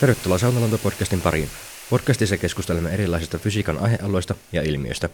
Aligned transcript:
Tervetuloa 0.00 0.38
Saunalanto-podcastin 0.38 1.20
pariin. 1.22 1.48
Podcastissa 1.90 2.36
keskustelemme 2.36 2.90
erilaisista 2.90 3.38
fysiikan 3.38 3.78
aihealueista 3.78 4.34
ja 4.52 4.62
ilmiöistä. 4.62 5.08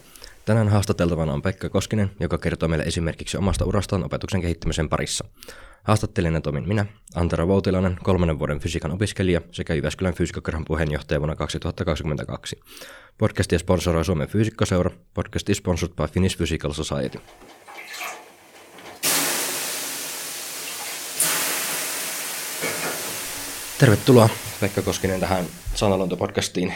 Tänään 0.45 0.69
haastateltavana 0.69 1.33
on 1.33 1.41
Pekka 1.41 1.69
Koskinen, 1.69 2.11
joka 2.19 2.37
kertoo 2.37 2.69
meille 2.69 2.85
esimerkiksi 2.85 3.37
omasta 3.37 3.65
urastaan 3.65 4.03
opetuksen 4.03 4.41
kehittämisen 4.41 4.89
parissa. 4.89 5.25
Haastattelijana 5.83 6.41
toimin 6.41 6.67
minä, 6.67 6.85
Antero 7.15 7.47
Voutilainen, 7.47 7.97
kolmannen 8.03 8.39
vuoden 8.39 8.59
fysiikan 8.59 8.91
opiskelija 8.91 9.41
sekä 9.51 9.73
Jyväskylän 9.73 10.13
fysiikkakerhan 10.13 10.65
puheenjohtaja 10.65 11.19
vuonna 11.19 11.35
2022. 11.35 12.59
Podcastia 13.17 13.59
sponsoroi 13.59 14.05
Suomen 14.05 14.27
fysiikkaseura. 14.27 14.91
Podcast 15.13 15.49
is 15.49 15.57
sponsored 15.57 15.95
by 15.95 16.13
Finnish 16.13 16.37
Physical 16.37 16.73
Society. 16.73 17.19
Tervetuloa 23.81 24.29
Pekka 24.59 24.81
Koskinen 24.81 25.19
tähän 25.19 25.45
Sanalonto-podcastiin. 25.75 26.73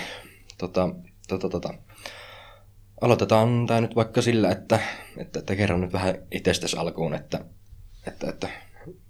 Tota, 0.57 0.89
tota, 1.27 1.49
tota. 1.49 1.73
Aloitetaan 3.01 3.67
tämä 3.67 3.81
nyt 3.81 3.95
vaikka 3.95 4.21
sillä, 4.21 4.51
että, 4.51 4.79
että, 5.17 5.39
että 5.39 5.55
kerron 5.55 5.81
nyt 5.81 5.93
vähän 5.93 6.15
itsestäsi 6.31 6.77
alkuun, 6.77 7.13
että, 7.13 7.45
että, 8.07 8.29
että 8.29 8.49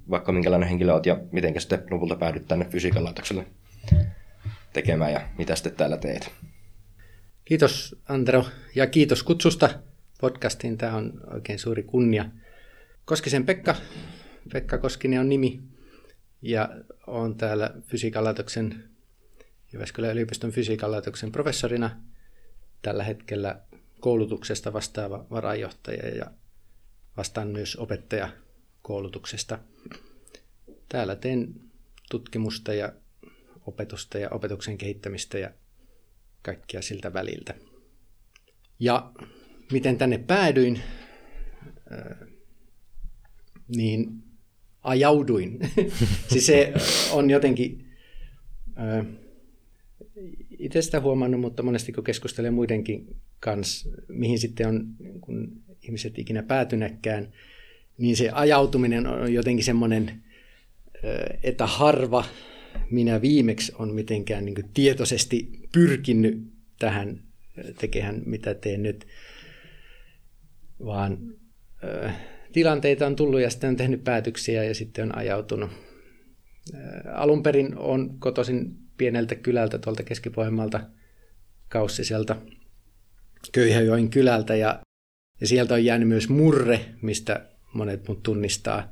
vaikka 0.09 0.31
minkälainen 0.31 0.69
henkilö 0.69 0.93
olet 0.93 1.05
ja 1.05 1.19
miten 1.31 1.61
sitten 1.61 1.83
lopulta 1.91 2.15
päädyt 2.15 2.47
tänne 2.47 2.65
fysiikan 2.65 3.03
laitokselle 3.03 3.45
tekemään 4.73 5.13
ja 5.13 5.21
mitä 5.37 5.55
sitten 5.55 5.75
täällä 5.75 5.97
teet. 5.97 6.31
Kiitos 7.45 7.95
Antero 8.09 8.45
ja 8.75 8.87
kiitos 8.87 9.23
kutsusta 9.23 9.69
podcastiin. 10.21 10.77
Tämä 10.77 10.95
on 10.95 11.13
oikein 11.33 11.59
suuri 11.59 11.83
kunnia. 11.83 12.25
Koskisen 13.05 13.45
Pekka, 13.45 13.75
Pekka 14.53 14.77
Koskinen 14.77 15.19
on 15.19 15.29
nimi 15.29 15.74
ja 16.45 16.69
olen 17.07 17.35
täällä 17.35 17.73
fysiikan 17.81 18.23
laitoksen, 18.23 18.89
Jyväskylän 19.73 20.11
yliopiston 20.11 20.51
fysiikan 20.51 20.91
laitoksen 20.91 21.31
professorina 21.31 22.01
tällä 22.81 23.03
hetkellä 23.03 23.61
koulutuksesta 23.99 24.73
vastaava 24.73 25.25
varajohtaja 25.31 26.09
ja 26.09 26.31
vastaan 27.17 27.47
myös 27.47 27.75
opettajakoulutuksesta. 27.75 29.59
Täällä 30.89 31.15
teen 31.15 31.53
tutkimusta 32.09 32.73
ja 32.73 32.93
opetusta 33.65 34.17
ja 34.17 34.29
opetuksen 34.29 34.77
kehittämistä 34.77 35.37
ja 35.37 35.51
kaikkia 36.41 36.81
siltä 36.81 37.13
väliltä. 37.13 37.53
Ja 38.79 39.11
miten 39.71 39.97
tänne 39.97 40.17
päädyin, 40.17 40.81
niin 43.67 44.24
ajauduin. 44.85 45.59
siis 46.31 46.45
se 46.45 46.73
on 47.11 47.29
jotenkin 47.29 47.85
itse 50.59 50.81
sitä 50.81 50.99
huomannut, 50.99 51.41
mutta 51.41 51.63
monesti 51.63 51.91
kun 51.91 52.03
keskustelee 52.03 52.51
muidenkin 52.51 53.15
kanssa, 53.39 53.89
mihin 54.07 54.39
sitten 54.39 54.67
on 54.67 54.87
kun 55.21 55.61
ihmiset 55.81 56.19
ikinä 56.19 56.43
päätynäkään, 56.43 57.33
niin 57.97 58.17
se 58.17 58.29
ajautuminen 58.29 59.07
on 59.07 59.33
jotenkin 59.33 59.65
semmoinen, 59.65 60.23
että 61.43 61.65
harva 61.65 62.25
minä 62.91 63.21
viimeksi 63.21 63.73
on 63.79 63.93
mitenkään 63.93 64.45
niin 64.45 64.69
tietoisesti 64.73 65.49
pyrkinyt 65.71 66.51
tähän 66.79 67.23
tekemään, 67.79 68.21
mitä 68.25 68.53
teen 68.53 68.83
nyt, 68.83 69.07
vaan 70.85 71.17
tilanteita 72.55 73.07
on 73.07 73.15
tullut 73.15 73.41
ja 73.41 73.49
sitten 73.49 73.69
on 73.69 73.75
tehnyt 73.75 74.03
päätöksiä 74.03 74.63
ja 74.63 74.75
sitten 74.75 75.05
on 75.05 75.17
ajautunut. 75.17 75.71
Alun 77.13 77.43
perin 77.43 77.77
on 77.77 78.19
kotoisin 78.19 78.75
pieneltä 78.97 79.35
kylältä 79.35 79.77
tuolta 79.77 80.03
Keski-Pohjanmaalta 80.03 80.79
Kaussiselta 81.69 82.35
Köyhäjoen 83.51 84.09
kylältä 84.09 84.55
ja, 84.55 84.79
ja 85.41 85.47
sieltä 85.47 85.73
on 85.73 85.85
jäänyt 85.85 86.07
myös 86.07 86.29
murre, 86.29 86.85
mistä 87.01 87.45
monet 87.73 88.07
mut 88.07 88.23
tunnistaa. 88.23 88.91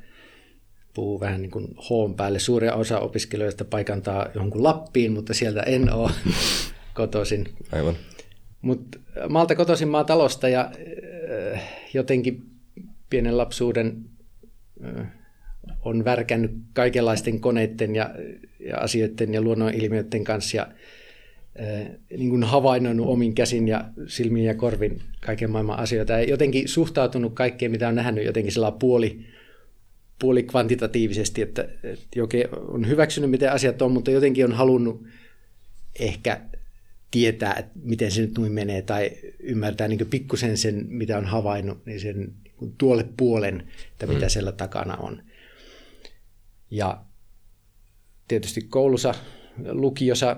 Puhuu 0.93 1.19
vähän 1.19 1.41
niin 1.41 1.51
kuin 1.51 1.67
hoon 1.89 2.15
päälle. 2.15 2.39
Suuri 2.39 2.69
osa 2.69 2.99
opiskelijoista 2.99 3.65
paikantaa 3.65 4.27
johonkin 4.35 4.63
Lappiin, 4.63 5.11
mutta 5.11 5.33
sieltä 5.33 5.61
en 5.61 5.93
ole 5.93 6.11
kotoisin. 6.93 7.45
Aivan. 7.71 7.95
Mutta 8.61 8.99
maalta 9.29 9.55
kotoisin 9.55 9.87
maatalosta 9.87 10.49
ja 10.49 10.71
äh, 11.53 11.63
jotenkin 11.93 12.52
pienen 13.13 13.37
lapsuuden 13.37 14.05
on 15.85 16.05
värkännyt 16.05 16.51
kaikenlaisten 16.73 17.39
koneiden 17.39 17.95
ja, 17.95 18.15
ja 18.59 18.77
asioiden 18.77 19.33
ja 19.33 19.41
luonnonilmiöiden 19.41 20.23
kanssa 20.23 20.57
ja 20.57 20.67
niin 22.17 22.29
kuin 22.29 22.43
havainnoinut 22.43 23.07
omin 23.07 23.35
käsin 23.35 23.67
ja 23.67 23.85
silmin 24.07 24.43
ja 24.43 24.55
korvin 24.55 25.01
kaiken 25.25 25.51
maailman 25.51 25.79
asioita. 25.79 26.13
Ja 26.13 26.23
jotenkin 26.23 26.67
suhtautunut 26.67 27.33
kaikkeen, 27.33 27.71
mitä 27.71 27.87
on 27.87 27.95
nähnyt, 27.95 28.25
jotenkin 28.25 28.51
sellainen 28.51 28.79
puoli, 28.79 29.19
puoli 30.19 30.43
kvantitatiivisesti, 30.43 31.41
että, 31.41 31.69
että 31.83 32.07
jokin 32.15 32.43
on 32.67 32.87
hyväksynyt, 32.87 33.29
miten 33.29 33.51
asiat 33.51 33.81
on, 33.81 33.91
mutta 33.91 34.11
jotenkin 34.11 34.45
on 34.45 34.53
halunnut 34.53 35.05
ehkä 35.99 36.41
tietää, 37.11 37.53
että 37.53 37.71
miten 37.83 38.11
se 38.11 38.21
nyt 38.21 38.37
noin 38.37 38.51
menee, 38.51 38.81
tai 38.81 39.11
ymmärtää 39.39 39.87
niin 39.87 40.07
pikkusen 40.09 40.57
sen, 40.57 40.85
mitä 40.89 41.17
on 41.17 41.25
havainnut, 41.25 41.85
niin 41.85 41.99
sen 41.99 42.33
tuolle 42.77 43.05
puolen, 43.17 43.67
että 43.91 44.07
mitä 44.07 44.25
mm. 44.25 44.29
siellä 44.29 44.51
takana 44.51 44.97
on. 44.97 45.23
Ja 46.71 47.05
tietysti 48.27 48.61
koulussa, 48.61 49.15
lukiossa 49.71 50.37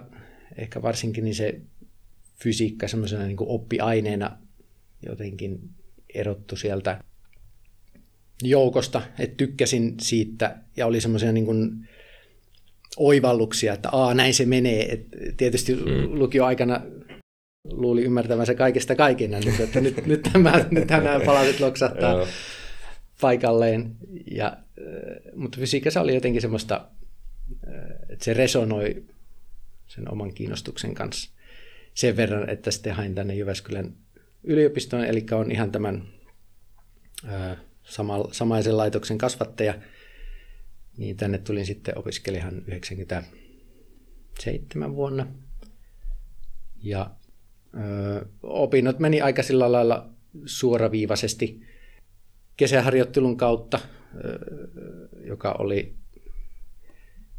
ehkä 0.58 0.82
varsinkin, 0.82 1.24
niin 1.24 1.36
se 1.36 1.62
fysiikka 2.44 2.88
semmoisena 2.88 3.26
niin 3.26 3.38
oppiaineena 3.40 4.38
jotenkin 5.06 5.60
erottu 6.14 6.56
sieltä 6.56 7.04
joukosta, 8.44 9.02
että 9.20 9.38
tykkäsin 9.38 9.96
siitä 10.02 10.58
ja 10.78 10.86
oli 10.86 11.02
semmoisia 11.02 11.32
niin 11.32 11.46
kuin 11.46 11.90
oivalluksia, 12.98 13.74
että 13.74 13.90
aa, 13.92 14.14
näin 14.14 14.34
se 14.34 14.46
menee. 14.46 14.92
Et 14.92 15.08
tietysti 15.38 15.76
mm. 15.76 16.20
lukioaikana 16.20 16.82
luuli 17.72 18.04
ymmärtävänsä 18.04 18.56
kaikesta 18.56 18.96
kaiken, 18.96 19.32
nyt, 19.32 19.60
että 19.60 19.82
nyt, 19.82 20.06
nyt, 20.06 20.30
tämä, 20.34 20.66
nyt 20.72 20.90
nämä 20.90 21.20
palaset 21.26 21.60
loksahtaa 21.60 22.28
paikalleen. 23.22 23.96
Ja, 24.32 24.48
äh, 24.48 24.56
mutta 25.36 25.58
fysiikassa 25.58 26.02
oli 26.02 26.16
jotenkin 26.16 26.42
semmoista, 26.42 26.88
äh, 27.68 27.74
että 28.10 28.26
se 28.26 28.34
resonoi 28.34 29.04
sen 29.88 30.12
oman 30.12 30.34
kiinnostuksen 30.34 30.94
kanssa 30.94 31.32
sen 31.94 32.18
verran, 32.18 32.50
että 32.50 32.72
sitten 32.72 32.96
hain 32.96 33.16
tänne 33.16 33.36
Jyväskylän 33.36 33.94
yliopistoon, 34.44 35.06
eli 35.06 35.26
on 35.32 35.52
ihan 35.52 35.72
tämän 35.72 36.08
äh, 37.34 37.58
sama, 37.84 38.28
samaisen 38.32 38.78
laitoksen 38.78 39.18
kasvattaja, 39.18 39.74
niin 40.98 41.18
tänne 41.18 41.38
tulin 41.38 41.66
sitten 41.66 41.98
opiskelijan 41.98 42.64
97 42.68 44.96
vuonna. 44.96 45.28
Ja 46.84 47.12
opinnot 48.44 49.00
meni 49.00 49.22
aika 49.22 49.44
sillä 49.44 49.72
lailla 49.72 50.10
suoraviivaisesti 50.46 51.62
kesäharjoittelun 52.58 53.38
kautta, 53.38 53.80
joka 55.24 55.56
oli 55.60 55.96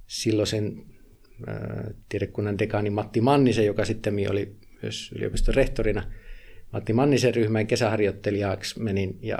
silloisen 0.06 0.84
tiedekunnan 2.08 2.58
dekaani 2.58 2.90
Matti 2.90 3.20
Mannisen, 3.20 3.66
joka 3.66 3.84
sitten 3.84 4.30
oli 4.30 4.56
myös 4.82 5.12
yliopiston 5.16 5.54
rehtorina. 5.54 6.12
Matti 6.72 6.92
Mannisen 6.92 7.34
ryhmään 7.34 7.66
kesäharjoittelijaksi 7.66 8.80
menin 8.80 9.18
ja 9.22 9.38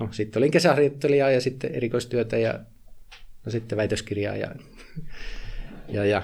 no, 0.00 0.08
sitten 0.12 0.40
olin 0.40 0.50
kesäharjoittelijaa 0.50 1.30
ja 1.30 1.40
sitten 1.40 1.74
erikoistyötä 1.74 2.38
ja 2.38 2.60
no, 3.44 3.52
sitten 3.52 3.78
väitöskirjaa 3.78 4.36
ja, 4.36 4.54
ja, 5.88 6.04
ja 6.04 6.22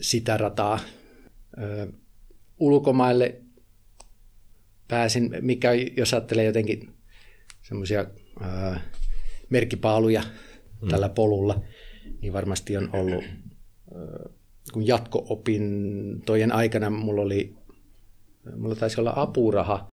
sitä 0.00 0.36
rataa. 0.36 0.80
Ö, 1.62 1.86
ulkomaille 2.58 3.43
pääsin, 4.88 5.30
mikä 5.40 5.72
jos 5.96 6.14
ajattelee 6.14 6.44
jotenkin 6.44 6.94
semmoisia 7.62 8.06
merkkipaaluja 9.50 10.22
mm. 10.82 10.88
tällä 10.88 11.08
polulla, 11.08 11.62
niin 12.22 12.32
varmasti 12.32 12.76
on 12.76 12.90
ollut, 12.92 13.24
ää, 13.94 14.30
kun 14.72 14.86
jatko-opintojen 14.86 16.52
aikana 16.52 16.90
mulla 16.90 17.22
oli, 17.22 17.54
mulla 18.56 18.74
taisi 18.74 19.00
olla 19.00 19.12
apuraha 19.16 19.88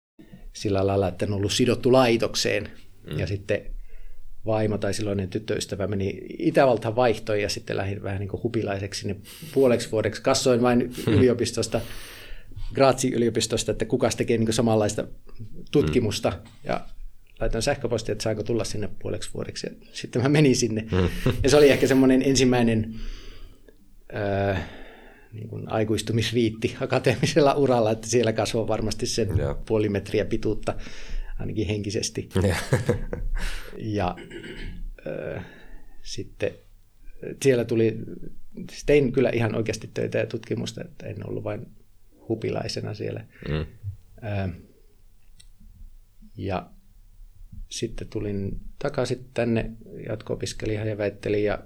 sillä 0.53 0.87
lailla, 0.87 1.07
että 1.07 1.25
en 1.25 1.33
ollut 1.33 1.51
sidottu 1.51 1.91
laitokseen. 1.91 2.69
Mm. 3.11 3.19
Ja 3.19 3.27
sitten 3.27 3.61
vaimo 4.45 4.77
tai 4.77 4.93
silloinen 4.93 5.29
tyttöystävä 5.29 5.87
meni 5.87 6.21
Itävaltaan 6.39 6.95
vaihtoon 6.95 7.41
ja 7.41 7.49
sitten 7.49 7.77
lähdin 7.77 8.03
vähän 8.03 8.19
niin 8.19 8.29
kuin 8.29 8.43
hupilaiseksi 8.43 9.01
sinne 9.01 9.15
puoleksi 9.53 9.91
vuodeksi. 9.91 10.21
Kassoin 10.21 10.61
vain 10.61 10.93
yliopistosta 11.17 11.81
Grazin 12.73 13.13
yliopistosta, 13.13 13.71
että 13.71 13.85
kuka 13.85 14.09
tekee 14.17 14.37
niin 14.37 14.53
samanlaista 14.53 15.07
tutkimusta. 15.71 16.29
Mm. 16.29 16.49
Ja 16.63 16.85
laitoin 17.39 17.61
sähköpostia, 17.61 18.13
että 18.13 18.23
saanko 18.23 18.43
tulla 18.43 18.63
sinne 18.63 18.89
puoleksi 19.01 19.29
vuodeksi. 19.33 19.67
Ja 19.67 19.73
sitten 19.93 20.21
mä 20.21 20.29
menin 20.29 20.55
sinne. 20.55 20.81
Mm. 20.81 21.09
Ja 21.43 21.49
se 21.49 21.57
oli 21.57 21.69
ehkä 21.69 21.87
semmoinen 21.87 22.21
ensimmäinen 22.21 22.95
äh, 24.15 24.69
niin 25.33 25.49
kuin 25.49 25.71
aikuistumisriitti 25.71 26.77
akateemisella 26.81 27.53
uralla, 27.53 27.91
että 27.91 28.07
siellä 28.07 28.33
kasvoi 28.33 28.67
varmasti 28.67 29.05
sen 29.05 29.37
Joo. 29.37 29.55
puoli 29.65 29.89
metriä 29.89 30.25
pituutta, 30.25 30.75
ainakin 31.39 31.67
henkisesti. 31.67 32.29
ja 33.77 34.15
äh, 35.07 35.45
sitten 36.01 36.51
siellä 37.43 37.65
tuli, 37.65 37.97
tein 38.85 39.11
kyllä 39.11 39.29
ihan 39.29 39.55
oikeasti 39.55 39.89
töitä 39.93 40.17
ja 40.17 40.25
tutkimusta, 40.25 40.81
että 40.83 41.07
en 41.07 41.29
ollut 41.29 41.43
vain 41.43 41.67
hupilaisena 42.29 42.93
siellä. 42.93 43.25
Mm. 43.49 43.65
Ää, 44.21 44.49
ja 46.37 46.69
sitten 47.69 48.07
tulin 48.07 48.59
takaisin 48.79 49.29
tänne, 49.33 49.71
ihan 50.73 50.87
ja 50.87 50.97
väittelin 50.97 51.43
ja 51.43 51.63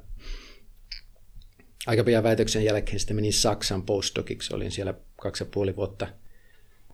aika 1.87 2.03
pian 2.03 2.23
väitöksen 2.23 2.65
jälkeen 2.65 2.99
sitten 2.99 3.15
menin 3.15 3.33
Saksan 3.33 3.83
postdociksi. 3.83 4.55
Olin 4.55 4.71
siellä 4.71 4.93
kaksi 5.15 5.43
ja 5.43 5.49
puoli 5.53 5.75
vuotta 5.75 6.07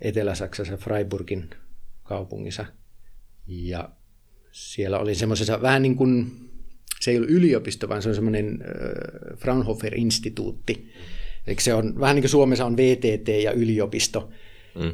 Etelä-Saksassa 0.01 0.77
Freiburgin 0.77 1.50
kaupungissa. 2.04 2.66
Ja 3.48 3.89
siellä 4.51 5.00
olin 5.00 5.16
semmoisessa 5.16 5.62
vähän 5.62 5.81
niin 5.81 5.95
kuin, 5.95 6.31
se 7.00 7.12
ei 7.12 7.18
ollut 7.18 7.30
yliopisto, 7.30 7.89
vaan 7.89 8.01
se 8.01 8.10
on 8.10 8.16
semmoinen 8.16 8.60
äh, 8.62 9.38
Fraunhofer-instituutti. 9.38 10.94
Eli 11.49 11.55
se 11.59 11.73
on 11.73 11.99
vähän 11.99 12.15
niin 12.15 12.23
kuin 12.23 12.29
Suomessa 12.29 12.65
on 12.65 12.77
VTT 12.77 13.27
ja 13.27 13.51
yliopisto. 13.51 14.29
Mm. 14.75 14.91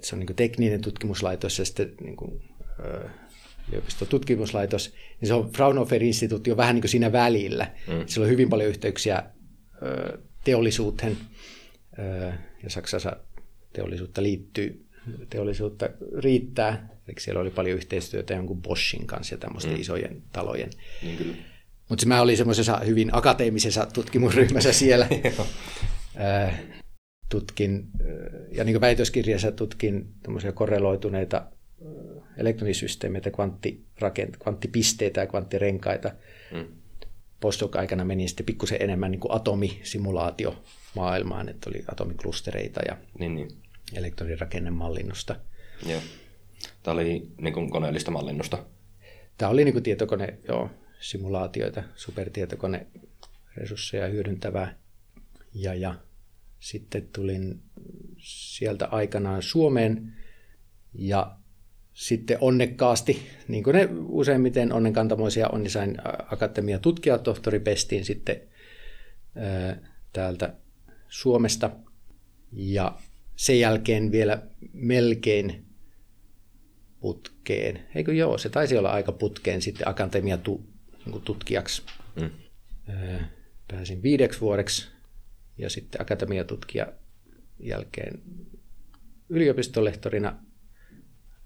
Se 0.00 0.14
on 0.14 0.18
niin 0.18 0.26
kuin 0.26 0.36
tekninen 0.36 0.80
tutkimuslaitos 0.80 1.58
ja 1.58 1.64
sitten 1.64 1.92
niin 2.00 2.16
kuin, 2.16 2.42
yliopistotutkimuslaitos, 3.68 4.94
niin 5.20 5.28
se 5.28 5.34
on 5.34 5.50
Fraunhofer-instituutti 5.52 6.50
on 6.50 6.56
vähän 6.56 6.74
niin 6.74 6.82
kuin 6.82 6.90
siinä 6.90 7.12
välillä. 7.12 7.70
Mm. 7.86 8.06
Sillä 8.06 8.24
on 8.24 8.30
hyvin 8.30 8.48
paljon 8.48 8.68
yhteyksiä 8.68 9.22
teollisuuteen, 10.44 11.16
ja 12.62 12.70
Saksassa 12.70 13.16
teollisuutta 13.72 14.22
liittyy, 14.22 14.86
teollisuutta 15.30 15.88
riittää, 16.18 16.88
eli 17.08 17.20
siellä 17.20 17.40
oli 17.40 17.50
paljon 17.50 17.76
yhteistyötä 17.76 18.34
jonkun 18.34 18.62
Boschin 18.62 19.06
kanssa 19.06 19.34
ja 19.34 19.38
tämmöisten 19.38 19.74
mm. 19.74 19.80
isojen 19.80 20.22
talojen. 20.32 20.70
Niin 21.02 21.16
kyllä. 21.16 21.34
Mutta 21.88 22.06
mä 22.06 22.20
olin 22.20 22.36
semmoisessa 22.36 22.76
hyvin 22.76 23.10
akateemisessa 23.12 23.86
tutkimusryhmässä 23.86 24.72
siellä. 24.72 25.08
Ö, 26.18 26.52
tutkin, 27.28 27.88
ja 28.52 28.64
niin 28.64 28.74
kuin 28.74 28.80
väitöskirjassa 28.80 29.52
tutkin 29.52 30.14
korreloituneita 30.54 31.46
elektronisysteemeitä, 32.36 33.30
kvanttipisteitä 34.42 35.20
ja 35.20 35.26
kvanttirenkaita. 35.26 36.10
Mm. 36.52 36.66
Postdoc-aikana 37.40 38.04
meni 38.04 38.28
sitten 38.28 38.46
pikkusen 38.46 38.82
enemmän 38.82 39.10
niin 39.10 39.20
kuin 39.20 39.32
atomisimulaatio 39.32 40.62
maailmaan, 40.96 41.48
että 41.48 41.70
oli 41.70 41.84
atomiklustereita 41.92 42.80
ja 42.88 42.96
niin, 43.18 43.34
niin. 43.34 43.48
elektronirakennemallinnusta. 43.94 45.36
Joo. 45.86 46.00
Tämä 46.82 46.92
oli 46.92 47.28
niin 47.40 47.54
kuin 47.54 47.70
koneellista 47.70 48.10
mallinnusta. 48.10 48.64
Tämä 49.38 49.50
oli 49.50 49.64
niin 49.64 49.72
kuin 49.72 49.82
tietokone, 49.82 50.38
joo, 50.48 50.70
simulaatioita, 51.00 51.82
supertietokone 51.94 52.86
resursseja 53.56 54.06
hyödyntävää. 54.06 54.74
Ja, 55.54 55.74
ja 55.74 55.94
sitten 56.60 57.08
tulin 57.12 57.62
sieltä 58.18 58.86
aikanaan 58.86 59.42
Suomeen 59.42 60.12
ja 60.94 61.36
sitten 61.92 62.38
onnekkaasti, 62.40 63.26
niin 63.48 63.64
kuin 63.64 63.74
ne 63.74 63.88
useimmiten 64.08 64.72
onnenkantamoisia 64.72 65.48
on, 65.48 65.62
niin 65.62 65.70
sain 65.70 65.96
akatemia 66.30 66.78
tutkijatohtoripestiin 66.78 68.04
sitten 68.04 68.40
ää, 69.34 69.76
täältä 70.12 70.54
Suomesta. 71.08 71.70
Ja 72.52 72.98
sen 73.36 73.60
jälkeen 73.60 74.12
vielä 74.12 74.42
melkein 74.72 75.66
putkeen. 77.00 77.82
Eikö 77.94 78.14
joo, 78.14 78.38
se 78.38 78.48
taisi 78.48 78.78
olla 78.78 78.90
aika 78.90 79.12
putkeen 79.12 79.62
sitten 79.62 79.88
akatemia 79.88 80.38
tu, 80.38 80.66
niin 81.06 81.22
tutkijaksi. 81.22 81.82
Mm. 82.20 82.30
Ää, 82.88 83.30
pääsin 83.68 84.02
viideksi 84.02 84.40
vuodeksi 84.40 84.97
ja 85.58 85.70
sitten 85.70 86.00
akatemiatutkija 86.00 86.92
jälkeen 87.60 88.22
yliopistolehtorina 89.28 90.36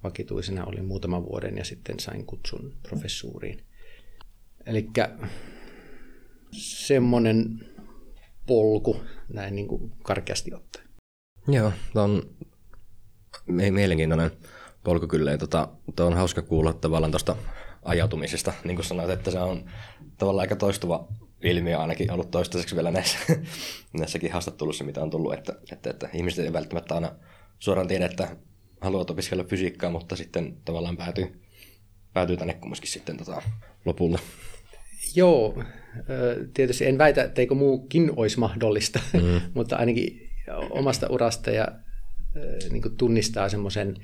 vakituisena 0.04 0.64
olin 0.64 0.84
muutaman 0.84 1.24
vuoden 1.24 1.58
ja 1.58 1.64
sitten 1.64 2.00
sain 2.00 2.26
kutsun 2.26 2.76
professuuriin. 2.88 3.64
Eli 4.66 4.90
semmoinen 6.52 7.60
polku 8.46 8.96
näin 9.28 9.54
niin 9.54 9.68
kuin 9.68 9.92
karkeasti 10.02 10.54
ottaen. 10.54 10.88
Joo, 11.48 11.72
tuo 11.92 12.02
on 12.02 12.34
mielenkiintoinen 13.46 14.30
polku 14.84 15.06
kyllä. 15.06 15.38
Tota, 15.38 15.68
tuo 15.96 16.06
on 16.06 16.14
hauska 16.14 16.42
kuulla 16.42 16.72
tavallaan 16.72 17.12
tuosta 17.12 17.36
ajautumisesta. 17.82 18.52
Niin 18.64 18.76
kuin 18.76 18.86
sanoit, 18.86 19.10
että 19.10 19.30
se 19.30 19.38
on 19.38 19.70
tavallaan 20.18 20.42
aika 20.42 20.56
toistuva 20.56 21.08
ilmiö 21.42 21.78
ainakin 21.78 22.10
ollut 22.10 22.30
toistaiseksi 22.30 22.76
vielä 22.76 22.90
näissä, 22.90 23.18
näissäkin 23.98 24.32
haastatteluissa, 24.32 24.84
mitä 24.84 25.02
on 25.02 25.10
tullut, 25.10 25.34
että, 25.34 25.52
että, 25.72 25.90
että 25.90 26.08
ihmiset 26.14 26.44
ei 26.44 26.52
välttämättä 26.52 26.94
aina 26.94 27.12
suoraan 27.58 27.88
tiedä, 27.88 28.06
että 28.06 28.36
haluat 28.80 29.10
opiskella 29.10 29.44
fysiikkaa, 29.44 29.90
mutta 29.90 30.16
sitten 30.16 30.56
tavallaan 30.64 30.96
päätyy, 30.96 31.40
päätyy 32.12 32.36
tänne 32.36 32.54
kumminkin 32.54 32.90
sitten 32.90 33.16
tota, 33.16 33.42
lopulla. 33.84 34.18
Joo, 35.14 35.62
tietysti 36.54 36.86
en 36.86 36.98
väitä, 36.98 37.22
etteikö 37.22 37.54
muukin 37.54 38.12
olisi 38.16 38.38
mahdollista, 38.38 39.00
mm. 39.12 39.40
mutta 39.54 39.76
ainakin 39.76 40.30
omasta 40.70 41.06
urasta 41.10 41.50
ja 41.50 41.68
niin 42.70 42.96
tunnistaa 42.96 43.48
semmoisen, 43.48 43.96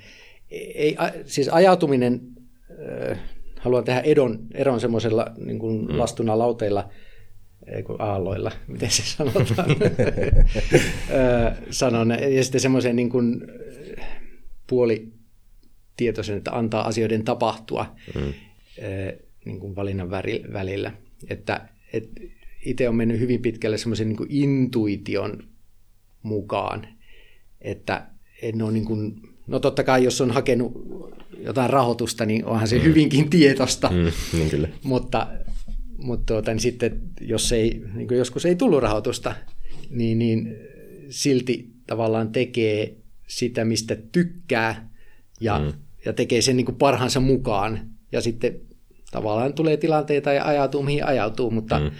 ei, 0.50 0.96
siis 1.24 1.48
ajautuminen, 1.48 2.20
haluan 3.60 3.84
tehdä 3.84 4.00
edon, 4.00 4.38
eron 4.54 4.80
semmoisella 4.80 5.26
niin 5.38 5.58
kuin 5.58 5.86
mm. 5.86 5.98
lastuna 5.98 6.38
lauteilla, 6.38 6.90
ei 7.72 7.82
kun 7.82 8.00
aalloilla, 8.00 8.52
miten 8.66 8.90
se 8.90 9.02
sanotaan, 9.02 9.68
sanon, 11.70 12.10
ja 12.10 12.44
sitten 12.44 12.60
semmoisen 12.60 12.96
niin 12.96 13.10
kuin 13.10 13.40
puoli 14.66 15.12
tietoisen, 15.96 16.36
että 16.36 16.52
antaa 16.52 16.86
asioiden 16.86 17.24
tapahtua 17.24 17.96
mm. 18.14 18.32
niin 19.44 19.60
kuin 19.60 19.76
valinnan 19.76 20.10
välillä. 20.52 20.92
Että, 21.28 21.68
et 21.92 22.10
itse 22.64 22.88
on 22.88 22.96
mennyt 22.96 23.20
hyvin 23.20 23.42
pitkälle 23.42 23.78
semmoisen 23.78 24.08
niin 24.08 24.26
intuition 24.28 25.44
mukaan, 26.22 26.88
että 27.60 28.06
en 28.42 28.62
ole 28.62 28.72
niin 28.72 28.84
kuin, 28.84 29.22
no 29.46 29.60
totta 29.60 29.84
kai 29.84 30.04
jos 30.04 30.20
on 30.20 30.30
hakenut 30.30 30.72
jotain 31.44 31.70
rahoitusta, 31.70 32.26
niin 32.26 32.44
onhan 32.44 32.68
se 32.68 32.78
mm. 32.78 32.84
hyvinkin 32.84 33.30
tietosta, 33.30 33.90
mm, 33.90 34.38
niin 34.38 34.50
kyllä. 34.50 34.68
mutta, 34.82 35.26
mutta 35.98 36.34
tuota, 36.34 36.50
niin 36.50 36.60
sitten 36.60 37.02
jos 37.20 37.52
ei, 37.52 37.82
niin 37.94 38.08
joskus 38.10 38.46
ei 38.46 38.56
tullut 38.56 38.82
rahoitusta, 38.82 39.34
niin, 39.90 40.18
niin 40.18 40.56
silti 41.10 41.70
tavallaan 41.86 42.32
tekee 42.32 42.96
sitä, 43.26 43.64
mistä 43.64 43.96
tykkää 44.12 44.90
ja, 45.40 45.58
mm. 45.58 45.72
ja 46.04 46.12
tekee 46.12 46.42
sen 46.42 46.56
niin 46.56 46.64
kuin 46.64 46.78
parhaansa 46.78 47.20
mukaan. 47.20 47.80
Ja 48.12 48.20
sitten 48.20 48.60
tavallaan 49.10 49.54
tulee 49.54 49.76
tilanteita 49.76 50.32
ja 50.32 50.44
ajautuu 50.44 50.82
mihin 50.82 51.06
ajautuu, 51.06 51.50
mutta, 51.50 51.78
mm. 51.78 51.90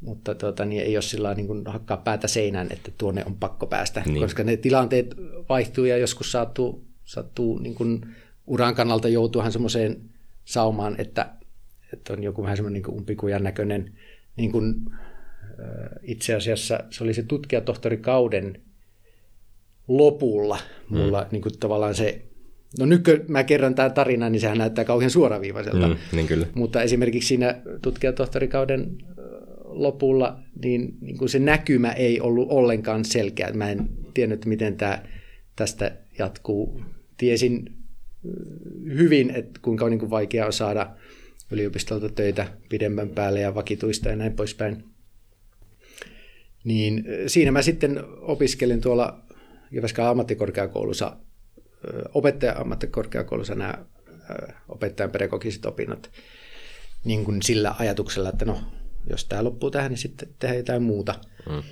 mutta 0.00 0.34
tuota, 0.34 0.64
niin 0.64 0.82
ei 0.82 0.96
ole 0.96 1.02
sillä 1.02 1.34
niin 1.34 1.46
kuin 1.46 1.66
hakkaa 1.66 1.96
päätä 1.96 2.28
seinään, 2.28 2.66
että 2.70 2.92
tuonne 2.98 3.24
on 3.26 3.36
pakko 3.36 3.66
päästä, 3.66 4.02
niin. 4.06 4.22
koska 4.22 4.44
ne 4.44 4.56
tilanteet 4.56 5.14
vaihtuu 5.48 5.84
ja 5.84 5.96
joskus 5.96 6.32
sattuu, 6.32 6.84
sattuu 7.04 7.58
niin 7.58 7.74
kuin 7.74 8.00
uran 8.46 8.74
kannalta 8.74 9.08
joutuuhan 9.08 9.52
semmoiseen 9.52 10.00
saumaan, 10.44 10.94
että, 10.98 11.34
että 11.92 12.12
on 12.12 12.22
joku 12.22 12.42
vähän 12.42 12.56
semmoinen 12.56 12.82
niin 12.82 12.94
umpikujan 12.94 13.42
näköinen, 13.42 13.92
niin 14.36 14.52
kuin, 14.52 14.74
itse 16.02 16.34
asiassa 16.34 16.80
se 16.90 17.04
oli 17.04 17.14
se 17.14 17.22
tutkijatohtorikauden 17.22 18.62
lopulla 19.88 20.58
mulla 20.88 21.22
mm. 21.22 21.28
niin 21.30 21.42
kuin 21.42 21.58
tavallaan 21.60 21.94
se, 21.94 22.22
no 22.78 22.86
nyt 22.86 23.04
kun 23.04 23.24
mä 23.28 23.44
kerron 23.44 23.74
tämän 23.74 23.92
tarinan, 23.92 24.32
niin 24.32 24.40
sehän 24.40 24.58
näyttää 24.58 24.84
kauhean 24.84 25.10
suoraviivaiselta. 25.10 25.88
Mm, 25.88 25.96
niin 26.12 26.26
kyllä. 26.26 26.46
Mutta 26.54 26.82
esimerkiksi 26.82 27.28
siinä 27.28 27.62
tutkijatohtorikauden 27.82 28.98
lopulla, 29.64 30.40
niin, 30.64 30.96
niin 31.00 31.18
kuin 31.18 31.28
se 31.28 31.38
näkymä 31.38 31.92
ei 31.92 32.20
ollut 32.20 32.50
ollenkaan 32.50 33.04
selkeä. 33.04 33.52
Mä 33.52 33.70
en 33.70 33.88
tiennyt, 34.14 34.46
miten 34.46 34.76
tämä 34.76 35.02
tästä 35.56 35.96
jatkuu. 36.18 36.80
Tiesin 37.16 37.72
hyvin, 38.84 39.30
että 39.30 39.60
kuinka 39.62 39.84
on 39.84 39.90
niin 39.90 39.98
kuin 39.98 40.10
vaikea 40.10 40.46
on 40.46 40.52
saada 40.52 40.90
yliopistolta 41.50 42.08
töitä 42.08 42.46
pidemmän 42.68 43.08
päälle 43.08 43.40
ja 43.40 43.54
vakituista 43.54 44.08
ja 44.08 44.16
näin 44.16 44.36
poispäin. 44.36 44.84
Niin 46.64 47.04
siinä 47.26 47.50
mä 47.52 47.62
sitten 47.62 48.04
opiskelin 48.20 48.80
tuolla 48.80 49.20
Jyväskylän 49.70 50.10
ammattikorkeakoulussa, 50.10 51.16
opettaja-ammattikorkeakoulussa 52.14 53.54
nämä 53.54 53.84
opettajan 54.68 55.10
pedagogiset 55.10 55.66
opinnot 55.66 56.10
niin 57.04 57.24
kuin 57.24 57.42
sillä 57.42 57.74
ajatuksella, 57.78 58.28
että 58.28 58.44
no, 58.44 58.60
jos 59.10 59.24
tämä 59.24 59.44
loppuu 59.44 59.70
tähän, 59.70 59.90
niin 59.90 59.98
sitten 59.98 60.28
tehdään 60.38 60.58
jotain 60.58 60.82
muuta. 60.82 61.14
Mm. 61.48 61.62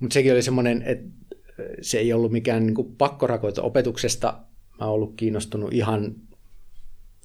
mutta 0.00 0.14
sekin 0.14 0.32
oli 0.32 0.42
semmoinen, 0.42 0.82
että 0.82 1.04
se 1.82 1.98
ei 1.98 2.12
ollut 2.12 2.32
mikään 2.32 2.66
niin 2.66 2.74
kuin 2.74 2.96
pakkorakoita 2.96 3.62
opetuksesta. 3.62 4.38
Mä 4.80 4.86
oon 4.86 4.94
ollut 4.94 5.14
kiinnostunut 5.16 5.72
ihan 5.72 6.14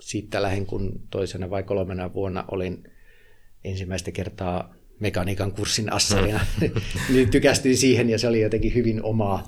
siitä 0.03 0.41
lähen, 0.41 0.65
kun 0.65 1.01
toisena 1.09 1.49
vai 1.49 1.63
kolmena 1.63 2.13
vuonna 2.13 2.45
olin 2.51 2.83
ensimmäistä 3.63 4.11
kertaa 4.11 4.75
mekaniikan 4.99 5.51
kurssin 5.51 5.93
assalina. 5.93 6.45
Mm. 6.61 6.69
niin 7.13 7.29
tykästyin 7.29 7.77
siihen 7.77 8.09
ja 8.09 8.19
se 8.19 8.27
oli 8.27 8.41
jotenkin 8.41 8.73
hyvin 8.73 9.03
oma, 9.03 9.43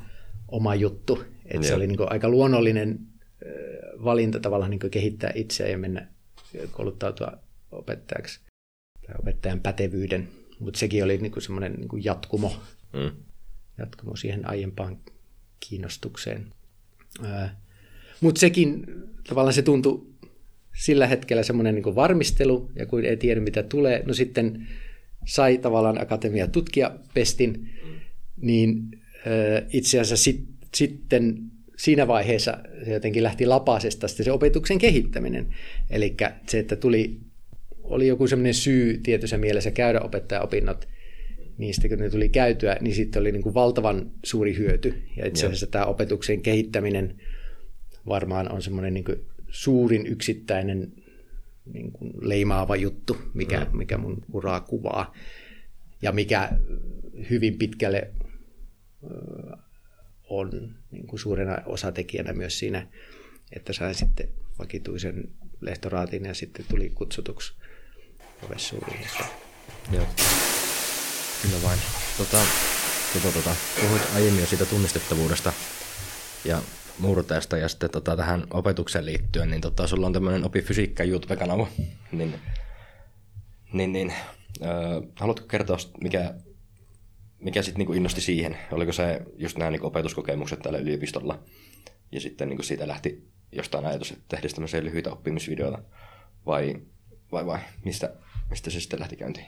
oma 0.48 0.76
juttu. 0.76 1.24
Et 1.46 1.64
se 1.64 1.76
oli 1.76 1.88
niin 1.88 1.98
kuin 1.98 2.12
aika 2.12 2.30
luonnollinen 2.30 3.00
valinta 4.04 4.40
tavallaan 4.40 4.72
niin 4.72 4.92
kehittää 4.92 5.32
itseä 5.36 5.68
ja 5.68 5.78
mennä 5.78 6.08
kouluttautua 6.72 7.32
opettajaksi 7.72 8.40
tai 9.08 9.16
opettajan 9.20 9.60
pätevyyden. 9.60 10.28
Mutta 10.60 10.80
sekin 10.80 11.04
oli 11.04 11.18
niin 11.18 11.42
semmoinen 11.42 11.74
niin 11.74 12.04
jatkumo, 12.04 12.56
mm. 12.94 13.12
jatkumo 13.78 14.16
siihen 14.16 14.50
aiempaan 14.50 14.98
kiinnostukseen. 15.60 16.54
Mutta 18.22 18.40
sekin 18.40 18.86
tavallaan 19.28 19.54
se 19.54 19.62
tuntui 19.62 20.15
sillä 20.76 21.08
hetkellä 21.08 21.44
semmoinen 21.44 21.76
niin 21.76 21.96
varmistelu, 21.96 22.72
ja 22.76 22.86
kun 22.86 23.06
ei 23.06 23.18
tiedä 23.18 23.42
mitä 23.42 23.64
tulee, 23.64 24.04
no 24.06 24.14
sitten 24.14 24.68
sai 25.26 25.58
tavallaan 25.58 26.02
akatemia 26.02 26.48
tutkia 26.48 26.92
pestin, 27.14 27.70
niin 28.42 29.02
itse 29.74 30.00
asiassa 30.00 30.24
sit, 30.24 30.46
sitten 30.76 31.38
siinä 31.78 32.08
vaiheessa 32.08 32.58
se 32.86 32.94
jotenkin 32.94 33.24
lähti 33.24 33.46
lapasesta 33.46 34.08
se 34.08 34.32
opetuksen 34.32 34.78
kehittäminen. 34.78 35.48
Eli 35.90 36.16
se, 36.48 36.60
että 36.60 36.76
tuli, 36.76 37.18
oli 37.84 38.08
joku 38.08 38.28
semmoinen 38.28 38.54
syy 38.54 39.00
tietyssä 39.04 39.38
mielessä 39.38 39.72
käydä 39.72 40.02
opettajaopinnot, 40.02 40.88
niistä 41.58 41.90
kun 41.90 41.98
ne 41.98 42.10
tuli 42.10 42.30
käytyä, 42.30 42.78
niin 42.82 42.96
sitten 42.96 43.20
oli 43.20 43.32
niin 43.32 43.44
kuin 43.44 43.56
valtavan 43.56 44.12
suuri 44.24 44.58
hyöty. 44.58 44.94
Ja 45.18 45.28
itse 45.28 45.46
asiassa 45.46 45.68
tämä 45.68 45.86
opetuksen 45.86 46.42
kehittäminen 46.42 47.22
varmaan 48.08 48.52
on 48.52 48.62
semmoinen 48.62 48.94
niin 48.94 49.04
kuin 49.04 49.20
suurin 49.56 50.06
yksittäinen 50.06 50.94
niin 51.66 51.92
kuin 51.92 52.12
leimaava 52.22 52.76
juttu, 52.76 53.18
mikä, 53.34 53.60
mm. 53.60 53.78
mikä 53.78 53.98
mun 53.98 54.26
uraa 54.34 54.62
kuvaa. 54.62 55.14
Ja 56.02 56.12
mikä 56.12 56.50
hyvin 57.30 57.58
pitkälle 57.58 58.14
on 60.30 60.76
niin 60.92 61.08
kuin 61.08 61.20
suurena 61.20 61.58
osatekijänä 61.66 62.34
myös 62.34 62.60
siinä, 62.60 62.88
että 63.52 63.74
sain 63.74 63.96
sitten 63.96 64.30
vakituisen 64.60 65.24
lehtoraatin 65.62 66.26
ja 66.26 66.34
sitten 66.34 66.66
tuli 66.70 66.90
kutsutuksi 66.90 67.54
professuuriin. 68.40 69.00
Joo, 69.92 70.06
kyllä 71.42 71.64
vain. 71.64 71.80
Tota, 72.18 72.38
tota, 73.14 73.32
tota, 73.32 73.56
puhuit 73.82 74.02
aiemmin 74.16 74.42
jo 74.42 74.48
siitä 74.48 74.66
tunnistettavuudesta 74.66 75.54
ja 76.46 76.62
murteesta 77.00 77.58
ja 77.58 77.70
sitten 77.70 77.90
tota, 77.90 78.18
tähän 78.18 78.44
opetukseen 78.52 79.06
liittyen, 79.06 79.50
niin 79.50 79.62
tota, 79.62 79.88
sulla 79.88 80.08
on 80.08 80.14
tämmöinen 80.14 80.46
Opi 80.46 80.62
fysiikka 80.62 81.04
YouTube-kanava, 81.04 81.68
niin, 82.12 82.34
niin, 83.74 83.92
niin 83.92 84.14
äh, 84.62 85.10
haluatko 85.16 85.48
kertoa, 85.48 85.78
mikä 86.02 86.34
mikä 87.46 87.62
sitten 87.62 87.80
niinku 87.80 87.94
innosti 87.94 88.22
siihen? 88.22 88.58
Oliko 88.72 88.94
se 88.94 89.22
just 89.38 89.58
nämä 89.58 89.72
niinku 89.72 89.88
opetuskokemukset 89.88 90.60
täällä 90.60 90.80
yliopistolla? 90.80 91.44
Ja 92.12 92.22
sitten 92.22 92.50
niinku 92.50 92.64
siitä 92.64 92.88
lähti 92.88 93.28
jostain 93.52 93.86
ajatus, 93.86 94.12
että 94.12 94.24
tehdään 94.28 94.54
tämmöisiä 94.54 94.84
lyhyitä 94.84 95.12
oppimisvideoita? 95.12 95.80
Vai, 96.46 96.76
vai, 97.32 97.46
vai 97.46 97.60
mistä, 97.86 98.14
mistä 98.50 98.70
se 98.70 98.80
sitten 98.80 99.00
lähti 99.00 99.16
käyntiin? 99.16 99.46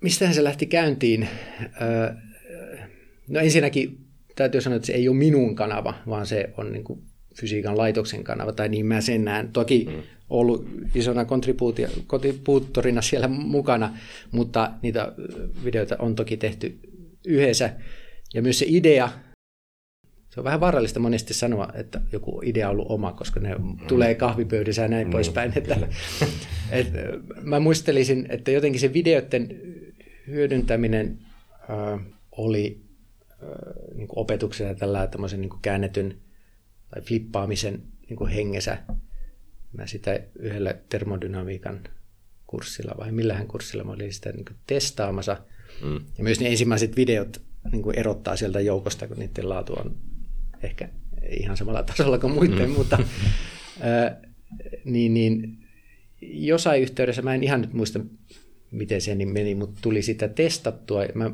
Mistähän 0.00 0.34
se 0.34 0.44
lähti 0.44 0.66
käyntiin? 0.66 1.28
no 3.28 3.40
ensinnäkin 3.40 4.03
täytyy 4.34 4.60
sanoa, 4.60 4.76
että 4.76 4.86
se 4.86 4.92
ei 4.92 5.08
ole 5.08 5.16
minun 5.16 5.54
kanava, 5.54 5.94
vaan 6.08 6.26
se 6.26 6.50
on 6.56 6.72
niin 6.72 6.84
kuin 6.84 7.02
fysiikan 7.34 7.78
laitoksen 7.78 8.24
kanava, 8.24 8.52
tai 8.52 8.68
niin 8.68 8.86
mä 8.86 9.00
sen 9.00 9.24
näen. 9.24 9.48
Toki 9.52 9.88
mm. 9.90 10.02
ollut 10.30 10.68
isona 10.94 11.24
kontribuuttorina 12.06 13.02
siellä 13.02 13.28
mukana, 13.28 13.96
mutta 14.30 14.70
niitä 14.82 15.12
videoita 15.64 15.96
on 15.98 16.14
toki 16.14 16.36
tehty 16.36 16.78
yhdessä. 17.26 17.70
Ja 18.34 18.42
myös 18.42 18.58
se 18.58 18.66
idea, 18.68 19.08
se 20.30 20.40
on 20.40 20.44
vähän 20.44 20.60
vaarallista 20.60 21.00
monesti 21.00 21.34
sanoa, 21.34 21.68
että 21.74 22.00
joku 22.12 22.40
idea 22.44 22.68
on 22.68 22.72
ollut 22.72 22.90
oma, 22.90 23.12
koska 23.12 23.40
ne 23.40 23.54
mm. 23.54 23.76
tulee 23.88 24.14
kahvipöydissä 24.14 24.82
ja 24.82 24.88
näin 24.88 25.06
mm, 25.06 25.10
poispäin. 25.10 25.52
Että, 25.56 25.76
et, 26.70 26.88
mä 27.42 27.60
muistelisin, 27.60 28.26
että 28.28 28.50
jotenkin 28.50 28.80
se 28.80 28.92
videoiden 28.92 29.48
hyödyntäminen 30.26 31.18
äh, 31.70 32.00
oli 32.32 32.83
niin 33.94 34.08
opetuksena 34.16 34.74
tällä 34.74 35.06
tämmöisen 35.06 35.40
niin 35.40 35.50
käännetyn 35.62 36.18
tai 36.90 37.02
flippaamisen 37.02 37.82
niin 38.08 38.16
kuin 38.16 38.30
hengessä. 38.30 38.78
Mä 39.72 39.86
sitä 39.86 40.20
yhdellä 40.38 40.74
termodynamiikan 40.88 41.80
kurssilla 42.46 42.94
vai 42.98 43.12
millähän 43.12 43.46
kurssilla 43.46 43.84
mä 43.84 43.92
olin 43.92 44.12
sitä 44.12 44.32
niin 44.32 44.44
kuin 44.44 44.56
testaamassa. 44.66 45.36
Mm. 45.82 46.00
Ja 46.18 46.24
myös 46.24 46.40
ne 46.40 46.48
ensimmäiset 46.48 46.96
videot 46.96 47.42
niin 47.72 47.82
kuin 47.82 47.98
erottaa 47.98 48.36
sieltä 48.36 48.60
joukosta, 48.60 49.08
kun 49.08 49.18
niiden 49.18 49.48
laatu 49.48 49.72
on 49.72 49.96
ehkä 50.62 50.88
ihan 51.28 51.56
samalla 51.56 51.82
tasolla 51.82 52.18
kuin 52.18 52.32
muiden, 52.32 52.68
mm. 52.68 52.74
mutta 52.76 52.98
äh, 53.80 54.16
niin, 54.84 55.14
niin 55.14 55.58
jossain 56.20 56.82
yhteydessä, 56.82 57.22
mä 57.22 57.34
en 57.34 57.44
ihan 57.44 57.60
nyt 57.60 57.72
muista, 57.72 58.00
miten 58.70 59.00
se 59.00 59.14
niin 59.14 59.28
meni, 59.28 59.54
mutta 59.54 59.78
tuli 59.82 60.02
sitä 60.02 60.28
testattua. 60.28 61.02
Mä 61.14 61.30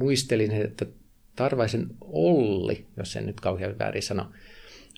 muistelin, 0.00 0.50
että 0.50 0.86
Tarvaisen 1.36 1.86
Olli, 2.00 2.86
jos 2.96 3.16
en 3.16 3.26
nyt 3.26 3.40
kauhean 3.40 3.78
väärin 3.78 4.02
sano, 4.02 4.30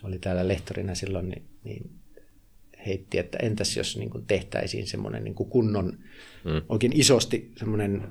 oli 0.03 0.19
täällä 0.19 0.49
lehtorina 0.49 0.95
silloin, 0.95 1.29
niin, 1.29 1.43
niin 1.65 1.91
heitti, 2.87 3.19
että 3.19 3.39
entäs 3.43 3.77
jos 3.77 3.97
niin 3.97 4.11
kuin 4.11 4.27
tehtäisiin 4.27 4.87
semmoinen 4.87 5.25
niin 5.25 5.35
kuin 5.35 5.51
kunnon, 5.51 5.99
mm. 6.45 6.63
oikein 6.69 7.01
isosti 7.01 7.53
semmoinen 7.57 8.03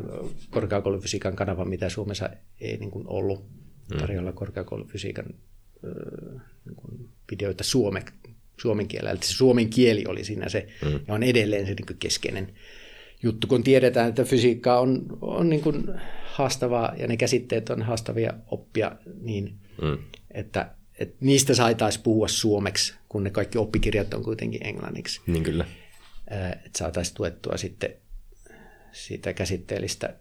korkeakoulufysiikan 0.49 1.35
kanava, 1.35 1.65
mitä 1.65 1.89
Suomessa 1.89 2.29
ei 2.61 2.77
niin 2.77 2.91
kuin 2.91 3.07
ollut 3.07 3.45
mm. 3.93 3.97
tarjolla 3.99 4.31
korkeakoulufysiikan 4.31 5.25
niin 6.65 6.75
kuin 6.75 7.09
videoita 7.31 7.63
suome, 7.63 8.03
suomen 8.57 8.87
kielellä. 8.87 9.11
Eli 9.11 9.23
se 9.23 9.33
suomen 9.33 9.69
kieli 9.69 10.03
oli 10.07 10.23
siinä 10.23 10.49
se, 10.49 10.67
mm. 10.85 10.99
ja 11.07 11.13
on 11.13 11.23
edelleen 11.23 11.65
se 11.65 11.73
niin 11.73 11.85
kuin 11.87 11.97
keskeinen 11.97 12.53
juttu, 13.23 13.47
kun 13.47 13.63
tiedetään, 13.63 14.09
että 14.09 14.23
fysiikka 14.23 14.79
on, 14.79 15.05
on 15.21 15.49
niin 15.49 15.61
kuin 15.61 15.83
haastavaa 16.25 16.93
ja 16.97 17.07
ne 17.07 17.17
käsitteet 17.17 17.69
on 17.69 17.81
haastavia 17.81 18.33
oppia, 18.47 18.91
niin 19.21 19.57
mm. 19.81 19.97
että, 20.31 20.71
että 20.99 21.15
niistä 21.19 21.55
saataisiin 21.55 22.03
puhua 22.03 22.27
suomeksi, 22.27 22.93
kun 23.09 23.23
ne 23.23 23.29
kaikki 23.29 23.57
oppikirjat 23.57 24.13
on 24.13 24.23
kuitenkin 24.23 24.67
englanniksi. 24.67 25.21
Niin 25.27 25.43
kyllä. 25.43 25.65
Että 26.65 26.77
saataisiin 26.77 27.15
tuettua 27.15 27.57
sitten 27.57 27.93
siitä 28.91 29.33
käsitteellistä 29.33 30.15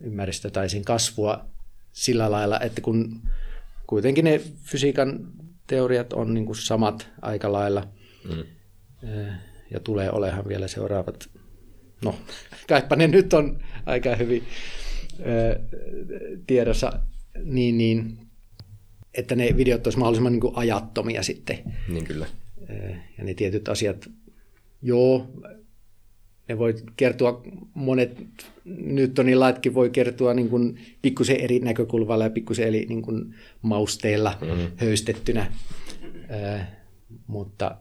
ymmärrystä 0.00 0.50
tai 0.50 0.68
sen 0.68 0.84
kasvua 0.84 1.46
sillä 1.92 2.30
lailla, 2.30 2.60
että 2.60 2.80
kun 2.80 3.22
kuitenkin 3.86 4.24
ne 4.24 4.40
fysiikan 4.62 5.32
teoriat 5.66 6.12
on 6.12 6.34
niin 6.34 6.46
kuin 6.46 6.56
samat 6.56 7.08
aika 7.22 7.52
lailla, 7.52 7.88
mm. 8.24 8.44
ja 9.70 9.80
tulee 9.80 10.10
olehan 10.10 10.48
vielä 10.48 10.68
seuraavat 10.68 11.30
no 12.04 12.14
kaipa 12.68 12.96
ne 12.96 13.08
nyt 13.08 13.32
on 13.32 13.58
aika 13.86 14.16
hyvin 14.16 14.42
ö, 15.20 15.60
tiedossa, 16.46 16.92
niin, 17.44 17.78
niin, 17.78 18.18
että 19.14 19.36
ne 19.36 19.56
videot 19.56 19.86
olisivat 19.86 20.00
mahdollisimman 20.00 20.32
niin 20.32 20.40
kuin 20.40 20.56
ajattomia 20.56 21.22
sitten. 21.22 21.58
Niin 21.88 22.04
kyllä. 22.04 22.26
Ja 23.18 23.24
ne 23.24 23.34
tietyt 23.34 23.68
asiat, 23.68 24.10
joo, 24.82 25.26
ne 26.48 26.58
voi 26.58 26.74
kertoa 26.96 27.42
monet 27.74 28.26
Newtonin 28.64 29.40
laitkin 29.40 29.74
voi 29.74 29.90
kertoa 29.90 30.34
niin 30.34 30.48
kuin 30.48 30.80
pikkusen 31.02 31.36
eri 31.36 31.58
näkökulmalla 31.58 32.24
ja 32.24 32.30
pikkusen 32.30 32.66
eri 32.66 32.86
niin 32.88 33.02
kuin 33.02 33.34
mausteilla 33.62 34.38
mm-hmm. 34.40 34.70
höystettynä, 34.76 35.52
äh, 36.30 36.68
mutta, 37.26 37.76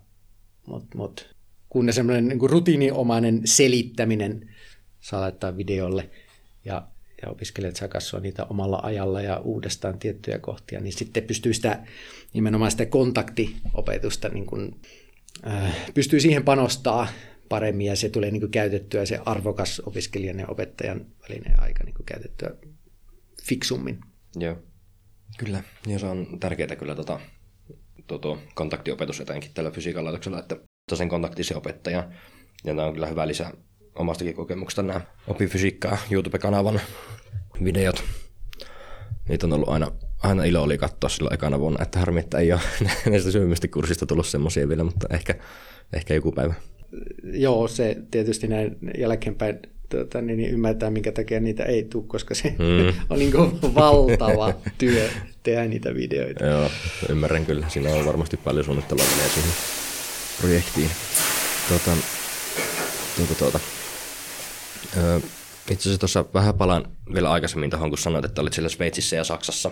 mutta, 0.68 0.98
mutta 0.98 1.35
kun 1.76 1.94
semmoinen 1.94 2.28
niin 2.28 2.50
rutiiniomainen 2.50 3.42
selittäminen 3.46 4.50
saa 5.00 5.22
laittaa 5.22 5.58
videolle 5.58 6.10
ja, 6.66 6.88
ja 7.22 7.30
opiskelijat 7.30 7.76
saa 7.76 7.88
katsoa 7.88 8.20
niitä 8.20 8.46
omalla 8.46 8.80
ajalla 8.84 9.22
ja 9.22 9.38
uudestaan 9.38 10.00
tiettyjä 10.00 10.40
kohtia, 10.40 10.80
niin 10.80 10.94
sitten 10.94 11.24
pystyy 11.24 11.54
sitä 11.54 11.84
nimenomaan 12.34 12.72
sitä 12.72 12.86
kontaktiopetusta 12.86 14.30
niin 14.30 14.46
kuin, 14.46 14.82
äh, 15.48 15.76
pystyy 15.94 16.20
siihen 16.20 16.44
panostaa 16.44 17.08
paremmin 17.50 17.88
ja 17.88 17.96
se 17.96 18.10
tulee 18.10 18.32
niin 18.32 18.42
kuin 18.42 18.52
käytettyä 18.52 19.06
se 19.06 19.20
arvokas 19.26 19.82
opiskelijan 19.86 20.40
ja 20.40 20.48
opettajan 20.48 21.06
välinen 21.30 21.60
aika 21.60 21.84
niin 21.84 21.96
kuin 21.96 22.06
käytettyä 22.06 22.52
fiksummin. 23.44 24.00
Joo, 24.36 24.58
kyllä. 25.38 25.64
Ja 25.88 26.00
se 26.00 26.06
on 26.06 26.28
tärkeää 26.40 26.76
kyllä 26.76 26.96
tota, 26.96 27.20
tuo 28.08 28.40
kontaktiopetus 28.54 29.20
etenkin 29.20 29.52
tällä 29.54 29.72
fysiikan 29.72 30.04
laitoksella, 30.04 30.40
että 30.40 30.60
sen 30.94 31.10
kontaktisen 31.10 31.58
opettaja. 31.58 31.98
Ja 32.64 32.76
tämä 32.76 32.88
on 32.88 32.94
kyllä 32.94 33.08
hyvä 33.08 33.28
lisä 33.28 33.52
omastakin 33.96 34.36
kokemuksesta 34.36 34.84
nämä 34.84 35.02
Opi 35.28 35.48
fysiikkaa 35.48 35.98
YouTube-kanavan 36.12 36.82
videot. 37.64 38.04
Niitä 39.30 39.48
on 39.48 39.54
ollut 39.54 39.70
aina, 39.70 39.92
aina 40.24 40.44
ilo 40.44 40.64
oli 40.64 40.78
katsoa 40.78 41.10
silloin 41.10 41.34
ekana 41.34 41.60
vuonna, 41.60 41.84
että 41.84 42.00
harmi, 42.00 42.20
että 42.20 42.38
ei 42.38 42.54
ole 42.54 42.62
näistä 43.10 43.32
syömiskurssista 43.32 44.06
tullut 44.06 44.28
semmoisia 44.28 44.70
vielä, 44.70 44.84
mutta 44.84 45.08
ehkä, 45.10 45.36
ehkä 45.94 46.14
joku 46.14 46.32
päivä. 46.32 46.54
Joo, 47.24 47.68
se 47.68 47.98
tietysti 48.12 48.48
näin 48.48 48.78
jälkeenpäin 48.98 49.60
tuota, 49.90 50.22
niin, 50.22 50.38
niin 50.38 50.50
ymmärtää, 50.50 50.90
minkä 50.90 51.12
takia 51.12 51.40
niitä 51.40 51.64
ei 51.64 51.84
tule, 51.84 52.04
koska 52.08 52.36
se 52.36 52.50
mm. 52.50 53.00
on 53.10 53.20
niin 53.20 53.32
kuin 53.32 53.76
valtava 53.76 54.54
työ 54.78 55.10
tehdä 55.44 55.66
niitä 55.66 55.94
videoita. 55.94 56.46
Joo, 56.46 56.70
ymmärrän 57.10 57.46
kyllä. 57.46 57.70
Siinä 57.70 57.90
on 57.90 58.06
varmasti 58.06 58.38
paljon 58.38 58.66
suunnittelua 58.66 59.06
menee 59.12 59.30
siihen 59.30 59.52
projektiin. 60.42 60.92
Tuota, 61.68 61.92
tuota, 63.18 63.36
tuota. 63.36 63.60
Öö, 64.98 65.20
itse 65.70 65.82
asiassa 65.90 66.00
tuossa 66.00 66.26
vähän 66.34 66.56
palaan 66.56 66.92
vielä 67.14 67.32
aikaisemmin 67.32 67.70
tuohon, 67.70 67.90
kun 67.90 67.98
sanoit, 67.98 68.26
että 68.26 68.42
olit 68.42 68.54
siellä 68.54 68.70
Sveitsissä 68.70 69.16
ja 69.16 69.24
Saksassa. 69.24 69.72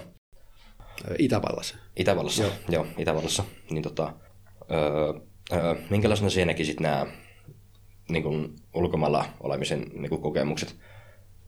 Itävallassa. 1.19 1.75
Itävallassa, 1.95 2.43
joo, 2.43 2.53
joo 2.69 2.87
Itävallassa. 2.97 3.43
Niin 3.71 3.83
tota, 3.83 4.13
öö, 4.71 5.13
öö, 5.53 5.75
minkälaisena 5.89 6.29
siinä 6.29 6.45
näkisit 6.45 6.79
nämä 6.79 7.05
niin 8.09 8.23
kuin 8.23 8.55
ulkomailla 8.73 9.25
olemisen 9.39 9.85
niin 9.93 10.09
kuin 10.09 10.21
kokemukset? 10.21 10.75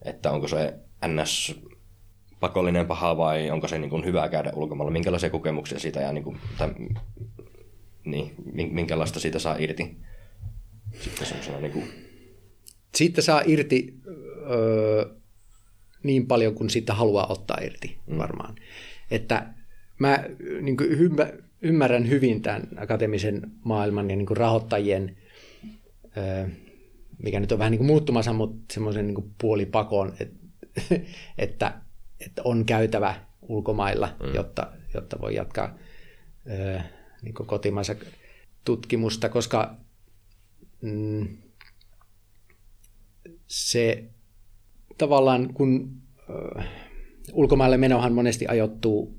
Että 0.04 0.30
onko 0.30 0.48
se 0.48 0.74
NS 1.06 1.54
pakollinen 2.40 2.86
paha 2.86 3.16
vai 3.16 3.50
onko 3.50 3.68
se 3.68 3.78
niin 3.78 3.90
kuin 3.90 4.04
hyvä 4.04 4.28
käydä 4.28 4.52
ulkomailla? 4.54 4.92
Minkälaisia 4.92 5.30
kokemuksia 5.30 5.78
siitä 5.78 6.00
ja 6.00 6.12
niin 6.12 6.24
kuin, 6.24 6.40
tai, 6.58 6.68
niin, 8.06 8.34
minkälaista 8.74 9.20
siitä 9.20 9.38
saa 9.38 9.56
irti? 9.58 9.96
Sitten 11.00 11.60
niin 11.60 11.72
kuin... 11.72 11.84
Siitä 12.94 13.22
saa 13.22 13.42
irti 13.46 13.94
öö, 14.50 15.14
niin 16.02 16.26
paljon 16.26 16.54
kuin 16.54 16.70
siitä 16.70 16.94
haluaa 16.94 17.26
ottaa 17.26 17.58
irti 17.62 17.98
mm. 18.06 18.18
varmaan. 18.18 18.54
Että 19.10 19.46
mä 19.98 20.24
niin 20.60 20.76
kuin 20.76 20.88
ymmärrän 21.62 22.08
hyvin 22.08 22.42
tämän 22.42 22.68
akateemisen 22.76 23.42
maailman 23.64 24.10
ja 24.10 24.16
niin 24.16 24.26
kuin 24.26 24.36
rahoittajien, 24.36 25.16
öö, 26.16 26.46
mikä 27.22 27.40
nyt 27.40 27.52
on 27.52 27.58
vähän 27.58 27.70
niin 27.70 27.78
kuin 27.78 27.86
muuttumassa, 27.86 28.32
mutta 28.32 28.74
semmoisen 28.74 29.06
niin 29.06 29.14
kuin 29.14 29.34
puolipakon, 29.40 30.12
että, 30.20 30.36
että, 31.38 31.72
että 32.26 32.42
on 32.44 32.64
käytävä 32.64 33.14
ulkomailla, 33.42 34.16
mm. 34.22 34.34
jotta, 34.34 34.66
jotta 34.94 35.20
voi 35.20 35.34
jatkaa 35.34 35.78
öö, 36.50 36.80
niin 37.22 37.34
kuin 37.34 37.46
kotimaansa 37.46 37.94
tutkimusta, 38.64 39.28
koska 39.28 39.76
mm, 40.82 41.28
se 43.46 44.04
tavallaan, 44.98 45.54
kun 45.54 45.90
äh, 46.58 46.66
ulkomaille 47.32 47.76
menohan 47.76 48.12
monesti 48.12 48.46
ajoittuu, 48.48 49.16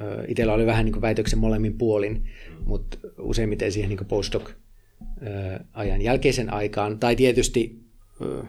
äh, 0.00 0.24
itsellä 0.28 0.52
oli 0.52 0.66
vähän 0.66 0.84
niin 0.84 0.92
kuin 0.92 1.02
väitöksen 1.02 1.38
molemmin 1.38 1.78
puolin, 1.78 2.24
mutta 2.64 2.98
useimmiten 3.18 3.72
siihen 3.72 3.88
niin 3.88 4.06
postdoc-ajan 4.08 6.02
jälkeisen 6.02 6.52
aikaan, 6.52 6.98
tai 6.98 7.16
tietysti 7.16 7.80
äh, 8.22 8.46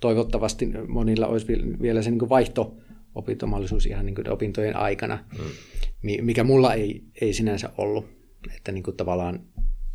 toivottavasti 0.00 0.68
monilla 0.88 1.26
olisi 1.26 1.46
vielä 1.82 2.02
se 2.02 2.10
niin 2.10 2.28
vaihto 2.28 2.76
opintomahdollisuus 3.14 3.86
ihan 3.86 4.06
niin 4.06 4.30
opintojen 4.30 4.76
aikana, 4.76 5.18
mm. 5.38 5.44
Mikä 6.02 6.44
mulla 6.44 6.74
ei, 6.74 7.04
ei 7.20 7.32
sinänsä 7.32 7.70
ollut. 7.78 8.06
Että 8.56 8.72
niin 8.72 8.82
kuin 8.82 8.96
tavallaan 8.96 9.46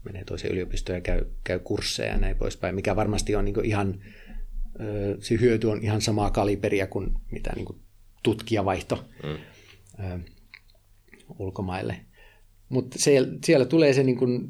menee 0.03 0.23
toiseen 0.23 0.53
yliopistoon 0.53 0.97
ja 0.97 1.01
käy, 1.01 1.25
käy 1.43 1.59
kursseja 1.59 2.11
ja 2.11 2.17
näin 2.17 2.37
poispäin, 2.37 2.75
mikä 2.75 2.95
varmasti 2.95 3.35
on 3.35 3.45
niin 3.45 3.65
ihan, 3.65 4.01
se 5.19 5.37
hyöty 5.39 5.67
on 5.67 5.83
ihan 5.83 6.01
samaa 6.01 6.31
kaliberia 6.31 6.87
kuin 6.87 7.13
mitä 7.31 7.51
niin 7.55 7.65
kuin 7.65 7.79
tutkijavaihto 8.23 9.05
mm. 9.23 10.23
ulkomaille. 11.39 11.95
Mutta 12.69 12.99
siellä, 12.99 13.37
siellä 13.45 13.65
tulee 13.65 13.93
se 13.93 14.03
niin 14.03 14.17
kuin 14.17 14.47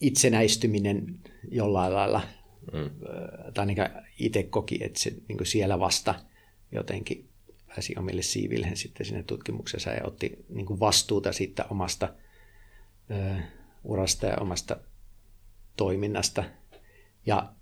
itsenäistyminen 0.00 1.18
jollain 1.50 1.94
lailla, 1.94 2.22
mm. 2.72 2.90
tai 3.54 3.62
ainakin 3.62 3.84
itse 4.18 4.42
koki, 4.42 4.78
että 4.80 5.00
se 5.00 5.12
niin 5.28 5.38
kuin 5.38 5.46
siellä 5.46 5.78
vasta 5.78 6.14
jotenkin 6.72 7.28
pääsi 7.74 7.94
omille 7.98 8.22
siivilleen 8.22 8.76
sitten 8.76 9.06
sinne 9.06 9.22
tutkimuksessa 9.22 9.90
ja 9.90 10.04
otti 10.04 10.44
niin 10.48 10.66
kuin 10.66 10.80
vastuuta 10.80 11.32
siitä 11.32 11.64
omasta 11.70 12.14
urasta 13.84 14.26
ja 14.26 14.36
omasta 14.40 14.76
toiminnasta. 15.76 16.44
Ja 17.26 17.52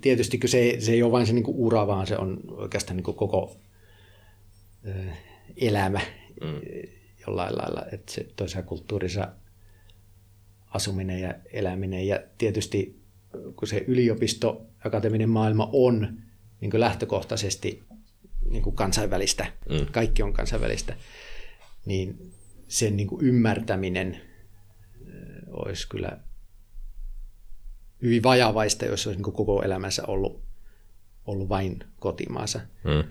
tietysti 0.00 0.40
se, 0.46 0.76
se 0.78 0.92
ei 0.92 1.02
ole 1.02 1.12
vain 1.12 1.26
se 1.26 1.32
niin 1.32 1.44
ura, 1.48 1.86
vaan 1.86 2.06
se 2.06 2.18
on 2.18 2.40
oikeastaan 2.48 2.96
niin 2.96 3.04
koko 3.04 3.56
ö, 4.86 5.04
elämä 5.56 6.00
mm. 6.40 6.60
jollain 7.26 7.56
lailla, 7.56 7.82
että 7.92 8.12
se 8.12 8.26
toisessa 8.36 8.62
kulttuurissa 8.62 9.28
asuminen 10.66 11.20
ja 11.20 11.34
eläminen 11.52 12.06
ja 12.06 12.20
tietysti 12.38 13.00
kun 13.56 13.68
se 13.68 13.84
yliopisto, 13.86 14.66
akateeminen 14.84 15.30
maailma 15.30 15.70
on 15.72 16.18
niin 16.60 16.80
lähtökohtaisesti 16.80 17.82
niin 18.50 18.62
kuin 18.62 18.76
kansainvälistä, 18.76 19.52
mm. 19.70 19.86
kaikki 19.92 20.22
on 20.22 20.32
kansainvälistä, 20.32 20.96
niin 21.86 22.32
sen 22.68 22.96
niin 22.96 23.08
kuin 23.08 23.24
ymmärtäminen 23.24 24.20
olisi 25.46 25.88
kyllä 25.88 26.18
hyvin 28.02 28.22
vajavaista, 28.22 28.84
jos 28.84 29.06
olisi 29.06 29.22
niin 29.22 29.32
koko 29.32 29.62
elämänsä 29.62 30.02
ollut, 30.06 30.42
ollut 31.26 31.48
vain 31.48 31.78
kotimaassa. 31.98 32.60
Mm. 32.84 33.10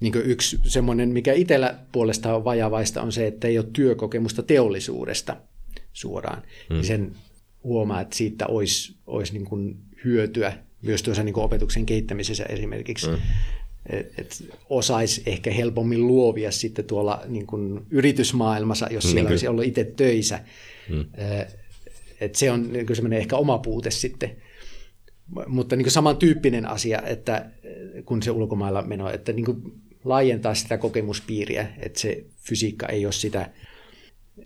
Niin 0.00 0.14
yksi 0.24 0.58
semmoinen, 0.64 1.08
mikä 1.08 1.32
itsellä 1.32 1.78
puolestaan 1.92 2.34
on 2.34 2.44
vajavaista, 2.44 3.02
on 3.02 3.12
se, 3.12 3.26
että 3.26 3.48
ei 3.48 3.58
ole 3.58 3.66
työkokemusta 3.72 4.42
teollisuudesta 4.42 5.36
suoraan. 5.92 6.42
Mm. 6.70 6.74
Niin 6.74 6.84
sen 6.84 7.12
huomaa, 7.64 8.00
että 8.00 8.16
siitä 8.16 8.46
olisi, 8.46 8.96
olisi 9.06 9.32
niin 9.32 9.44
kuin 9.44 9.78
hyötyä 10.04 10.58
myös 10.82 11.02
tuossa 11.02 11.22
niin 11.22 11.34
kuin 11.34 11.44
opetuksen 11.44 11.86
kehittämisessä 11.86 12.44
esimerkiksi. 12.44 13.08
Mm. 13.10 13.16
Et, 13.90 14.18
et 14.18 14.44
osaisi 14.70 15.22
ehkä 15.26 15.50
helpommin 15.50 16.06
luovia 16.06 16.50
sitten 16.50 16.84
tuolla 16.84 17.22
niin 17.26 17.46
kuin 17.46 17.86
yritysmaailmassa, 17.90 18.88
jos 18.90 19.04
siellä 19.04 19.20
niin 19.20 19.30
olisi 19.30 19.48
ollut 19.48 19.64
itse 19.64 19.84
töissä. 19.84 20.40
Mm. 20.88 21.04
Et 22.20 22.34
se 22.34 22.50
on 22.50 22.72
niin 22.72 22.96
semmoinen 22.96 23.18
ehkä 23.18 23.36
oma 23.36 23.58
puute 23.58 23.90
sitten. 23.90 24.36
Mutta 25.46 25.76
niin 25.76 25.90
samantyyppinen 25.90 26.66
asia, 26.68 27.02
että 27.02 27.50
kun 28.04 28.22
se 28.22 28.30
ulkomailla 28.30 28.82
meno, 28.82 29.10
että 29.10 29.32
niin 29.32 29.46
laajentaa 30.04 30.54
sitä 30.54 30.78
kokemuspiiriä, 30.78 31.68
että 31.78 32.00
se 32.00 32.24
fysiikka 32.36 32.86
ei 32.86 33.06
ole 33.06 33.12
sitä 33.12 33.50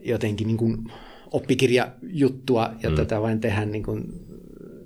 jotenkin 0.01 0.47
niin 0.47 0.57
kuin 0.57 0.93
oppikirjajuttua 1.33 2.75
ja 2.83 2.91
mm. 2.91 2.97
tätä 2.97 3.21
vain 3.21 3.41
tehdään 3.41 3.73
niin 3.73 3.83
kuin, 3.83 4.05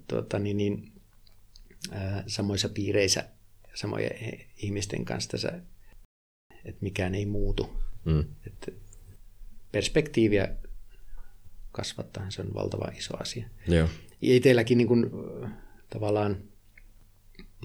tuota, 0.09 0.39
niin, 0.39 0.57
niin, 0.57 0.93
ää, 1.91 2.25
samoissa 2.27 2.69
piireissä 2.69 3.25
samojen 3.75 4.41
ihmisten 4.57 5.05
kanssa 5.05 5.31
tässä, 5.31 5.61
että 6.65 6.79
mikään 6.81 7.15
ei 7.15 7.27
muutu. 7.27 7.71
Mm. 8.05 8.25
Että 8.47 8.73
perspektiiviä 9.73 10.49
kasvattaa, 11.73 12.31
se 12.31 12.43
on 12.43 12.55
valtava 12.55 12.93
iso 12.99 13.17
asia. 13.21 13.49
Joo. 13.69 13.89
Ja 14.23 14.35
itselläkin 14.35 14.79
niin 14.79 14.89
kuin, 14.89 15.11
tavallaan 15.91 16.37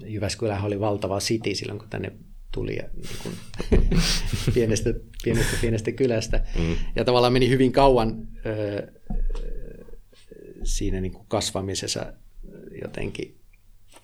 Jyväskylä 0.05 0.61
oli 0.61 0.79
valtava 0.79 1.19
city 1.19 1.55
silloin, 1.55 1.79
kun 1.79 1.89
tänne 1.89 2.11
tuli 2.51 2.75
ja, 2.75 2.83
niin 2.93 3.17
kuin, 3.23 3.35
pienestä, 4.53 4.89
pienestä, 5.23 5.57
pienestä 5.61 5.91
kylästä. 5.91 6.45
Mm. 6.59 6.75
Ja 6.95 7.05
tavallaan 7.05 7.33
meni 7.33 7.49
hyvin 7.49 7.71
kauan 7.71 8.27
ö, 8.45 8.91
siinä 10.63 11.01
niin 11.01 11.11
kuin 11.11 11.25
kasvamisessa 11.27 12.13
jotenkin 12.81 13.39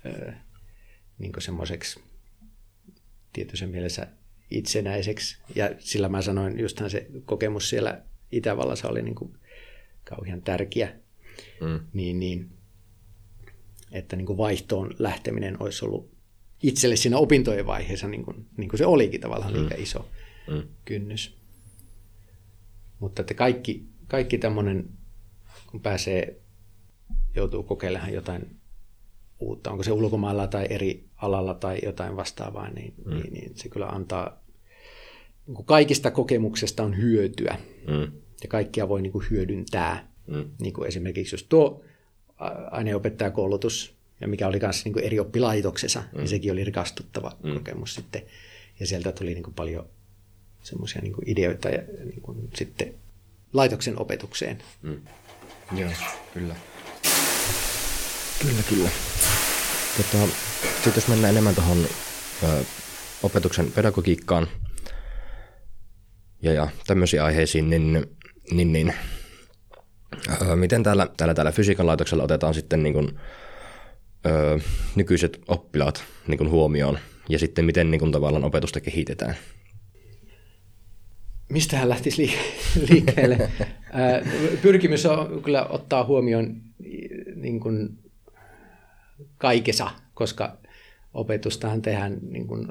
ö, 0.06 0.34
niin 1.20 1.34
semmoiseksi 1.40 2.00
tietyssä 3.34 3.68
mielessä 3.68 4.08
itsenäiseksi. 4.52 5.38
Ja 5.56 5.70
sillä 5.80 6.10
mä 6.10 6.22
sanoin, 6.22 6.60
justhan 6.60 6.90
se 6.90 7.08
kokemus 7.26 7.70
siellä 7.70 8.02
Itävallassa 8.32 8.88
oli 8.88 9.02
niin 9.02 9.16
kuin 9.16 9.38
kauhean 10.04 10.42
tärkeä, 10.42 10.96
mm. 11.62 11.80
niin, 11.94 12.20
niin, 12.20 12.50
että 13.92 14.16
niin 14.16 14.26
kuin 14.26 14.38
vaihtoon 14.38 14.96
lähteminen 15.00 15.62
olisi 15.62 15.86
ollut 15.86 16.14
itselle 16.64 16.96
siinä 16.96 17.18
opintojen 17.18 17.66
vaiheessa, 17.66 18.08
niin 18.08 18.24
kuin, 18.24 18.46
niin 18.58 18.70
kuin 18.70 18.78
se 18.78 18.86
olikin 18.86 19.22
tavallaan 19.22 19.54
mm. 19.54 19.60
liian 19.60 19.82
iso 19.82 20.10
mm. 20.48 20.64
kynnys. 20.86 21.38
Mutta 23.00 23.22
että 23.22 23.34
kaikki, 23.34 23.86
kaikki 24.08 24.38
tämmöinen, 24.38 24.90
kun 25.72 25.82
pääsee, 25.82 26.42
joutuu 27.36 27.64
kokeilemaan 27.64 28.14
jotain 28.14 28.63
uutta, 29.48 29.72
onko 29.72 29.84
se 29.84 29.92
ulkomailla 29.92 30.48
tai 30.48 30.68
eri 30.70 31.04
alalla 31.16 31.54
tai 31.54 31.80
jotain 31.84 32.16
vastaavaa, 32.16 32.70
niin, 32.70 32.94
mm. 33.06 33.14
niin, 33.14 33.34
niin 33.34 33.52
se 33.56 33.70
kyllä 33.70 33.88
antaa, 33.88 34.44
niin 35.48 35.56
kuin 35.56 35.66
kaikista 35.66 36.12
kokemuksesta 36.12 36.84
on 36.84 36.98
hyötyä. 36.98 37.58
Mm 37.88 38.24
ja 38.44 38.50
kaikkia 38.50 38.90
voi 38.90 39.02
niin 39.02 39.12
kuin 39.12 39.26
hyödyntää. 39.30 40.08
Mm. 40.28 40.50
Niin 40.60 40.74
kuin 40.74 40.88
esimerkiksi 40.88 41.36
just 41.36 41.46
tuo 41.50 41.84
aineopettajakoulutus, 42.72 43.94
ja 44.22 44.28
mikä 44.28 44.48
oli 44.48 44.60
myös 44.60 44.86
niin 44.86 45.00
eri 45.00 45.20
oppilaitoksessa, 45.20 46.00
mm. 46.00 46.18
niin 46.18 46.28
sekin 46.28 46.52
oli 46.52 46.64
rikastuttava 46.64 47.38
mm. 47.44 47.54
kokemus 47.54 47.96
sitten. 47.96 48.22
Ja 48.80 48.88
sieltä 48.88 49.12
tuli 49.12 49.34
niin 49.34 49.44
kuin 49.44 49.54
paljon 49.54 49.90
semmoisia 50.62 51.02
niin 51.02 51.14
ideoita 51.26 51.70
ja 51.70 51.82
niin 52.06 52.22
kuin 52.22 52.50
sitten 52.56 52.94
laitoksen 53.54 54.00
opetukseen. 54.00 54.58
Mm. 54.82 55.02
Joo, 55.78 55.92
kyllä. 56.34 56.56
Kyllä, 58.42 58.64
kyllä. 58.70 58.90
Tota, 59.98 60.28
sitten 60.74 60.94
jos 60.96 61.08
mennään 61.08 61.32
enemmän 61.32 61.56
tuohon 61.56 61.78
opetuksen 63.24 63.72
pedagogiikkaan 63.72 64.48
ja, 66.42 66.54
ja 66.54 66.68
tämmöisiin 66.88 67.24
aiheisiin, 67.24 67.70
niin, 67.70 68.06
niin, 68.52 68.74
niin 68.74 68.94
ö, 70.42 70.56
miten 70.56 70.84
täällä, 70.84 71.08
täällä, 71.18 71.34
täällä 71.34 71.52
fysiikan 71.52 71.88
laitoksella 71.88 72.24
otetaan 72.24 72.54
sitten 72.54 72.84
niin 72.84 72.94
kuin, 72.94 73.20
ö, 74.26 74.60
nykyiset 74.96 75.42
oppilaat 75.48 76.04
niin 76.28 76.38
kuin 76.38 76.50
huomioon 76.50 77.00
ja 77.30 77.40
sitten 77.40 77.66
miten 77.66 77.92
niin 77.92 78.00
kuin, 78.00 78.12
tavallaan 78.12 78.44
opetusta 78.44 78.82
kehitetään? 78.82 79.36
Mistä 81.50 81.78
hän 81.78 81.90
lähtisi 81.90 82.34
liikkeelle? 82.90 83.52
Pyrkimys 84.62 85.06
on 85.06 85.42
kyllä 85.44 85.66
ottaa 85.66 86.06
huomioon 86.06 86.62
niin 87.36 87.60
kuin 87.60 88.03
kaikessa, 89.44 89.92
koska 90.14 90.58
opetustahan 91.14 91.82
tehdään 91.82 92.18
niin 92.22 92.48
kuin 92.48 92.68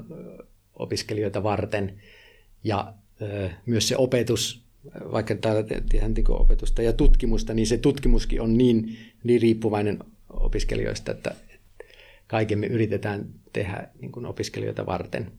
opiskelijoita 0.73 1.43
varten 1.43 2.01
ja 2.63 2.93
myös 3.65 3.87
se 3.87 3.97
opetus, 3.97 4.65
vaikka 5.11 5.35
täällä 5.35 5.63
tehdään 5.63 6.13
niin 6.13 6.31
opetusta 6.31 6.81
ja 6.81 6.93
tutkimusta, 6.93 7.53
niin 7.53 7.67
se 7.67 7.77
tutkimuskin 7.77 8.41
on 8.41 8.57
niin, 8.57 8.97
niin 9.23 9.41
riippuvainen 9.41 9.99
opiskelijoista, 10.29 11.11
että 11.11 11.35
kaiken 12.27 12.59
me 12.59 12.67
yritetään 12.67 13.29
tehdä 13.53 13.87
niin 14.01 14.11
kuin 14.11 14.25
opiskelijoita 14.25 14.85
varten. 14.85 15.31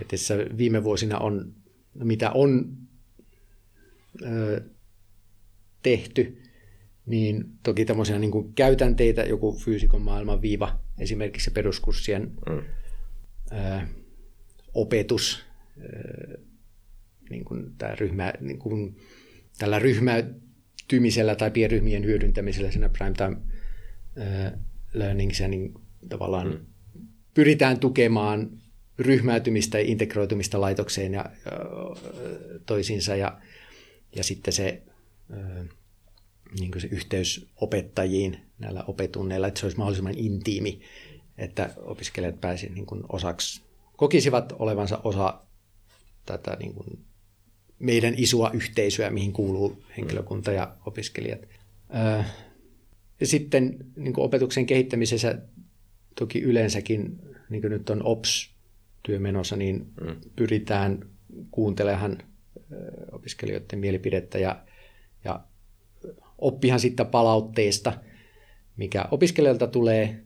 Että 0.00 0.16
viime 0.56 0.84
vuosina 0.84 1.18
on, 1.18 1.52
mitä 1.94 2.30
on 2.30 2.76
tehty, 5.82 6.42
niin 7.06 7.44
toki 7.62 7.84
tämmöisiä 7.84 8.18
niin 8.18 8.30
kuin 8.30 8.54
käytänteitä, 8.54 9.22
joku 9.22 9.58
fyysikon 9.58 10.02
maailman 10.02 10.42
viiva, 10.42 10.78
esimerkiksi 10.98 11.50
peruskurssien 11.50 12.32
mm. 12.48 12.62
ää, 13.50 13.88
opetus, 14.74 15.44
ää, 15.80 16.34
niin 17.30 17.44
kuin 17.44 17.74
tämä 17.78 17.94
ryhmä, 17.94 18.32
niin 18.40 18.58
kuin 18.58 18.96
tällä 19.58 19.78
ryhmäytymisellä 19.78 21.34
tai 21.34 21.50
pienryhmien 21.50 22.04
hyödyntämisellä 22.04 22.70
siinä 22.70 22.88
primetime 22.88 23.36
ää, 24.16 24.58
learningsia, 24.94 25.48
niin 25.48 25.74
tavallaan 26.08 26.48
mm. 26.48 26.66
pyritään 27.34 27.80
tukemaan 27.80 28.50
ryhmäytymistä 28.98 29.78
ja 29.78 29.84
integroitumista 29.86 30.60
laitokseen 30.60 31.14
ja, 31.14 31.24
toisiinsa 32.66 33.16
ja, 33.16 33.40
ja 34.16 34.24
sitten 34.24 34.52
se 34.52 34.82
niin 36.58 36.70
kuin 36.70 36.82
se 36.82 36.88
yhteys 36.90 37.48
opettajiin 37.56 38.38
näillä 38.58 38.84
opetunneilla, 38.86 39.46
että 39.46 39.60
se 39.60 39.66
olisi 39.66 39.78
mahdollisimman 39.78 40.18
intiimi, 40.18 40.80
että 41.38 41.70
opiskelijat 41.76 42.40
pääsivät 42.40 42.74
niin 42.74 42.86
kuin 42.86 43.02
osaksi, 43.08 43.62
kokisivat 43.96 44.52
olevansa 44.58 45.00
osa 45.04 45.40
tätä 46.26 46.56
niin 46.60 46.74
kuin 46.74 47.04
meidän 47.78 48.14
isoa 48.16 48.50
yhteisöä, 48.50 49.10
mihin 49.10 49.32
kuuluu 49.32 49.82
henkilökunta 49.96 50.52
ja 50.52 50.76
opiskelijat. 50.86 51.40
Ja 53.20 53.26
sitten 53.26 53.76
niin 53.96 54.12
kuin 54.12 54.24
opetuksen 54.24 54.66
kehittämisessä 54.66 55.38
toki 56.18 56.40
yleensäkin, 56.40 57.18
niin 57.48 57.62
kuin 57.62 57.70
nyt 57.70 57.90
on 57.90 58.02
OPS-työ 58.04 59.18
menossa, 59.18 59.56
niin 59.56 59.86
mm. 60.00 60.16
pyritään 60.36 61.08
kuuntelemaan 61.50 62.18
opiskelijoiden 63.12 63.78
mielipidettä 63.78 64.38
ja, 64.38 64.64
ja 65.24 65.44
oppihan 66.44 66.80
sitten 66.80 67.06
palautteesta, 67.06 67.92
mikä 68.76 69.04
opiskelijalta 69.10 69.66
tulee. 69.66 70.20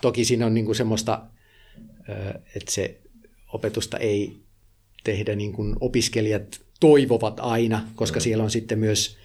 Toki 0.00 0.24
siinä 0.24 0.46
on 0.46 0.54
niin 0.54 0.64
kuin 0.64 0.76
semmoista, 0.76 1.26
että 2.56 2.72
se 2.72 3.00
opetusta 3.52 3.98
ei 3.98 4.40
tehdä 5.04 5.34
niin 5.34 5.52
kuin 5.52 5.76
opiskelijat 5.80 6.60
toivovat 6.80 7.40
aina, 7.40 7.88
koska 7.94 8.18
mm. 8.18 8.22
siellä 8.22 8.44
on 8.44 8.50
sitten 8.50 8.78
myös 8.78 9.16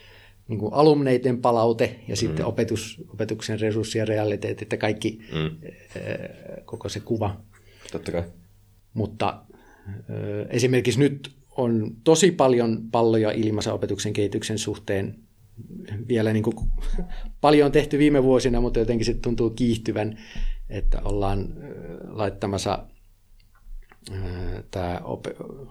niin 0.47 0.59
kuin 0.59 0.73
alumneiden 0.73 1.41
palaute 1.41 1.99
ja 2.07 2.13
mm. 2.13 2.15
sitten 2.15 2.45
opetus, 2.45 3.01
opetuksen 3.13 3.59
resurssi 3.59 3.97
ja 3.97 4.05
realiteetit, 4.05 4.61
että 4.61 4.77
kaikki, 4.77 5.19
mm. 5.33 5.69
koko 6.65 6.89
se 6.89 6.99
kuva. 6.99 7.41
Totta 7.91 8.11
kai. 8.11 8.23
Mutta 8.93 9.41
esimerkiksi 10.49 10.99
nyt 10.99 11.31
on 11.51 11.91
tosi 12.03 12.31
paljon 12.31 12.81
palloja 12.91 13.31
ilmaisen 13.31 13.73
opetuksen 13.73 14.13
kehityksen 14.13 14.57
suhteen 14.57 15.24
vielä 16.07 16.33
niin 16.33 16.43
kuin 16.43 16.55
paljon 17.41 17.71
tehty 17.71 17.97
viime 17.97 18.23
vuosina, 18.23 18.61
mutta 18.61 18.79
jotenkin 18.79 19.05
se 19.05 19.13
tuntuu 19.13 19.49
kiihtyvän, 19.49 20.17
että 20.69 21.01
ollaan 21.03 21.53
laittamassa 22.07 22.85
tämä 24.71 25.01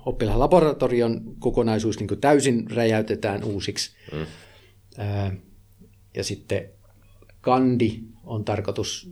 oppilaan 0.05 0.39
laboratorion 0.39 1.37
kokonaisuus 1.39 2.01
niin 2.01 2.21
täysin 2.21 2.71
räjäytetään 2.71 3.45
uusiksi. 3.45 3.97
Mm. 4.13 4.27
Ja 6.17 6.25
sitten 6.25 6.71
kandi 7.41 8.01
on 8.25 8.45
tarkoitus, 8.45 9.11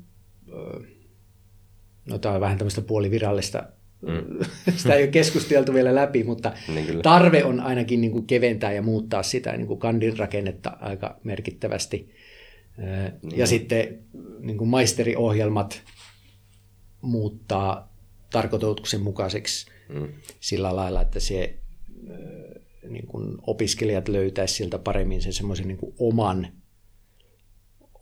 no 2.08 2.18
tämä 2.18 2.34
on 2.34 2.40
vähän 2.40 2.58
tämmöistä 2.58 2.82
puolivirallista 2.82 3.68
Mm. 4.02 4.44
Sitä 4.76 4.94
ei 4.94 5.02
ole 5.02 5.10
keskusteltu 5.10 5.74
vielä 5.74 5.94
läpi, 5.94 6.24
mutta 6.24 6.52
niin 6.68 7.02
tarve 7.02 7.44
on 7.44 7.60
ainakin 7.60 8.00
niin 8.00 8.12
kuin 8.12 8.26
keventää 8.26 8.72
ja 8.72 8.82
muuttaa 8.82 9.22
sitä 9.22 9.56
niin 9.56 9.66
kuin 9.66 9.80
kandin 9.80 10.18
rakennetta 10.18 10.76
aika 10.80 11.20
merkittävästi. 11.24 12.14
Niin. 13.22 13.38
Ja 13.38 13.46
sitten 13.46 13.98
niin 14.40 14.58
kuin 14.58 14.68
maisteriohjelmat 14.68 15.82
muuttaa 17.00 17.92
tarkoituksen 18.30 19.00
mukaiseksi 19.00 19.66
mm. 19.88 20.08
sillä 20.40 20.76
lailla, 20.76 21.02
että 21.02 21.20
se 21.20 21.54
niin 22.88 23.06
kuin 23.06 23.38
opiskelijat 23.46 24.08
löytäisivät 24.08 24.56
sieltä 24.56 24.78
paremmin 24.78 25.22
sen 25.22 25.32
semmoisen 25.32 25.68
niin 25.68 25.78
oman, 25.98 26.48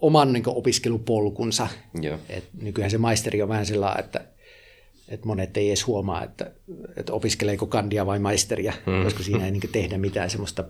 oman 0.01 0.33
niin 0.33 0.43
kuin 0.43 0.57
opiskelupolkunsa. 0.57 1.69
Joo. 2.03 2.19
Et 2.29 2.45
nykyään 2.63 2.91
se 2.91 2.99
maisteri 2.99 3.43
on 3.43 3.49
vähän 3.49 3.67
sellainen, 3.67 4.05
että 4.05 4.25
että 5.11 5.27
monet 5.27 5.57
ei 5.57 5.69
edes 5.69 5.87
huomaa, 5.87 6.25
että, 6.25 6.53
että 6.97 7.13
opiskeleeko 7.13 7.67
kandia 7.67 8.07
vai 8.07 8.19
maisteria, 8.19 8.73
mm. 8.87 9.05
koska 9.05 9.23
siinä 9.23 9.45
ei 9.45 9.51
niin 9.51 9.73
tehdä 9.73 9.99
mitään 9.99 10.31
semmoista 10.31 10.65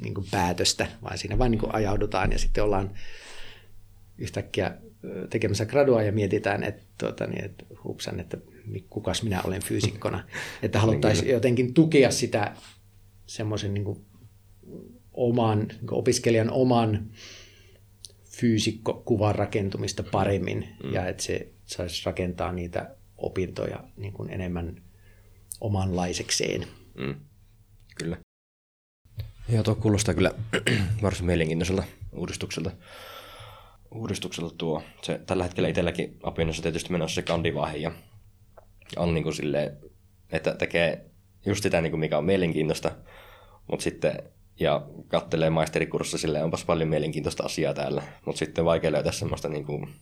niin 0.00 0.14
päätöstä, 0.30 0.86
vaan 1.02 1.18
siinä 1.18 1.38
vain 1.38 1.50
niin 1.50 1.74
ajaudutaan 1.74 2.32
ja 2.32 2.38
sitten 2.38 2.64
ollaan 2.64 2.90
yhtäkkiä 4.18 4.76
tekemässä 5.30 5.66
gradua 5.66 6.02
ja 6.02 6.12
mietitään, 6.12 6.62
että, 6.62 6.82
tuota, 6.98 7.26
niin, 7.26 7.44
että 7.44 7.64
hupsan, 7.84 8.20
että 8.20 8.38
kukas 8.90 9.22
minä 9.22 9.42
olen 9.42 9.62
fyysikkona. 9.62 10.24
Että 10.62 10.80
haluttaisiin 10.80 11.30
jotenkin 11.30 11.74
tukea 11.74 12.10
sitä 12.10 12.56
semmoisen 13.26 13.74
niin 13.74 14.06
oman, 15.12 15.58
niin 15.58 15.92
opiskelijan 15.92 16.50
oman 16.50 17.10
fyysikkokuvan 18.24 19.34
rakentumista 19.34 20.02
paremmin 20.02 20.68
mm. 20.84 20.92
ja 20.92 21.08
että 21.08 21.22
se 21.22 21.52
saisi 21.64 22.02
rakentaa 22.06 22.52
niitä 22.52 22.96
opintoja 23.22 23.84
niin 23.96 24.12
kuin 24.12 24.30
enemmän 24.30 24.82
omanlaisekseen. 25.60 26.66
Mm. 26.94 27.14
Kyllä. 27.98 28.16
Joo, 29.48 29.62
tuo 29.62 29.74
kuulostaa 29.74 30.14
kyllä 30.14 30.30
varsin 31.02 31.26
mielenkiintoiselta 31.26 31.84
uudistukselta. 32.12 32.70
Uudistukselta 33.94 34.54
tuo. 34.58 34.82
Se, 35.02 35.20
tällä 35.26 35.44
hetkellä 35.44 35.68
itselläkin 35.68 36.18
opinnossa 36.22 36.62
tietysti 36.62 36.92
menossa 36.92 37.14
se 37.14 37.22
kandivaihe 37.22 37.76
ja 37.76 37.92
on 38.96 39.14
niin 39.14 39.24
kuin 39.24 39.34
silleen, 39.34 39.76
että 40.32 40.54
tekee 40.54 41.10
just 41.46 41.62
sitä, 41.62 41.80
niin 41.80 41.90
kuin 41.90 42.00
mikä 42.00 42.18
on 42.18 42.24
mielenkiintoista, 42.24 42.92
mutta 43.70 43.82
sitten 43.84 44.22
ja 44.60 44.86
kattelee 45.08 45.50
maisterikurssa 45.50 46.18
silleen, 46.18 46.44
onpas 46.44 46.64
paljon 46.64 46.88
mielenkiintoista 46.88 47.44
asiaa 47.44 47.74
täällä, 47.74 48.02
mutta 48.26 48.38
sitten 48.38 48.64
vaikea 48.64 48.92
löytää 48.92 49.12
semmoista, 49.12 49.48
niin 49.48 49.64
kuin, 49.64 49.94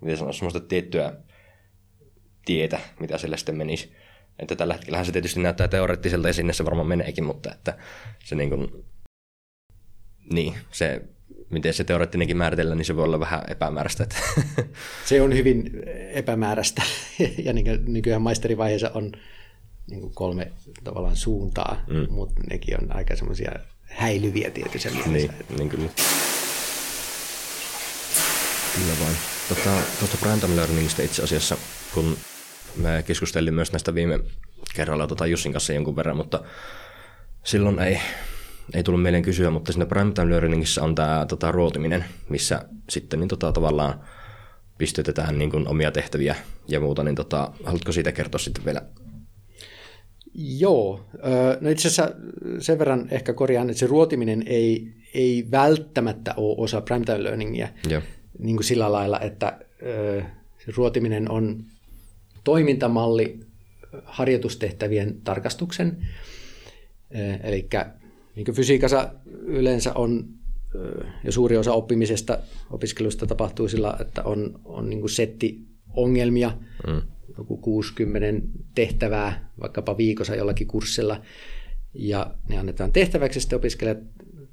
miten 0.00 0.18
sanoa, 0.18 0.32
semmoista 0.32 0.60
tiettyä 0.60 1.12
tietä, 2.44 2.80
mitä 3.00 3.18
sille 3.18 3.36
sitten 3.36 3.56
menisi. 3.56 3.92
Että 4.38 4.56
tällä 4.56 4.74
hetkellä 4.74 5.04
se 5.04 5.12
tietysti 5.12 5.40
näyttää 5.40 5.68
teoreettiselta 5.68 6.28
ja 6.28 6.34
sinne 6.34 6.52
se 6.52 6.64
varmaan 6.64 6.88
meneekin, 6.88 7.24
mutta 7.24 7.52
että 7.52 7.78
se 8.24 8.34
niin 8.34 8.50
kuin, 8.50 8.84
niin, 10.32 10.54
se, 10.70 11.02
miten 11.50 11.74
se 11.74 11.84
teoreettinenkin 11.84 12.36
määritellään, 12.36 12.78
niin 12.78 12.86
se 12.86 12.96
voi 12.96 13.04
olla 13.04 13.20
vähän 13.20 13.42
epämääräistä. 13.48 14.06
Se 15.06 15.22
on 15.22 15.34
hyvin 15.34 15.82
epämääräistä 16.12 16.82
ja 17.44 17.52
niin 17.52 17.84
nykyään 17.86 18.22
maisterivaiheessa 18.22 18.90
on 18.94 19.12
niin 19.90 20.00
kuin 20.00 20.14
kolme 20.14 20.52
tavallaan 20.84 21.16
suuntaa, 21.16 21.84
mm. 21.88 22.06
mutta 22.10 22.42
nekin 22.50 22.82
on 22.82 22.96
aika 22.96 23.16
semmoisia 23.16 23.52
häilyviä 23.82 24.50
tietysti 24.50 24.88
Niin, 25.06 25.30
niin 25.58 25.68
kyllä. 25.68 25.88
Kyllä 28.74 28.92
vain. 29.00 29.16
Tota, 29.48 29.70
tuosta 29.98 30.16
Primetime 30.20 30.56
Learningista 30.56 31.02
itse 31.02 31.22
asiassa, 31.22 31.56
kun 31.94 32.16
me 32.76 33.04
keskustelin 33.06 33.54
myös 33.54 33.72
näistä 33.72 33.94
viime 33.94 34.20
kerralla 34.74 35.06
tota 35.06 35.26
Jussin 35.26 35.52
kanssa 35.52 35.72
jonkun 35.72 35.96
verran, 35.96 36.16
mutta 36.16 36.44
silloin 37.44 37.78
ei, 37.78 38.00
ei 38.74 38.82
tullut 38.82 39.02
mieleen 39.02 39.22
kysyä, 39.22 39.50
mutta 39.50 39.72
siinä 39.72 39.86
Primetime 39.86 40.30
Learningissa 40.30 40.82
on 40.82 40.94
tämä 40.94 41.26
tota, 41.28 41.52
ruotiminen, 41.52 42.04
missä 42.28 42.64
sitten 42.90 43.20
niin, 43.20 43.28
tota, 43.28 43.52
tavallaan 43.52 44.00
pystytetään 44.78 45.38
niin 45.38 45.50
kuin, 45.50 45.68
omia 45.68 45.90
tehtäviä 45.90 46.36
ja 46.68 46.80
muuta, 46.80 47.04
niin 47.04 47.14
tota, 47.14 47.52
haluatko 47.64 47.92
siitä 47.92 48.12
kertoa 48.12 48.38
sitten 48.38 48.64
vielä? 48.64 48.82
Joo, 50.34 51.10
no 51.60 51.70
itse 51.70 51.88
asiassa 51.88 52.14
sen 52.58 52.78
verran 52.78 53.08
ehkä 53.10 53.32
korjaan, 53.32 53.70
että 53.70 53.80
se 53.80 53.86
ruotiminen 53.86 54.42
ei, 54.46 54.94
ei 55.14 55.46
välttämättä 55.50 56.34
ole 56.36 56.54
osa 56.58 56.80
primetime 56.80 57.24
learningia. 57.24 57.68
Joo. 57.88 58.02
Niin 58.38 58.56
kuin 58.56 58.64
sillä 58.64 58.92
lailla, 58.92 59.20
että 59.20 59.58
se 60.64 60.72
ruotiminen 60.76 61.30
on 61.30 61.64
toimintamalli 62.44 63.40
harjoitustehtävien 64.04 65.20
tarkastuksen. 65.24 66.06
Eli 67.42 67.68
niin 68.36 68.44
kuin 68.44 68.54
fysiikassa 68.54 69.14
yleensä 69.42 69.92
on, 69.94 70.28
ja 71.24 71.32
suuri 71.32 71.56
osa 71.56 71.72
oppimisesta, 71.72 72.38
opiskelusta 72.70 73.26
tapahtuu 73.26 73.68
sillä, 73.68 73.96
että 74.00 74.22
on, 74.22 74.60
on 74.64 74.90
niin 74.90 75.08
setti 75.08 75.60
ongelmia, 75.96 76.58
mm 76.86 77.02
joku 77.38 77.56
60 77.56 78.48
tehtävää 78.74 79.50
vaikkapa 79.60 79.96
viikossa 79.96 80.34
jollakin 80.34 80.66
kurssilla, 80.66 81.22
ja 81.94 82.34
ne 82.48 82.58
annetaan 82.58 82.92
tehtäväksi, 82.92 83.40
sitten 83.40 83.56
opiskelijat 83.56 83.98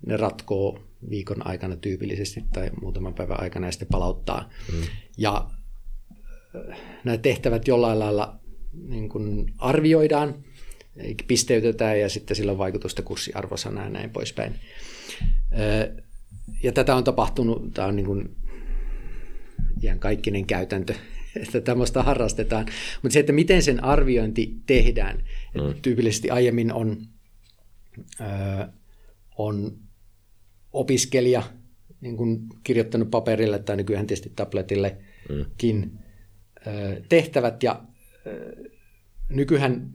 ne 0.06 0.18
ratkoo 0.18 0.80
viikon 1.10 1.48
aikana 1.48 1.76
tyypillisesti 1.76 2.44
tai 2.54 2.70
muutaman 2.82 3.14
päivän 3.14 3.42
aikana 3.42 3.68
ja 3.68 3.72
sitten 3.72 3.88
palauttaa. 3.92 4.50
Mm. 4.74 4.82
Ja 5.18 5.48
äh, 5.50 5.61
nämä 7.04 7.18
tehtävät 7.18 7.68
jollain 7.68 8.00
lailla 8.00 8.40
niin 8.88 9.10
kuin 9.10 9.54
arvioidaan, 9.58 10.36
pisteytetään 11.28 12.00
ja 12.00 12.10
sitten 12.10 12.36
sillä 12.36 12.52
on 12.52 12.58
vaikutusta 12.58 13.02
kurssiarvosanaan 13.02 13.86
ja 13.86 13.90
näin 13.90 14.10
poispäin. 14.10 14.56
Ja 16.64 16.72
tätä 16.72 16.96
on 16.96 17.04
tapahtunut, 17.04 17.74
tämä 17.74 17.88
on 17.88 17.96
niin 17.96 18.06
kuin 18.06 18.36
ihan 19.82 20.00
kaikkinen 20.00 20.46
käytäntö 20.46 20.94
että 21.44 21.62
tämmöistä 21.62 22.04
harrastetaan. 22.04 22.66
Mutta 23.02 23.14
se, 23.14 23.20
että 23.20 23.34
miten 23.34 23.62
sen 23.62 23.84
arviointi 23.84 24.56
tehdään, 24.66 25.24
mm. 25.54 25.82
tyypillisesti 25.82 26.30
aiemmin 26.30 26.74
on, 26.74 26.98
ö, 28.22 28.24
on 29.38 29.78
opiskelija 30.74 31.44
niin 32.02 32.18
kuin 32.18 32.40
kirjoittanut 32.64 33.12
paperille 33.12 33.60
tai 33.60 33.78
nykyään 33.78 34.08
tietysti 34.08 34.32
tabletillekin 34.36 35.76
mm. 35.76 35.98
Tehtävät 37.10 37.63
ja 37.63 37.82
ö, 38.28 38.56
nykyään 39.30 39.89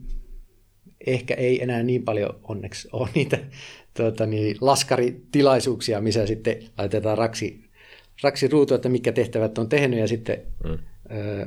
ehkä 1.07 1.33
ei 1.33 1.63
enää 1.63 1.83
niin 1.83 2.03
paljon 2.03 2.39
onneksi 2.43 2.87
ole 2.91 3.09
niitä 3.15 3.37
tuota, 3.93 4.25
niin, 4.25 4.57
laskaritilaisuuksia, 4.61 6.01
missä 6.01 6.27
sitten 6.27 6.59
laitetaan 6.77 7.17
raksi, 7.17 7.69
raksi 8.23 8.47
ruutu, 8.47 8.73
että 8.73 8.89
mikä 8.89 9.11
tehtävät 9.11 9.57
on 9.57 9.69
tehnyt 9.69 9.99
ja 9.99 10.07
sitten 10.07 10.41
mm 10.63 10.77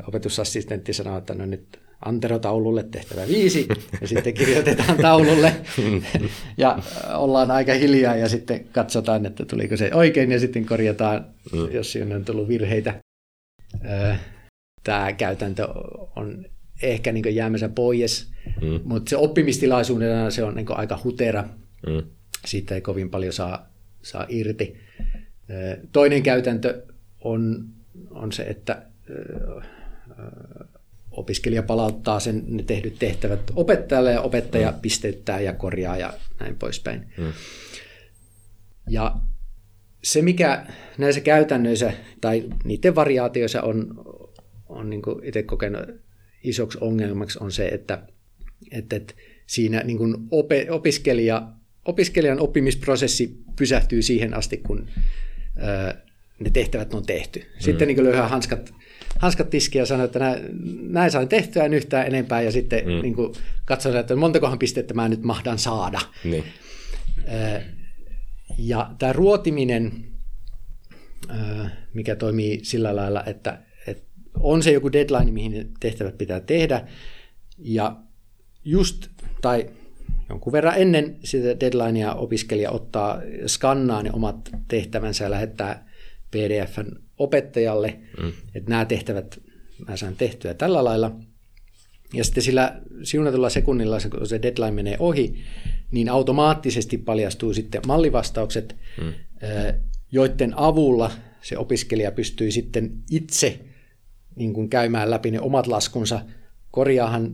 opetusassistentti 0.07 0.93
sanoi, 0.93 1.19
että 1.19 1.35
no 1.35 1.47
nyt 1.47 1.81
Antero-taululle 2.05 2.83
tehtävä 2.83 3.29
viisi, 3.29 3.69
ja 4.01 4.09
sitten 4.09 4.35
kirjoitetaan 4.35 4.97
taululle, 5.03 5.53
ja 6.57 6.79
ollaan 7.15 7.51
aika 7.51 7.73
hiljaa, 7.73 8.17
ja 8.17 8.29
sitten 8.29 8.65
katsotaan, 8.65 9.27
että 9.27 9.45
tuliko 9.45 9.77
se 9.77 9.91
oikein, 9.95 10.33
ja 10.33 10.41
sitten 10.41 10.67
korjataan, 10.67 11.27
mm. 11.53 11.73
jos 11.73 11.93
siinä 11.93 12.17
on 12.17 12.25
tullut 12.25 12.49
virheitä. 12.49 12.95
Tämä 14.85 15.13
käytäntö 15.13 15.69
on 16.17 16.47
ehkä 16.83 17.13
niin 17.13 17.35
jäämässä 17.35 17.69
pois, 17.69 18.31
mm. 18.63 18.81
mutta 18.85 19.11
se 19.11 19.17
oppimistilaisuudena 19.17 20.31
se 20.31 20.45
on 20.45 20.55
niin 20.55 20.67
aika 20.71 21.01
hutera. 21.05 21.45
Mm. 21.87 22.03
Siitä 22.47 22.75
ei 22.75 22.81
kovin 22.81 23.11
paljon 23.11 23.33
saa, 23.33 23.69
saa 24.03 24.27
irti. 24.29 24.77
Toinen 25.93 26.23
käytäntö 26.23 26.83
on, 27.21 27.65
on 28.11 28.33
se, 28.33 28.43
että 28.43 28.83
opiskelija 31.11 31.63
palauttaa 31.63 32.21
sen 32.21 32.45
ne 32.49 32.63
tehdyt 32.63 32.99
tehtävät 32.99 33.41
opettajalle 33.57 34.13
ja 34.13 34.21
opettaja 34.21 34.71
mm. 34.71 34.81
pisteyttää 34.81 35.41
ja 35.41 35.53
korjaa 35.53 35.97
ja 35.97 36.13
näin 36.41 36.57
poispäin. 36.57 37.07
Mm. 37.19 37.33
Ja 38.89 39.17
se, 40.05 40.23
mikä 40.23 40.67
näissä 40.99 41.21
käytännöissä 41.21 41.93
tai 42.21 42.45
niiden 42.65 42.95
variaatioissa 42.95 43.63
on, 43.63 44.05
on 44.71 44.91
niin 44.91 45.03
itse 45.23 45.43
kokenut 45.43 45.83
isoksi 46.43 46.79
ongelmaksi, 46.81 47.39
on 47.41 47.53
se, 47.53 47.69
että, 47.69 48.03
että, 48.71 48.97
että 48.97 49.15
siinä 49.47 49.81
niin 49.81 49.99
kuin 49.99 50.17
ope, 50.31 50.67
opiskelija, 50.71 51.53
opiskelijan 51.85 52.41
oppimisprosessi 52.41 53.43
pysähtyy 53.59 54.03
siihen 54.03 54.35
asti, 54.35 54.57
kun 54.57 54.89
ää, 55.57 56.03
ne 56.41 56.51
tehtävät 56.51 56.95
on 56.95 57.07
tehty. 57.07 57.43
Sitten 57.59 57.89
mm. 57.89 57.95
niin 57.95 58.05
löyhää 58.05 58.29
hanskat 58.29 58.73
hanskat 59.19 59.51
tiskiä 59.51 59.83
ja 59.83 59.87
sanoi, 59.87 60.05
että 60.05 60.19
näin, 60.19 60.43
näin 60.93 61.11
sain 61.11 61.29
tehtyä 61.29 61.65
en 61.65 61.75
yhtään 61.75 62.07
enempää 62.07 62.43
ja 62.43 62.53
sitten 62.53 62.85
mm. 62.85 63.03
niin 63.03 63.15
kuin 63.15 63.33
että 64.01 64.17
montakohan 64.17 64.59
pistettä 64.59 64.95
mä 64.95 65.09
nyt 65.09 65.23
mahdan 65.23 65.59
saada. 65.59 66.01
Niin. 66.25 66.45
Ja 68.59 68.91
tämä 68.99 69.13
ruotiminen, 69.13 69.93
mikä 71.95 72.17
toimii 72.17 72.61
sillä 72.63 72.97
lailla, 72.97 73.25
että 73.25 73.59
on 74.43 74.63
se 74.63 74.73
joku 74.73 74.93
deadline, 74.93 75.33
mihin 75.33 75.71
tehtävät 75.81 76.19
pitää 76.19 76.41
tehdä 76.41 76.89
ja 77.59 77.97
just 78.65 79.09
tai 79.43 79.67
jonkun 80.29 80.53
verran 80.53 80.79
ennen 80.79 81.19
sitä 81.25 81.61
deadlinea 81.61 82.15
opiskelija 82.15 82.71
ottaa, 82.71 83.23
skannaa 83.47 84.03
ne 84.03 84.11
omat 84.13 84.51
tehtävänsä 84.69 85.25
ja 85.25 85.31
lähettää 85.31 85.91
PDFn 86.31 86.93
opettajalle, 87.19 88.01
mm. 88.23 88.33
että 88.55 88.71
nämä 88.71 88.85
tehtävät 88.85 89.41
mä 89.89 89.97
saan 89.97 90.17
tehtyä 90.17 90.55
tällä 90.55 90.85
lailla. 90.85 91.17
Ja 92.15 92.25
sitten 92.25 92.43
sillä 92.43 92.81
siunatulla 93.03 93.51
sekunnilla, 93.51 93.99
kun 94.11 94.27
se 94.27 94.43
deadline 94.43 94.71
menee 94.71 94.97
ohi, 94.99 95.43
niin 95.91 96.09
automaattisesti 96.09 96.99
paljastuu 96.99 97.55
sitten 97.55 97.83
mallivastaukset, 97.87 98.77
mm. 99.01 99.13
joiden 100.13 100.59
avulla 100.59 101.11
se 101.43 101.59
opiskelija 101.59 102.13
pystyy 102.13 102.51
sitten 102.51 102.93
itse 103.11 103.61
niin 104.41 104.53
kuin 104.53 104.69
käymään 104.69 105.11
läpi 105.11 105.31
ne 105.31 105.41
omat 105.41 105.67
laskunsa, 105.67 106.21
korjaahan, 106.71 107.33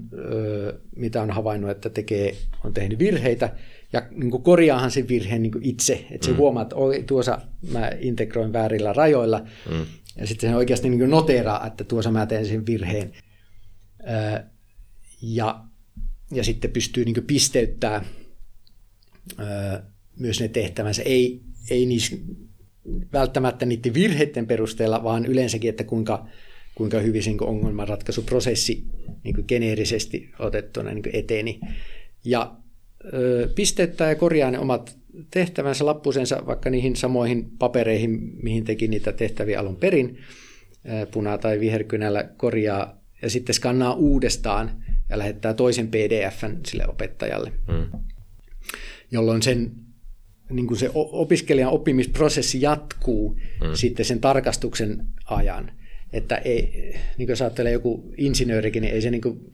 mitä 0.96 1.22
on 1.22 1.30
havainnut, 1.30 1.70
että 1.70 1.90
tekee, 1.90 2.36
on 2.64 2.74
tehnyt 2.74 2.98
virheitä, 2.98 3.56
ja 3.92 4.02
niin 4.10 4.30
kuin 4.30 4.42
korjaahan 4.42 4.90
sen 4.90 5.08
virheen 5.08 5.42
niin 5.42 5.52
kuin 5.52 5.64
itse, 5.64 6.06
että 6.10 6.24
se 6.24 6.32
mm. 6.32 6.38
huomaa, 6.38 6.62
että 6.62 6.76
oi, 6.76 7.04
tuossa 7.06 7.40
mä 7.72 7.90
integroin 8.00 8.52
väärillä 8.52 8.92
rajoilla, 8.92 9.38
mm. 9.70 9.86
ja 10.16 10.26
sitten 10.26 10.50
se 10.50 10.56
oikeasti 10.56 10.88
niin 10.88 10.98
kuin 10.98 11.10
noteraa, 11.10 11.66
että 11.66 11.84
tuossa 11.84 12.10
mä 12.10 12.26
teen 12.26 12.46
sen 12.46 12.66
virheen. 12.66 13.12
ja, 15.22 15.64
ja 16.32 16.44
sitten 16.44 16.70
pystyy 16.70 17.04
niin 17.04 17.14
kuin 17.14 17.26
pisteyttämään 17.26 18.06
myös 20.18 20.40
ne 20.40 20.48
tehtävänsä. 20.48 21.02
Ei, 21.02 21.40
ei 21.70 21.86
niissä 21.86 22.16
välttämättä 23.12 23.66
niiden 23.66 23.94
virheiden 23.94 24.46
perusteella, 24.46 25.04
vaan 25.04 25.26
yleensäkin, 25.26 25.70
että 25.70 25.84
kuinka, 25.84 26.26
kuinka 26.76 27.00
hyvin 27.00 27.22
sen 27.22 27.36
ongelmanratkaisuprosessi 27.40 28.84
niin 29.24 29.34
kuin 29.34 29.44
geneerisesti 29.48 30.30
otettuna 30.38 30.90
niin 30.90 31.02
kuin 31.02 31.16
eteni. 31.16 31.60
Ja 32.24 32.56
pisteyttää 33.54 34.08
ja 34.08 34.14
korjaa 34.14 34.50
ne 34.50 34.58
omat 34.58 34.98
tehtävänsä 35.30 35.86
lappusensa 35.86 36.46
vaikka 36.46 36.70
niihin 36.70 36.96
samoihin 36.96 37.50
papereihin, 37.58 38.10
mihin 38.42 38.64
teki 38.64 38.88
niitä 38.88 39.12
tehtäviä 39.12 39.60
alun 39.60 39.76
perin, 39.76 40.18
puna- 41.10 41.38
tai 41.38 41.60
viherkynällä 41.60 42.24
korjaa 42.36 43.00
ja 43.22 43.30
sitten 43.30 43.54
skannaa 43.54 43.94
uudestaan 43.94 44.84
ja 45.10 45.18
lähettää 45.18 45.54
toisen 45.54 45.88
pdfn 45.88 46.60
sille 46.66 46.88
opettajalle, 46.88 47.52
hmm. 47.72 48.00
jolloin 49.10 49.42
sen 49.42 49.72
niin 50.50 50.66
kuin 50.66 50.78
se 50.78 50.90
opiskelijan 50.94 51.72
oppimisprosessi 51.72 52.60
jatkuu 52.60 53.38
hmm. 53.60 53.74
sitten 53.74 54.04
sen 54.04 54.20
tarkastuksen 54.20 55.06
ajan. 55.24 55.72
Että 56.16 56.36
ei, 56.36 56.94
niin 57.18 57.26
kuin 57.26 57.36
ajattelee 57.40 57.72
joku 57.72 58.12
insinöörikin, 58.16 58.82
niin 58.82 58.94
ei 58.94 59.02
se 59.02 59.10
niin 59.10 59.20
kuin 59.20 59.52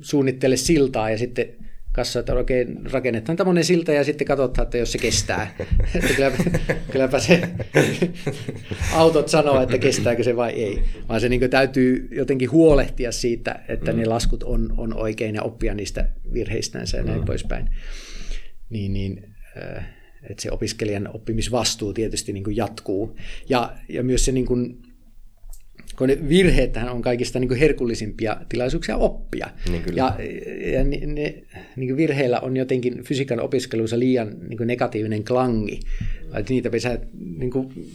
suunnittele 0.00 0.56
siltaa 0.56 1.10
ja 1.10 1.18
sitten 1.18 1.46
kassa, 1.92 2.20
että 2.20 2.34
oikein 2.34 2.90
rakennetaan 2.92 3.36
tämmöinen 3.36 3.64
silta 3.64 3.92
ja 3.92 4.04
sitten 4.04 4.26
katsotaan, 4.26 4.66
että 4.66 4.78
jos 4.78 4.92
se 4.92 4.98
kestää. 4.98 5.54
että 5.94 6.14
kylläpä, 6.14 6.36
kylläpä 6.90 7.18
se 7.20 7.40
autot 8.94 9.28
sanoo, 9.28 9.62
että 9.62 9.78
kestääkö 9.78 10.22
se 10.22 10.36
vai 10.36 10.50
ei. 10.50 10.82
Vaan 11.08 11.20
se 11.20 11.28
niin 11.28 11.50
täytyy 11.50 12.08
jotenkin 12.10 12.50
huolehtia 12.50 13.12
siitä, 13.12 13.60
että 13.68 13.92
mm. 13.92 13.98
ne 13.98 14.06
laskut 14.06 14.42
on, 14.42 14.74
on 14.76 14.94
oikein 14.94 15.34
ja 15.34 15.42
oppia 15.42 15.74
niistä 15.74 16.08
virheistänsä 16.32 16.96
ja 16.96 17.02
näin 17.02 17.20
mm. 17.20 17.24
poispäin. 17.24 17.68
Niin, 18.70 18.92
niin 18.92 19.34
äh, 19.62 19.84
että 20.30 20.42
se 20.42 20.50
opiskelijan 20.50 21.08
oppimisvastuu 21.14 21.92
tietysti 21.92 22.32
niin 22.32 22.56
jatkuu. 22.56 23.16
Ja, 23.48 23.72
ja 23.88 24.02
myös 24.02 24.24
se 24.24 24.32
niin 24.32 24.46
kuin, 24.46 24.82
kun 25.98 26.08
ne 26.08 26.18
virheethän 26.28 26.88
on 26.88 27.02
kaikista 27.02 27.38
niin 27.38 27.54
herkullisimpia 27.54 28.36
tilaisuuksia 28.48 28.96
oppia. 28.96 29.46
Niin 29.70 29.82
kyllä. 29.82 29.98
ja 29.98 30.16
ja 30.72 30.84
ne, 30.84 30.96
ne 31.06 31.42
niin 31.76 31.96
virheillä 31.96 32.40
on 32.40 32.56
jotenkin 32.56 33.04
fysiikan 33.04 33.40
opiskelussa 33.40 33.98
liian 33.98 34.36
niin 34.48 34.58
negatiivinen 34.66 35.24
klangi. 35.24 35.80
Että 36.34 36.52
niitä 36.52 36.70
pitää 36.70 36.98
niin 37.38 37.50
kuin, 37.50 37.92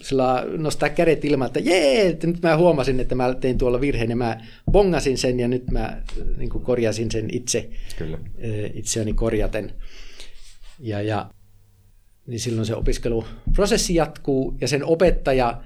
nostaa 0.58 0.90
kädet 0.90 1.26
ilman, 1.26 1.48
että 1.48 1.60
jee, 1.60 2.08
että 2.08 2.28
nyt 2.28 2.42
mä 2.42 2.58
huomasin, 2.58 3.00
että 3.00 3.16
mä 3.16 3.34
tein 3.34 3.58
tuolla 3.58 3.82
virheen 3.82 4.10
ja 4.10 4.16
mä 4.16 4.42
bongasin 4.72 5.18
sen 5.18 5.40
ja 5.40 5.48
nyt 5.48 5.72
mä 5.72 6.02
niin 6.38 6.50
kuin 6.50 6.64
korjasin 6.64 7.12
sen 7.12 7.28
itse 7.32 7.70
Kyllä. 7.98 8.18
eh, 8.38 8.72
itseäni 8.74 9.14
korjaten. 9.14 9.72
Ja, 10.80 11.02
ja 11.02 11.30
niin 12.28 12.40
silloin 12.40 12.66
se 12.66 12.76
opiskeluprosessi 12.76 13.96
jatkuu 13.96 14.58
ja 14.62 14.68
sen 14.68 14.86
opettaja, 14.86 15.62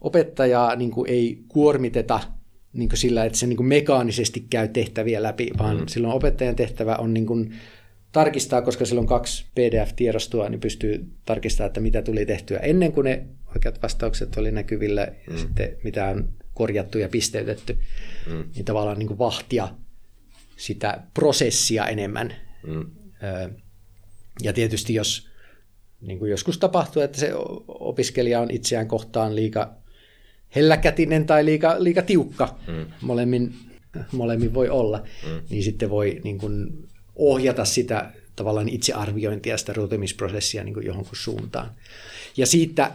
opettajaa 0.00 0.76
niin 0.76 0.90
kuin 0.90 1.10
ei 1.10 1.44
kuormiteta 1.48 2.20
niin 2.72 2.88
kuin 2.88 2.98
sillä, 2.98 3.24
että 3.24 3.38
se 3.38 3.46
niin 3.46 3.56
kuin 3.56 3.66
mekaanisesti 3.66 4.46
käy 4.50 4.68
tehtäviä 4.68 5.22
läpi, 5.22 5.50
vaan 5.58 5.76
mm. 5.76 5.86
silloin 5.86 6.14
opettajan 6.14 6.56
tehtävä 6.56 6.96
on 6.96 7.14
niin 7.14 7.26
kuin 7.26 7.54
tarkistaa, 8.12 8.62
koska 8.62 8.84
sillä 8.84 9.00
on 9.00 9.06
kaksi 9.06 9.46
PDF-tiedostoa, 9.54 10.48
niin 10.48 10.60
pystyy 10.60 11.06
tarkistamaan, 11.24 11.66
että 11.66 11.80
mitä 11.80 12.02
tuli 12.02 12.26
tehtyä 12.26 12.58
ennen 12.58 12.92
kuin 12.92 13.04
ne 13.04 13.26
oikeat 13.54 13.82
vastaukset 13.82 14.36
oli 14.36 14.50
näkyvillä 14.50 15.06
mm. 15.06 15.34
ja 15.34 15.38
sitten 15.40 15.76
mitä 15.84 16.08
on 16.08 16.28
korjattu 16.54 16.98
ja 16.98 17.08
pisteytetty. 17.08 17.78
Mm. 18.26 18.44
Niin 18.54 18.64
tavallaan 18.64 18.98
niin 18.98 19.06
kuin 19.06 19.18
vahtia 19.18 19.68
sitä 20.56 21.02
prosessia 21.14 21.86
enemmän. 21.86 22.34
Mm. 22.66 22.90
Ja 24.42 24.52
tietysti 24.52 24.94
jos 24.94 25.28
niin 26.00 26.18
kuin 26.18 26.30
joskus 26.30 26.58
tapahtuu, 26.58 27.02
että 27.02 27.20
se 27.20 27.30
opiskelija 27.68 28.40
on 28.40 28.50
itseään 28.50 28.88
kohtaan 28.88 29.36
liika 29.36 29.74
helläkätinen 30.54 31.26
tai 31.26 31.44
liika, 31.44 31.76
liika 31.78 32.02
tiukka, 32.02 32.58
mm. 32.66 32.86
molemmin, 33.00 33.54
molemmin 34.12 34.54
voi 34.54 34.68
olla, 34.68 34.98
mm. 35.26 35.42
niin 35.50 35.62
sitten 35.62 35.90
voi 35.90 36.20
niin 36.24 36.38
kuin 36.38 36.88
ohjata 37.16 37.64
sitä 37.64 38.12
tavallaan 38.36 38.68
itsearviointia, 38.68 39.56
sitä 39.56 39.72
ruotimisprosessia 39.72 40.64
niin 40.64 40.74
kuin 40.74 40.86
johonkin 40.86 41.16
suuntaan. 41.16 41.70
Ja 42.36 42.46
siitä 42.46 42.82
äh, 42.84 42.92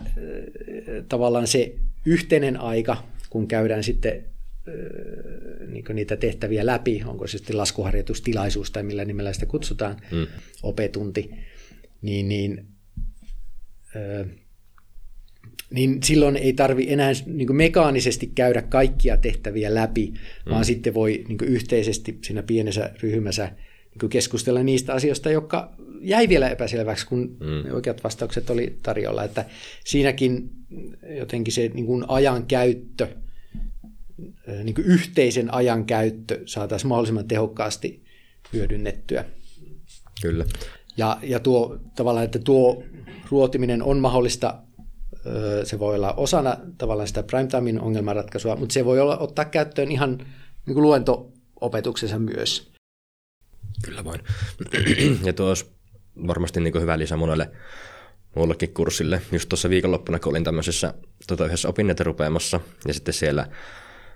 tavallaan 1.09 1.47
se 1.47 1.75
yhteinen 2.05 2.57
aika, 2.57 3.03
kun 3.29 3.47
käydään 3.47 3.83
sitten 3.83 4.25
äh, 4.67 5.67
niin 5.67 5.85
niitä 5.93 6.15
tehtäviä 6.15 6.65
läpi, 6.65 7.03
onko 7.05 7.27
se 7.27 7.37
sitten 7.37 7.57
laskuharjoitustilaisuus 7.57 8.71
tai 8.71 8.83
millä 8.83 9.05
nimellä 9.05 9.33
sitä 9.33 9.45
kutsutaan, 9.45 9.97
mm. 10.11 10.27
opetunti, 10.63 11.29
niin, 12.01 12.27
niin, 12.27 12.65
ö, 13.95 14.25
niin 15.73 16.03
silloin 16.03 16.37
ei 16.37 16.53
tarvi 16.53 16.85
enää 16.89 17.11
niin 17.25 17.55
mekaanisesti 17.55 18.31
käydä 18.35 18.61
kaikkia 18.61 19.17
tehtäviä 19.17 19.75
läpi, 19.75 20.07
mm. 20.07 20.51
vaan 20.51 20.65
sitten 20.65 20.93
voi 20.93 21.23
niin 21.27 21.37
yhteisesti 21.43 22.17
siinä 22.21 22.43
pienessä 22.43 22.91
ryhmässä 23.01 23.51
niin 24.01 24.09
keskustella 24.09 24.63
niistä 24.63 24.93
asioista, 24.93 25.31
jotka 25.31 25.73
jäi 26.01 26.29
vielä 26.29 26.49
epäselväksi, 26.49 27.07
kun 27.07 27.37
mm. 27.39 27.73
oikeat 27.73 28.03
vastaukset 28.03 28.49
oli 28.49 28.77
tarjolla. 28.83 29.23
Että 29.23 29.45
siinäkin 29.83 30.49
jotenkin 31.17 31.53
se 31.53 31.71
niin 31.73 31.85
kuin 31.85 32.05
ajan 32.07 32.45
käyttö, 32.45 33.07
niin 34.63 34.75
kuin 34.75 34.85
yhteisen 34.87 35.53
ajan 35.53 35.85
käyttö 35.85 36.41
saataisiin 36.45 36.89
mahdollisimman 36.89 37.27
tehokkaasti 37.27 38.03
hyödynnettyä. 38.53 39.25
Kyllä. 40.21 40.45
Ja, 40.97 41.17
ja 41.23 41.39
tuo 41.39 41.79
tavallaan, 41.95 42.25
että 42.25 42.39
tuo 42.39 42.83
ruotiminen 43.29 43.83
on 43.83 43.99
mahdollista, 43.99 44.61
se 45.63 45.79
voi 45.79 45.95
olla 45.95 46.13
osana 46.13 46.57
tavallaan 46.77 47.07
sitä 47.07 47.23
primetimein 47.23 47.81
ongelmanratkaisua, 47.81 48.55
mutta 48.55 48.73
se 48.73 48.85
voi 48.85 48.99
olla, 48.99 49.17
ottaa 49.17 49.45
käyttöön 49.45 49.91
ihan 49.91 50.17
niin 50.65 50.73
kuin 50.73 50.81
luento-opetuksessa 50.81 52.19
myös. 52.19 52.71
Kyllä 53.85 54.03
vain. 54.03 54.21
ja 55.25 55.33
tuo 55.33 55.47
olisi 55.47 55.65
varmasti 56.27 56.59
niin 56.59 56.81
hyvä 56.81 56.99
lisä 56.99 57.17
monelle 57.17 57.51
muullekin 58.35 58.73
kurssille. 58.73 59.21
Just 59.31 59.49
tuossa 59.49 59.69
viikonloppuna, 59.69 60.19
kun 60.19 60.29
olin 60.29 60.43
tämmöisessä 60.43 60.93
tota, 61.27 61.45
yhdessä 61.45 61.69
opinneita 61.69 62.03
rupeamassa, 62.03 62.59
ja 62.87 62.93
sitten 62.93 63.13
siellä 63.13 63.47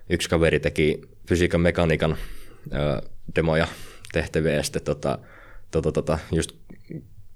yksi 0.10 0.30
kaveri 0.30 0.60
teki 0.60 1.02
fysiikan 1.28 1.62
mekaniikan 1.62 2.18
ö, 2.74 3.10
demoja 3.36 3.68
tehtäviä, 4.12 4.54
ja 4.54 4.64
sitten 4.64 4.84
tota, 4.84 5.20
tota, 5.72 5.92
tota, 5.92 6.20
just 6.32 6.52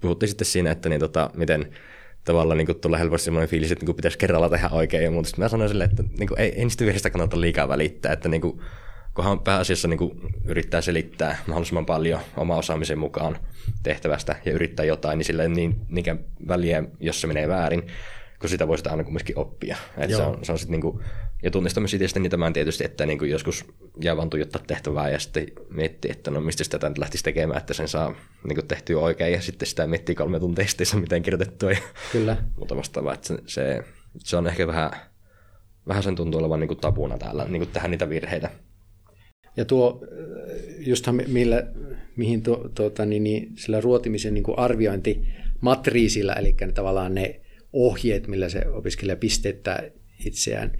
puhuttiin 0.01 0.29
sitten 0.29 0.47
siinä, 0.47 0.71
että 0.71 0.89
niin, 0.89 0.99
tota, 0.99 1.29
miten 1.33 1.73
tavallaan 2.25 2.57
niin 2.57 2.79
tulee 2.81 2.99
helposti 2.99 3.25
sellainen 3.25 3.49
fiilis, 3.49 3.71
että 3.71 3.85
niin 3.85 3.95
pitäisi 3.95 4.17
kerralla 4.17 4.49
tehdä 4.49 4.69
oikein 4.71 5.03
ja 5.03 5.11
muuta. 5.11 5.27
Sitten 5.27 5.45
mä 5.45 5.49
sanoin 5.49 5.69
silleen, 5.69 5.89
että 5.89 6.03
niin 6.17 6.27
kuin, 6.27 6.39
ei, 6.39 6.49
ei 6.49 6.63
niistä 6.63 6.85
virheistä 6.85 7.09
kannata 7.09 7.41
liikaa 7.41 7.67
välittää, 7.67 8.13
että 8.13 8.29
niin 8.29 8.41
kuin, 8.41 8.61
kunhan 9.13 9.39
pääasiassa 9.39 9.87
niin 9.87 9.97
kuin, 9.97 10.11
yrittää 10.45 10.81
selittää 10.81 11.37
mahdollisimman 11.47 11.85
paljon 11.85 12.19
oma 12.37 12.55
osaamisen 12.55 12.99
mukaan 12.99 13.37
tehtävästä 13.83 14.35
ja 14.45 14.51
yrittää 14.51 14.85
jotain, 14.85 15.17
niin 15.17 15.25
sillä 15.25 15.43
ei 15.43 15.49
niin, 15.49 15.75
niinkään 15.89 16.19
väliä, 16.47 16.83
jos 16.99 17.21
se 17.21 17.27
menee 17.27 17.47
väärin, 17.47 17.87
kun 18.39 18.49
sitä 18.49 18.67
voi 18.67 18.77
sitä 18.77 18.91
aina 18.91 19.03
kumminkin 19.03 19.39
oppia. 19.39 19.77
Että 19.97 20.15
se 20.15 20.23
on, 20.23 20.39
se 20.41 20.51
on 20.51 20.59
sit, 20.59 20.69
niin 20.69 20.81
kuin, 20.81 21.03
ja 21.43 21.51
tunnistamisitiestä 21.51 22.19
niin 22.19 22.31
tämän 22.31 22.53
tietysti, 22.53 22.83
että 22.85 23.05
niin 23.05 23.19
kuin 23.19 23.31
joskus 23.31 23.65
jää 24.03 24.17
vaan 24.17 24.29
tuijottaa 24.29 24.61
tehtävää 24.67 25.09
ja 25.09 25.19
sitten 25.19 25.47
miettii, 25.69 26.11
että 26.11 26.31
no 26.31 26.41
mistä 26.41 26.63
sitä 26.63 26.89
nyt 26.89 26.97
lähtisi 26.97 27.23
tekemään, 27.23 27.57
että 27.57 27.73
sen 27.73 27.87
saa 27.87 28.15
niin 28.47 28.55
kuin 28.55 28.67
tehtyä 28.67 28.99
oikein 28.99 29.33
ja 29.33 29.41
sitten 29.41 29.67
sitä 29.67 29.87
miettii 29.87 30.15
kolme 30.15 30.39
tuntia 30.39 30.67
sitten, 30.67 31.01
miten 31.01 31.23
kirjoitettua 31.23 31.71
ja 31.71 31.77
Kyllä. 32.11 32.37
muuta 32.57 32.75
vastaavaa. 32.75 33.13
Että 33.13 33.27
se, 33.27 33.37
se, 33.45 33.83
se, 34.17 34.37
on 34.37 34.47
ehkä 34.47 34.67
vähän, 34.67 34.91
vähän 35.87 36.03
sen 36.03 36.15
tuntuu 36.15 36.39
olevan 36.39 36.59
niin 36.59 36.67
kuin 36.67 36.79
tabuna 36.79 37.17
täällä, 37.17 37.45
niin 37.45 37.59
kuin 37.59 37.69
tehdä 37.73 37.87
niitä 37.87 38.09
virheitä. 38.09 38.49
Ja 39.57 39.65
tuo, 39.65 40.05
justhan 40.79 41.21
millä, 41.27 41.67
mihin 42.15 42.43
tuo, 42.43 42.69
tuota, 42.75 43.05
niin, 43.05 43.23
niin, 43.23 43.51
sillä 43.57 43.81
ruotimisen 43.81 44.33
niin 44.33 44.43
kuin 44.43 44.59
arviointimatriisilla, 44.59 46.33
eli 46.33 46.55
tavallaan 46.73 47.15
ne 47.15 47.41
ohjeet, 47.73 48.27
millä 48.27 48.49
se 48.49 48.67
opiskelija 48.67 49.15
pistettää 49.15 49.83
itseään, 50.25 50.71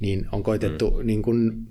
niin 0.00 0.26
on 0.32 0.42
koitettu 0.42 0.90
mm. 0.90 1.06
niin 1.06 1.22
kuin, 1.22 1.66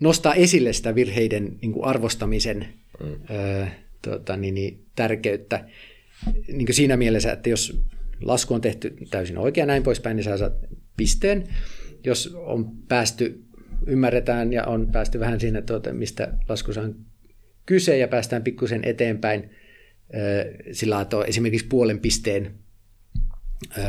nostaa 0.00 0.34
esille 0.34 0.72
sitä 0.72 0.94
virheiden 0.94 1.58
niin 1.62 1.72
kuin 1.72 1.84
arvostamisen 1.84 2.66
mm. 3.00 3.12
ö, 3.30 3.66
tuota, 4.02 4.36
niin, 4.36 4.54
niin, 4.54 4.84
tärkeyttä 4.96 5.68
niin 6.48 6.66
kuin 6.66 6.74
siinä 6.74 6.96
mielessä, 6.96 7.32
että 7.32 7.48
jos 7.48 7.80
lasku 8.20 8.54
on 8.54 8.60
tehty 8.60 8.96
täysin 9.10 9.38
oikein 9.38 9.66
näin 9.66 9.82
poispäin, 9.82 10.16
niin 10.16 10.38
saa 10.38 10.50
pisteen. 10.96 11.44
Jos 12.04 12.34
on 12.34 12.70
päästy, 12.88 13.44
ymmärretään 13.86 14.52
ja 14.52 14.64
on 14.64 14.92
päästy 14.92 15.20
vähän 15.20 15.40
siinä, 15.40 15.62
tuota, 15.62 15.92
mistä 15.92 16.32
laskussa 16.48 16.80
on 16.80 16.96
kyse 17.66 17.98
ja 17.98 18.08
päästään 18.08 18.42
pikkusen 18.42 18.84
eteenpäin 18.84 19.50
sillä 20.72 21.00
että 21.00 21.16
on 21.16 21.26
esimerkiksi 21.26 21.66
puolen 21.66 22.00
pisteen, 22.00 22.54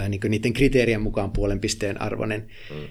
niin 0.09 0.21
kuin 0.21 0.31
niiden 0.31 0.53
kriteerien 0.53 1.01
mukaan 1.01 1.31
puolen 1.31 1.59
pisteen 1.59 2.01
arvoinen 2.01 2.47
mm. 2.69 2.87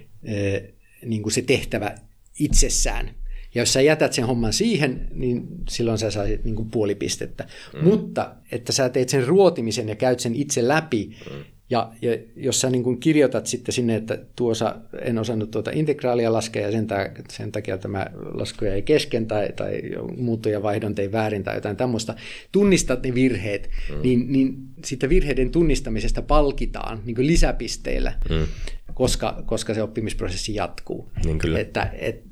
niin 1.05 1.23
kuin 1.23 1.33
se 1.33 1.43
tehtävä 1.43 1.95
itsessään. 2.39 3.15
Ja 3.55 3.63
jos 3.63 3.73
sä 3.73 3.81
jätät 3.81 4.13
sen 4.13 4.27
homman 4.27 4.53
siihen, 4.53 5.09
niin 5.15 5.47
silloin 5.69 5.99
sä 5.99 6.11
saisit 6.11 6.45
niin 6.45 6.57
kuin 6.57 6.71
puoli 6.71 6.95
pistettä. 6.95 7.47
Mm. 7.75 7.85
Mutta 7.85 8.35
että 8.53 8.73
sä 8.73 8.89
teet 8.89 9.09
sen 9.09 9.27
ruotimisen 9.27 9.89
ja 9.89 9.95
käyt 9.95 10.21
sen 10.21 10.35
itse 10.35 10.69
läpi, 10.69 11.17
mm. 11.31 11.45
Ja, 11.71 11.93
ja 12.03 12.19
jos 12.37 12.61
sä 12.61 12.71
niin 12.71 12.83
kuin 12.83 13.01
kirjoitat 13.01 13.47
sitten 13.47 13.73
sinne, 13.73 13.97
että 13.97 14.19
tuossa 14.37 14.77
en 15.03 15.19
osannut 15.19 15.51
tuota 15.51 15.71
integraalia 15.75 16.33
laskea 16.33 16.63
ja 16.63 16.73
sen, 16.73 16.87
ta- 16.87 17.11
sen 17.31 17.53
takia 17.53 17.79
tämä 17.79 18.07
laskuja 18.35 18.75
ei 18.75 18.83
kesken 18.83 19.27
tai, 19.27 19.49
tai 19.57 19.83
muuttuja 20.17 20.63
vaihdon 20.63 20.95
tein 20.95 21.13
väärin 21.13 21.45
tai 21.45 21.55
jotain 21.55 21.77
tämmöistä, 21.77 22.15
tunnistat 22.53 23.03
ne 23.03 23.15
virheet, 23.15 23.71
mm. 23.91 24.03
niin, 24.03 24.33
niin 24.33 24.57
siitä 24.85 25.09
virheiden 25.09 25.51
tunnistamisesta 25.51 26.23
palkitaan 26.23 27.01
niin 27.05 27.15
kuin 27.15 27.27
lisäpisteillä, 27.27 28.13
mm. 28.31 28.47
koska, 28.95 29.43
koska 29.47 29.75
se 29.75 29.83
oppimisprosessi 29.83 30.55
jatkuu. 30.55 31.13
Niin 31.25 31.39
kyllä. 31.39 31.59
Että, 31.59 31.91
et, 31.99 32.23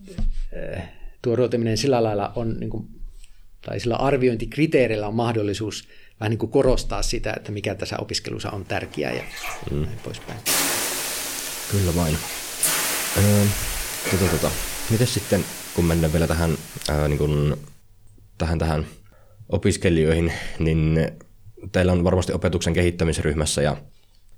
tuo 1.23 1.37
ruotiminen 1.37 1.77
sillä 1.77 2.03
lailla 2.03 2.33
on, 2.37 2.57
niin 2.61 2.71
kuin, 2.71 2.87
tai 3.67 3.81
sillä 3.81 3.97
arviointikriteerillä 3.97 5.09
on 5.09 5.15
mahdollisuus 5.15 5.89
vähän 6.21 6.31
niin 6.31 6.39
kuin 6.39 6.53
korostaa 6.53 7.03
sitä, 7.03 7.33
että 7.37 7.53
mikä 7.53 7.75
tässä 7.75 7.97
opiskelussa 7.99 8.51
on 8.51 8.65
tärkeää 8.65 9.13
ja 9.13 9.23
mm. 9.71 9.83
näin 9.83 9.99
poispäin. 10.05 10.39
Kyllä 11.71 11.95
vain. 11.97 12.19
Öö, 13.17 13.45
tota, 14.11 14.31
tota. 14.31 14.51
Miten 14.91 15.07
sitten, 15.07 15.45
kun 15.75 15.85
mennään 15.85 16.13
vielä 16.13 16.27
tähän, 16.27 16.57
ää, 16.89 17.09
niin 17.09 17.19
kun, 17.19 17.57
tähän, 18.39 18.59
tähän 18.59 18.87
opiskelijoihin, 19.49 20.33
niin 20.59 20.99
teillä 21.73 21.93
on 21.93 22.05
varmasti 22.05 22.33
opetuksen 22.33 22.75
kehittämisryhmässä 22.75 23.63
ja, 23.63 23.77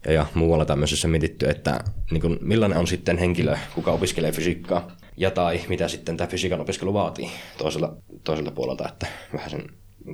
ja, 0.07 0.13
ja 0.13 0.27
muualla 0.35 0.65
tämmöisessä 0.65 1.09
mietitty, 1.09 1.49
että 1.49 1.85
niin 2.11 2.21
kun, 2.21 2.39
millainen 2.41 2.79
on 2.79 2.87
sitten 2.87 3.19
henkilö, 3.19 3.57
kuka 3.75 3.93
opiskelee 3.93 4.33
fysiikkaa, 4.33 4.97
ja 5.17 5.31
tai 5.31 5.61
mitä 5.69 5.89
sitten 5.89 6.17
tämä 6.17 6.29
fysiikan 6.29 6.61
opiskelu 6.61 6.95
vaatii 6.95 7.31
toisella, 7.59 7.97
toisella 8.25 8.51
puolelta, 8.51 8.89
että 8.89 9.07
vähän 9.33 9.51
sen 9.51 9.65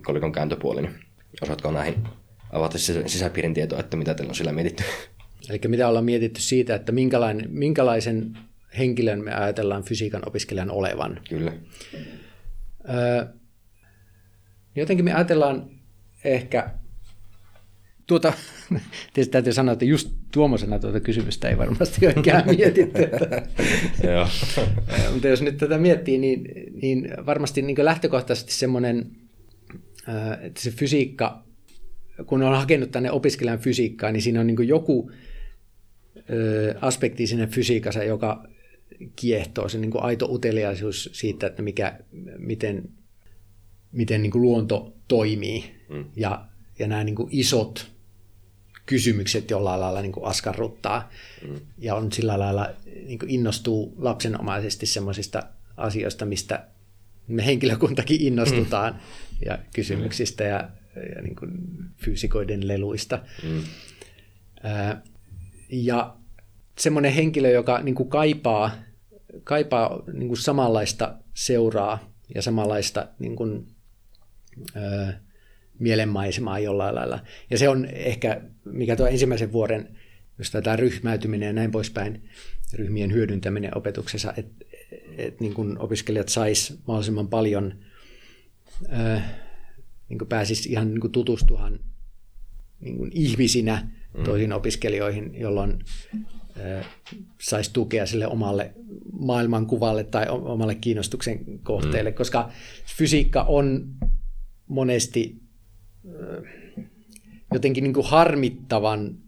kolikon 0.03 0.33
kääntöpuoli, 0.33 0.83
niin 0.83 0.95
osaatko 1.43 1.71
näihin 1.71 2.09
avata 2.53 2.79
sisäpiirin 3.07 3.55
tietoa, 3.55 3.81
että 3.81 3.97
mitä 3.97 4.15
teillä 4.15 4.31
on 4.31 4.35
sillä 4.35 4.53
mietitty? 4.53 4.85
Eli 5.51 5.61
mitä 5.69 5.89
ollaan 5.89 6.05
mietitty 6.05 6.41
siitä, 6.41 6.75
että 6.75 6.93
minkälainen, 6.93 7.47
minkälaisen 7.51 8.39
henkilön 8.79 9.25
me 9.25 9.35
ajatellaan 9.35 9.83
fysiikan 9.83 10.23
opiskelijan 10.27 10.71
olevan. 10.71 11.21
Kyllä. 11.29 11.53
Öö, 12.89 13.27
jotenkin 14.77 15.05
me 15.05 15.15
ajatellaan 15.15 15.71
ehkä, 16.25 16.71
tuota, 18.07 18.33
tietysti 19.15 19.33
täytyy 19.33 19.53
sanoa, 19.53 19.73
että 19.73 19.85
just 19.85 20.11
tuommoisena 20.33 20.79
tuota 20.79 21.01
kysymystä 21.01 21.49
ei 21.49 21.59
varmasti 21.59 22.07
ole 22.07 22.15
ikään 22.19 22.45
mietitty. 22.57 23.03
Mutta 25.13 25.29
jos 25.29 25.43
nyt 25.43 25.57
tätä 25.57 25.79
miettii, 25.79 26.19
niin, 26.19 26.45
niin 26.83 27.09
varmasti 27.27 27.63
niin 27.63 27.85
lähtökohtaisesti 27.85 28.53
semmoinen, 28.53 29.11
että 30.43 30.61
se 30.61 30.71
fysiikka, 30.71 31.45
kun 32.27 32.43
on 32.43 32.57
hakenut 32.57 32.91
tänne 32.91 33.11
opiskelijan 33.11 33.59
fysiikkaa, 33.59 34.13
niin 34.13 34.23
siinä 34.23 34.41
on 34.41 34.47
niin 34.47 34.69
joku 34.69 35.11
aspekti 36.81 37.27
siinä 37.27 37.47
fysiikassa, 37.47 38.05
joka 38.05 38.47
kiehtoo, 39.17 39.69
se 39.69 39.79
niin 39.79 40.03
aito 40.03 40.27
uteliaisuus 40.33 41.11
siitä, 41.13 41.47
että 41.47 41.63
mikä, 41.63 41.99
miten, 42.39 42.91
miten 43.93 44.23
niin 44.23 44.33
luonto 44.35 44.93
toimii 45.09 45.75
mm. 45.89 46.05
ja, 46.17 46.47
ja 46.79 46.89
nämä 46.89 47.05
niin 47.05 47.17
isot 47.31 47.91
kysymykset 48.87 49.51
jollain 49.51 49.81
lailla 49.81 50.03
niin 50.03 50.13
askarruttaa 50.23 51.11
mm. 51.49 51.61
ja 51.79 51.95
on 51.95 52.13
sillä 52.13 52.39
lailla 52.39 52.71
niin 53.07 53.19
innostuu 53.27 53.95
lapsenomaisesti 53.99 54.87
semmoisista 54.87 55.43
asioista, 55.77 56.25
mistä 56.25 56.69
me 57.27 57.47
henkilökuntakin 57.47 58.21
innostutaan 58.21 58.93
mm. 58.93 58.99
ja 59.47 59.59
kysymyksistä 59.75 60.45
ja, 60.45 60.71
ja 61.17 61.23
niin 61.23 61.37
kuin 61.37 61.51
fyysikoiden 61.97 62.69
leluista. 62.69 63.23
Mm. 63.43 63.63
Ää, 64.63 65.03
ja 65.69 66.17
semmoinen 66.79 67.13
henkilö, 67.13 67.51
joka 67.51 67.83
niin 67.83 67.95
kuin 67.95 68.09
kaipaa, 68.09 68.71
kaipaa 69.45 70.03
niin 70.13 70.29
kuin 70.29 70.39
samanlaista 70.39 71.15
seuraa 71.35 72.15
ja 72.35 72.43
samanlaista 72.43 73.09
niin 73.19 73.37
kuin, 73.37 73.67
ää, 74.75 75.21
mielenmaisemaa 75.79 76.59
jollain 76.59 76.95
lailla. 76.95 77.21
Ja 77.51 77.59
se 77.59 77.69
on 77.69 77.85
ehkä, 77.85 78.41
mikä 78.65 78.97
tuo 78.97 79.07
ensimmäisen 79.07 79.53
vuoden, 79.53 79.97
jos 80.39 80.51
tämä 80.51 80.77
ryhmäytyminen 80.77 81.47
ja 81.47 81.53
näin 81.53 81.71
poispäin, 81.71 82.29
ryhmien 82.73 83.13
hyödyntäminen 83.13 83.77
opetuksessa, 83.77 84.35
että 84.37 84.64
et 85.19 85.41
niin 85.41 85.55
kuin 85.55 85.79
opiskelijat 85.79 86.29
sais 86.29 86.79
mahdollisimman 86.87 87.29
paljon, 87.29 87.75
niin 90.09 90.19
kuin 90.19 90.29
pääsis 90.29 90.67
ihan 90.67 90.91
niin 90.91 91.01
kuin 91.01 91.13
tutustuhan 91.13 91.81
niin 92.81 92.97
kuin 92.97 93.11
ihmisinä 93.15 93.91
mm. 94.19 94.25
toisiin 94.25 94.53
opiskelijoihin, 94.53 95.41
jolloin 95.41 95.79
saisi 97.41 97.73
tukea 97.73 98.07
sille 98.07 98.27
omalle 98.27 98.75
maailmankuvalle 99.13 100.05
tai 100.05 100.27
omalle 100.29 100.75
kiinnostuksen 100.75 101.59
kohteelle, 101.63 102.11
mm. 102.11 102.17
koska 102.17 102.51
fysiikka 102.97 103.43
on 103.43 103.95
monesti 104.67 105.37
jotenkin 107.53 107.85
niin 107.85 107.95
kuin 107.95 108.07
harmittavan, 108.07 109.19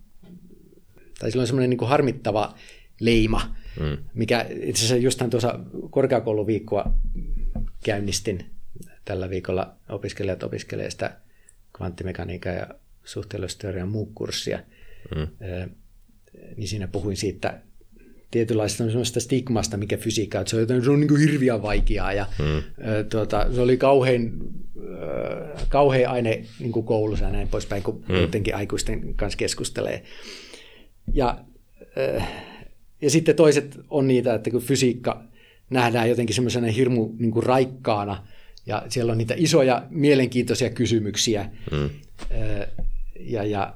tai 1.18 1.30
sillä 1.30 1.42
on 1.42 1.46
semmoinen 1.46 1.70
niin 1.70 1.78
kuin 1.78 1.88
harmittava 1.88 2.54
leima, 3.00 3.56
mm. 3.80 3.98
mikä 4.14 4.46
itse 4.50 4.78
asiassa 4.80 4.96
justhan 4.96 5.30
tuossa 5.30 5.58
korkeakouluviikkoa 5.90 6.92
käynnistin 7.84 8.44
tällä 9.04 9.30
viikolla 9.30 9.76
opiskelijat 9.88 10.42
opiskelee 10.42 10.90
sitä 10.90 11.16
kvanttimekaniikan 11.76 12.54
ja 12.54 12.66
suhteellisuusteorian 13.04 13.88
muu 13.88 14.12
kurssia. 14.14 14.58
Mm. 15.16 15.28
Niin 16.56 16.68
siinä 16.68 16.88
puhuin 16.88 17.16
siitä 17.16 17.60
tietynlaista 18.30 18.84
semmoista 18.84 19.20
stigmasta, 19.20 19.76
mikä 19.76 19.96
fysiikka, 19.96 20.40
että 20.40 20.50
se 20.50 20.56
on, 20.56 20.84
se 20.84 20.90
on 20.90 21.00
niin 21.00 21.08
kuin 21.08 21.20
hirviän 21.20 21.62
vaikeaa 21.62 22.12
ja 22.12 22.26
mm. 22.38 22.62
tuota, 23.10 23.54
se 23.54 23.60
oli 23.60 23.76
kauhean, 23.76 24.32
kauhean 25.68 26.12
aine 26.12 26.44
niin 26.60 26.72
kuin 26.72 26.86
koulussa 26.86 27.24
ja 27.24 27.30
näin 27.30 27.48
poispäin, 27.48 27.82
kun 27.82 28.04
mm. 28.08 28.14
jotenkin 28.14 28.56
aikuisten 28.56 29.14
kanssa 29.14 29.36
keskustelee. 29.36 30.02
Ja, 31.12 31.44
ja 33.00 33.10
sitten 33.10 33.36
toiset 33.36 33.80
on 33.90 34.08
niitä, 34.08 34.34
että 34.34 34.50
kun 34.50 34.62
fysiikka 34.62 35.24
nähdään 35.70 36.08
jotenkin 36.08 36.34
semmoisena 36.34 36.66
hirmu 36.66 37.14
niin 37.18 37.30
kuin 37.30 37.42
raikkaana 37.42 38.26
ja 38.66 38.82
siellä 38.88 39.12
on 39.12 39.18
niitä 39.18 39.34
isoja 39.36 39.86
mielenkiintoisia 39.90 40.70
kysymyksiä 40.70 41.50
mm. 41.72 41.90
ja, 43.20 43.44
ja 43.44 43.74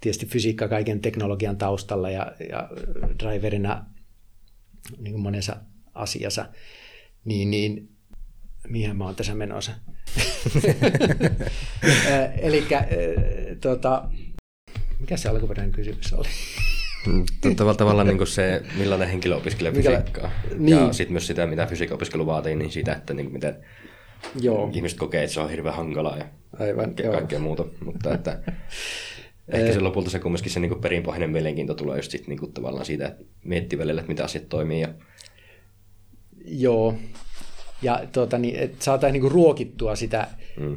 tietysti 0.00 0.26
fysiikka 0.26 0.68
kaiken 0.68 1.00
teknologian 1.00 1.56
taustalla 1.56 2.10
ja, 2.10 2.32
ja 2.50 2.68
driverina 3.18 3.86
niin 4.98 5.12
kuin 5.12 5.22
monessa 5.22 5.56
asiassa, 5.94 6.46
niin, 7.24 7.50
niin 7.50 7.88
mihin 8.68 8.96
mä 8.96 9.04
oon 9.04 9.16
tässä 9.16 9.34
menossa. 9.34 9.72
Eli 12.42 12.66
tota, 13.60 14.10
mikä 15.00 15.16
se 15.16 15.28
alkuperäinen 15.28 15.72
kysymys 15.72 16.12
oli? 16.12 16.28
Tavallaan, 17.40 17.76
tavallaan 17.76 18.06
niin 18.06 18.18
kuin 18.18 18.28
se, 18.28 18.62
millainen 18.78 19.08
henkilö 19.08 19.36
opiskelee 19.36 19.72
fysiikkaa. 19.72 20.30
Niin. 20.58 20.76
Ja 20.76 20.92
sitten 20.92 21.12
myös 21.12 21.26
sitä, 21.26 21.46
mitä 21.46 21.66
fysiikka-opiskelu 21.66 22.26
vaatii, 22.26 22.56
niin 22.56 22.70
sitä, 22.70 22.92
että 22.92 23.14
niin 23.14 23.32
miten 23.32 23.56
joo. 24.40 24.70
ihmiset 24.72 24.98
kokee, 24.98 25.22
että 25.22 25.34
se 25.34 25.40
on 25.40 25.50
hirveän 25.50 25.74
hankalaa 25.74 26.18
ja 26.18 26.24
Aivan, 26.58 26.94
kaikkea 26.94 27.38
joo. 27.38 27.42
muuta. 27.42 27.64
Mutta 27.84 28.14
että 28.14 28.38
Ehkä 29.48 29.72
se 29.72 29.80
lopulta 29.80 30.10
se 30.10 30.18
kumminkin 30.18 30.52
se 30.52 30.60
niin 30.60 30.80
perinpohjainen 30.80 31.30
mielenkiinto 31.30 31.74
tulee 31.74 31.96
just 31.96 32.10
sit, 32.10 32.28
niin 32.28 32.38
kuin, 32.38 32.52
tavallaan 32.52 32.84
siitä, 32.84 33.06
että 33.06 33.24
miettii 33.44 33.78
välillä, 33.78 34.00
että 34.00 34.12
mitä 34.12 34.24
asiat 34.24 34.48
toimii. 34.48 34.80
Ja... 34.80 34.88
Joo, 36.44 36.94
ja 37.82 38.02
tuota, 38.12 38.38
niin, 38.38 38.56
että 38.56 38.84
saataisiin 38.84 39.22
niin 39.22 39.32
ruokittua 39.32 39.96
sitä, 39.96 40.28
mm. 40.60 40.76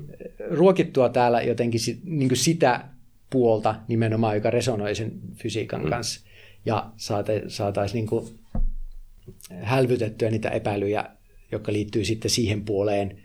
ruokittua 0.49 1.09
täällä 1.09 1.41
jotenkin 1.41 1.79
sit, 1.79 1.99
niin 2.03 2.35
sitä 2.35 2.85
puolta 3.31 3.75
nimenomaan, 3.87 4.35
joka 4.35 4.49
resonoi 4.49 4.95
sen 4.95 5.11
fysiikan 5.35 5.83
mm. 5.83 5.89
kanssa, 5.89 6.21
ja 6.65 6.91
saataisiin 7.47 8.07
niin 8.11 8.39
hälvytettyä 9.61 10.29
niitä 10.31 10.49
epäilyjä, 10.49 11.05
jotka 11.51 11.73
liittyy 11.73 12.05
sitten 12.05 12.31
siihen 12.31 12.65
puoleen, 12.65 13.17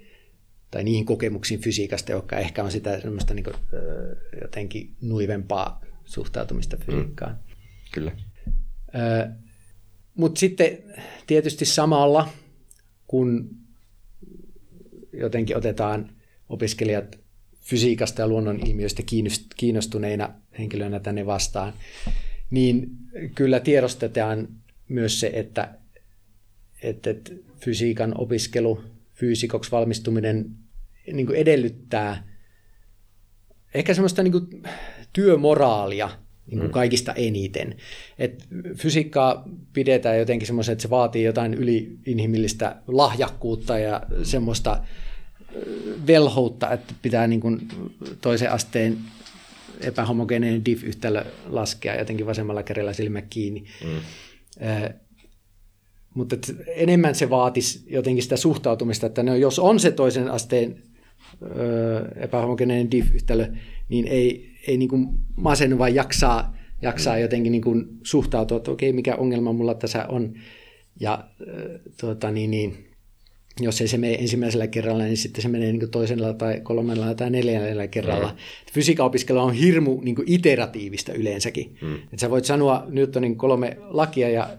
tai 0.71 0.85
niihin 0.85 1.07
kokemuksiin 1.07 1.61
fysiikasta, 1.61 2.13
jotka 2.13 2.37
ehkä 2.37 2.65
on 2.65 2.71
sitä 2.71 3.01
semmoista 3.01 3.35
niin 3.35 3.45
kuin, 3.45 3.57
jotenkin 4.43 4.95
nuivempaa 5.01 5.85
suhtautumista 6.05 6.77
fysiikkaan. 6.77 7.33
Mm. 7.33 7.39
Kyllä. 7.93 8.13
Mutta 10.15 10.39
sitten 10.39 10.79
tietysti 11.27 11.65
samalla, 11.65 12.29
kun 13.07 13.51
jotenkin 15.13 15.57
otetaan 15.57 16.13
opiskelijat 16.49 17.19
fysiikasta 17.67 18.23
ja 18.23 18.29
luonnon 18.29 18.61
ilmiöistä 18.67 19.03
kiinnostuneina 19.57 20.35
henkilöinä 20.59 21.01
tänne 21.01 21.27
vastaan, 21.27 21.73
niin 22.51 22.91
kyllä 23.35 23.61
tiedostetaan 23.61 24.49
myös 24.89 25.21
se, 25.21 25.31
että, 25.35 25.75
että 26.83 27.11
fysiikan 27.61 28.15
opiskelu, 28.19 28.81
fyysikoksi 29.15 29.71
valmistuminen 29.71 30.51
niin 31.13 31.27
kuin 31.27 31.39
edellyttää 31.39 32.37
ehkä 33.75 33.95
semmoista 33.95 34.23
niin 34.23 34.33
kuin 34.33 34.63
työmoraalia 35.13 36.11
niin 36.47 36.59
kuin 36.59 36.69
mm. 36.69 36.73
kaikista 36.73 37.13
eniten. 37.13 37.77
Et 38.19 38.49
fysiikkaa 38.75 39.49
pidetään 39.73 40.19
jotenkin 40.19 40.47
semmoisen, 40.47 40.73
että 40.73 40.83
se 40.83 40.91
vaatii 40.91 41.25
jotain 41.25 41.55
yliinhimillistä 41.55 42.77
lahjakkuutta 42.87 43.79
ja 43.79 44.03
semmoista 44.23 44.83
velhoutta, 46.07 46.73
että 46.73 46.95
pitää 47.03 47.27
niin 47.27 47.41
kuin 47.41 47.69
toisen 48.21 48.53
asteen 48.53 48.99
epähomogeeninen 49.81 50.65
diff-yhtälö 50.65 51.25
laskea 51.47 51.99
jotenkin 51.99 52.27
vasemmalla 52.27 52.63
kädellä 52.63 52.93
silmä 52.93 53.23
kiinni. 53.23 53.65
Mm. 53.85 54.01
mutta 56.15 56.37
enemmän 56.67 57.15
se 57.15 57.31
vaatisi 57.31 57.85
jotenkin 57.87 58.23
sitä 58.23 58.37
suhtautumista, 58.37 59.07
että 59.07 59.23
no, 59.23 59.35
jos 59.35 59.59
on 59.59 59.81
se 59.81 59.91
toisen 59.91 60.31
asteen 60.31 60.83
epähomogeneinen 62.17 62.91
diff-yhtälö, 62.91 63.47
niin 63.89 64.09
ei, 64.09 64.57
ei 64.69 64.77
niin 64.77 64.89
kuin 64.89 65.09
masennu, 65.37 65.79
vaan 65.79 65.95
jaksaa, 65.95 66.57
jaksaa 66.83 67.19
jotenkin 67.19 67.53
niin 67.53 67.63
kuin 67.63 67.87
suhtautua, 68.03 68.57
että 68.57 68.71
okei, 68.71 68.93
mikä 68.93 69.17
ongelma 69.17 69.53
mulla 69.53 69.75
tässä 69.75 70.07
on. 70.07 70.35
Ja 71.01 71.29
tuota, 72.01 72.31
niin, 72.31 72.51
niin, 72.51 72.87
jos 73.61 73.81
ei 73.81 73.89
se 73.89 73.99
mene 73.99 74.15
ensimmäisellä 74.15 74.67
kerralla, 74.67 75.05
niin 75.05 75.17
sitten 75.17 75.43
se 75.43 75.49
menee 75.49 75.73
niin 75.73 75.91
toisella 75.91 76.33
tai 76.33 76.61
kolmannella 76.61 77.15
tai 77.15 77.31
neljännellä 77.31 77.87
kerralla. 77.87 78.29
Mm. 78.29 78.37
Fysiikan 78.73 79.07
opiskelu 79.07 79.39
on 79.39 79.53
hirmu 79.53 80.01
niin 80.01 80.17
iteratiivista 80.27 81.13
yleensäkin. 81.13 81.77
Mm. 81.83 81.95
Et 82.13 82.19
sä 82.19 82.31
voit 82.31 82.45
sanoa 82.45 82.85
Newtonin 82.89 83.37
kolme 83.37 83.77
lakia 83.81 84.29
ja 84.29 84.57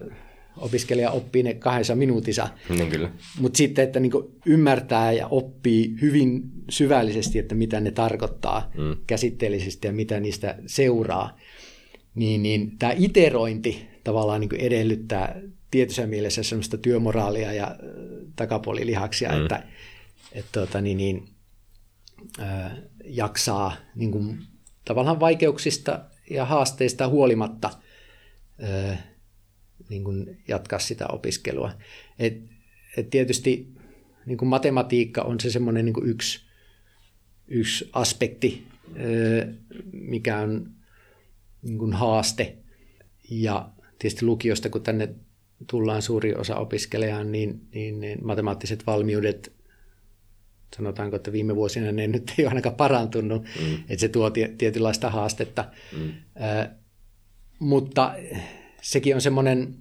opiskelija 0.58 1.12
oppii 1.12 1.43
ne 1.43 1.54
kahdessa 1.54 1.95
minuutissa. 1.95 2.48
Niin 2.70 2.89
kyllä. 2.89 3.12
Mutta 3.39 3.58
sitten, 3.58 3.84
että 3.84 4.00
niin 4.00 4.12
ymmärtää 4.45 5.12
ja 5.12 5.28
oppii 5.28 5.93
hyvin 6.02 6.41
syvällisesti, 6.70 7.39
että 7.39 7.56
mitä 7.56 7.80
ne 7.80 7.91
tarkoittaa 7.91 8.72
mm. 8.78 8.95
käsitteellisesti 9.08 9.88
ja 9.88 9.93
mitä 9.93 10.20
niistä 10.20 10.56
seuraa, 10.66 11.38
niin, 12.16 12.43
niin 12.43 12.78
tämä 12.80 12.93
iterointi 12.98 13.88
tavallaan 14.04 14.41
niin 14.41 14.56
edellyttää 14.56 15.41
tietyssä 15.72 16.07
mielessä 16.07 16.43
semmoista 16.43 16.78
työmoraalia 16.78 17.53
ja 17.53 17.76
takapuolilihaksia, 18.36 19.32
mm. 19.32 19.41
että, 19.41 19.63
että 20.32 20.49
tuota, 20.51 20.82
niin, 20.82 20.97
niin, 20.97 21.30
äh, 22.39 22.72
jaksaa 23.03 23.76
niin 23.95 24.11
kuin, 24.11 24.39
tavallaan 24.86 25.20
vaikeuksista 25.20 26.05
ja 26.30 26.45
haasteista 26.45 27.07
huolimatta 27.07 27.70
äh, 28.63 29.03
niin 29.89 30.03
kuin 30.03 30.43
jatkaa 30.47 30.80
sitä 30.80 31.07
opiskelua. 31.07 31.72
Et, 32.20 32.43
et 32.97 33.09
tietysti 33.09 33.78
niin 34.26 34.38
kuin 34.38 34.49
matematiikka 34.49 35.22
on 35.22 35.39
se 35.39 35.49
semmoinen 35.49 35.86
niin 35.86 35.93
kuin 35.93 36.09
yksi, 36.09 36.39
yksi 37.47 37.89
aspekti, 37.93 38.68
mikä 39.91 40.39
on 40.39 40.72
niin 41.61 41.78
kuin 41.78 41.93
haaste. 41.93 42.57
Ja 43.30 43.70
tietysti 43.99 44.26
lukiosta, 44.26 44.70
kun 44.70 44.84
tänne 44.84 45.15
tullaan 45.68 46.01
suuri 46.01 46.36
osa 46.36 46.55
opiskelijaan, 46.55 47.32
niin, 47.32 47.62
niin, 47.74 47.99
niin 47.99 48.20
matemaattiset 48.26 48.88
valmiudet, 48.88 49.53
sanotaanko, 50.76 51.16
että 51.16 51.32
viime 51.32 51.55
vuosina 51.55 51.91
ne 51.91 52.08
nyt 52.08 52.34
ei 52.38 52.45
ole 52.45 52.49
ainakaan 52.49 52.76
parantunut, 52.76 53.43
mm. 53.43 53.76
että 53.76 54.01
se 54.01 54.10
tuo 54.10 54.30
tietynlaista 54.58 55.10
haastetta. 55.10 55.66
Mm. 55.97 56.10
Äh, 56.41 56.70
mutta 57.60 58.16
sekin 58.82 59.16
on 59.16 59.22
semmoinen, 59.22 59.76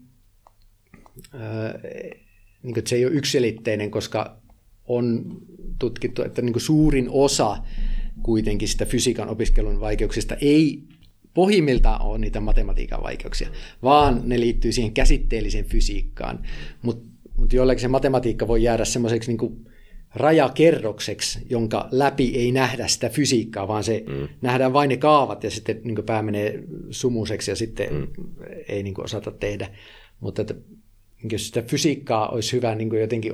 niin 2.63 2.79
että 2.79 2.89
se 2.89 2.97
ei 2.97 3.05
ole 3.05 3.15
yksilitteinen, 3.15 3.91
koska 3.91 4.41
on 4.85 5.25
tutkittu, 5.79 6.23
että 6.23 6.43
niin 6.43 6.61
suurin 6.61 7.07
osa 7.11 7.57
kuitenkin 8.23 8.69
sitä 8.69 8.85
fysiikan 8.85 9.29
opiskelun 9.29 9.81
vaikeuksista 9.81 10.37
ei 10.41 10.83
pohjimmiltaan 11.37 12.03
ole 12.03 12.19
niitä 12.19 12.41
matematiikan 12.41 13.03
vaikeuksia, 13.03 13.49
vaan 13.83 14.23
ne 14.25 14.41
liittyy 14.41 14.73
siihen 14.73 14.93
käsitteelliseen 14.93 15.65
fysiikkaan. 15.65 16.39
Mutta 16.83 17.09
mut 17.37 17.53
jollakin 17.53 17.81
se 17.81 17.89
matematiikka 17.89 18.49
voi 18.49 18.63
jäädä 18.63 18.85
semmoiseksi 18.85 19.33
niin 19.33 19.67
rajakerrokseksi, 20.15 21.39
jonka 21.51 21.89
läpi 21.91 22.33
ei 22.35 22.53
nähdä 22.53 22.87
sitä 22.87 23.09
fysiikkaa, 23.09 23.69
vaan 23.69 23.85
se 23.85 24.05
mm. 24.09 24.29
nähdään 24.43 24.73
vain 24.73 24.89
ne 24.89 24.97
kaavat 24.97 25.45
ja 25.45 25.51
sitten 25.51 25.81
niin 25.85 26.05
pää 26.07 26.23
menee 26.23 26.63
sumuseksi 26.91 27.51
ja 27.51 27.57
sitten 27.57 27.95
mm. 27.95 28.07
ei 28.69 28.83
niin 28.83 29.05
osata 29.05 29.31
tehdä. 29.31 29.69
Mutta 30.21 30.43
että, 30.43 30.55
jos 31.31 31.47
sitä 31.47 31.63
fysiikkaa 31.63 32.29
olisi 32.29 32.53
hyvä 32.53 32.75
niin 32.75 33.01
jotenkin 33.01 33.33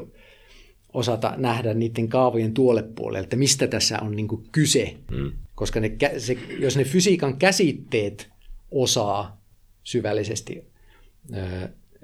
osata 0.92 1.34
nähdä 1.36 1.74
niiden 1.74 2.08
kaavojen 2.08 2.54
tuolle 2.54 2.82
puolelle, 2.82 3.24
että 3.24 3.36
mistä 3.36 3.66
tässä 3.66 3.98
on 4.00 4.16
niin 4.16 4.28
kyse, 4.52 4.96
mm. 5.10 5.32
Koska 5.62 5.80
ne, 5.80 5.96
se, 6.18 6.38
jos 6.58 6.76
ne 6.76 6.84
fysiikan 6.84 7.36
käsitteet 7.36 8.30
osaa 8.70 9.42
syvällisesti, 9.82 10.64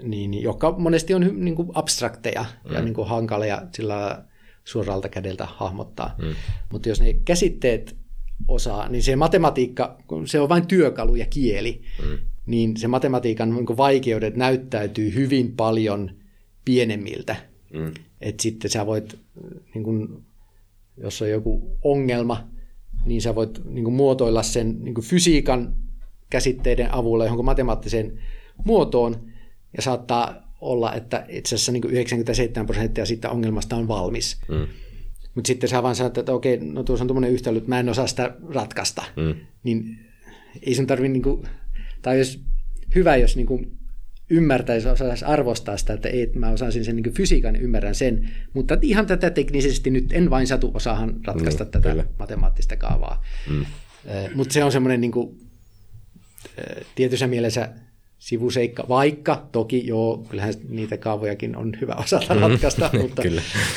niin, 0.02 0.42
joka 0.42 0.74
monesti 0.78 1.14
on 1.14 1.30
niin 1.44 1.54
kuin 1.54 1.68
abstrakteja 1.74 2.44
mm. 2.64 2.74
ja 2.74 2.82
niin 2.82 2.94
kuin 2.94 3.08
hankalia 3.08 3.62
sillä 3.74 4.24
suoralta 4.64 5.08
kädeltä 5.08 5.46
hahmottaa. 5.46 6.14
Mm. 6.22 6.34
Mutta 6.72 6.88
jos 6.88 7.00
ne 7.00 7.12
käsitteet 7.12 7.96
osaa, 8.48 8.88
niin 8.88 9.02
se 9.02 9.16
matematiikka, 9.16 9.98
se 10.24 10.40
on 10.40 10.48
vain 10.48 10.66
työkalu 10.66 11.14
ja 11.14 11.26
kieli, 11.26 11.82
mm. 12.02 12.18
niin 12.46 12.76
se 12.76 12.88
matematiikan 12.88 13.54
niin 13.54 13.76
vaikeudet 13.76 14.36
näyttäytyy 14.36 15.14
hyvin 15.14 15.56
paljon 15.56 16.10
pienemmiltä. 16.64 17.36
Mm. 17.72 17.94
Että 18.20 18.42
sitten 18.42 18.70
sä 18.70 18.86
voit, 18.86 19.18
niin 19.74 19.84
kun, 19.84 20.24
jos 20.96 21.22
on 21.22 21.30
joku 21.30 21.78
ongelma, 21.82 22.57
niin 23.08 23.22
sä 23.22 23.34
voit 23.34 23.64
niin 23.64 23.84
kun, 23.84 23.92
muotoilla 23.92 24.42
sen 24.42 24.84
niin 24.84 24.94
kun, 24.94 25.04
fysiikan 25.04 25.74
käsitteiden 26.30 26.94
avulla 26.94 27.24
johonkin 27.24 27.44
matemaattiseen 27.44 28.18
muotoon, 28.64 29.28
ja 29.76 29.82
saattaa 29.82 30.54
olla, 30.60 30.94
että 30.94 31.26
itse 31.28 31.54
asiassa 31.54 31.72
niin 31.72 31.84
97 31.84 32.66
prosenttia 32.66 33.06
siitä 33.06 33.30
ongelmasta 33.30 33.76
on 33.76 33.88
valmis. 33.88 34.40
Mm. 34.48 34.66
Mutta 35.34 35.48
sitten 35.48 35.70
sä 35.70 35.82
vaan 35.82 35.96
sanot, 35.96 36.18
että 36.18 36.32
okei, 36.32 36.56
no 36.56 36.82
tuossa 36.82 37.02
on 37.02 37.08
tuommoinen 37.08 37.32
yhtälö, 37.32 37.58
että 37.58 37.68
mä 37.68 37.80
en 37.80 37.88
osaa 37.88 38.06
sitä 38.06 38.36
ratkaista. 38.48 39.02
Mm. 39.16 39.34
Niin 39.62 39.98
ei 40.62 40.74
sun 40.74 40.86
tarvi, 40.86 41.08
niin 41.08 41.22
kuin, 41.22 41.42
tai 42.02 42.18
jos 42.18 42.40
hyvä, 42.94 43.16
jos 43.16 43.36
niin 43.36 43.46
kuin 43.46 43.78
ymmärtäisi, 44.30 44.88
osaisi 44.88 45.24
arvostaa 45.24 45.76
sitä, 45.76 45.92
että 45.92 46.08
ei, 46.08 46.22
että 46.22 46.38
mä 46.38 46.50
osaisin 46.50 46.84
sen 46.84 46.96
niin 46.96 47.14
fysiikan, 47.14 47.52
niin 47.52 47.62
ymmärrän 47.62 47.94
sen, 47.94 48.30
mutta 48.54 48.78
ihan 48.82 49.06
tätä 49.06 49.30
teknisesti 49.30 49.90
nyt 49.90 50.12
en 50.12 50.30
vain 50.30 50.46
satu 50.46 50.70
osaahan 50.74 51.20
ratkaista 51.26 51.64
mm, 51.64 51.70
tätä 51.70 51.90
kyllä. 51.90 52.04
matemaattista 52.18 52.76
kaavaa. 52.76 53.24
Mm. 53.50 53.64
Mutta 54.34 54.54
se 54.54 54.64
on 54.64 54.72
semmoinen 54.72 55.00
niin 55.00 55.12
kuin, 55.12 55.38
tietyssä 56.94 57.26
mielessä 57.26 57.72
sivuseikka, 58.18 58.84
vaikka 58.88 59.48
toki 59.52 59.86
joo, 59.86 60.26
kyllähän 60.30 60.54
niitä 60.68 60.96
kaavojakin 60.96 61.56
on 61.56 61.72
hyvä 61.80 61.94
osata 61.94 62.34
mm. 62.34 62.40
ratkaista, 62.40 62.90
mm, 62.92 63.00
mutta, 63.02 63.22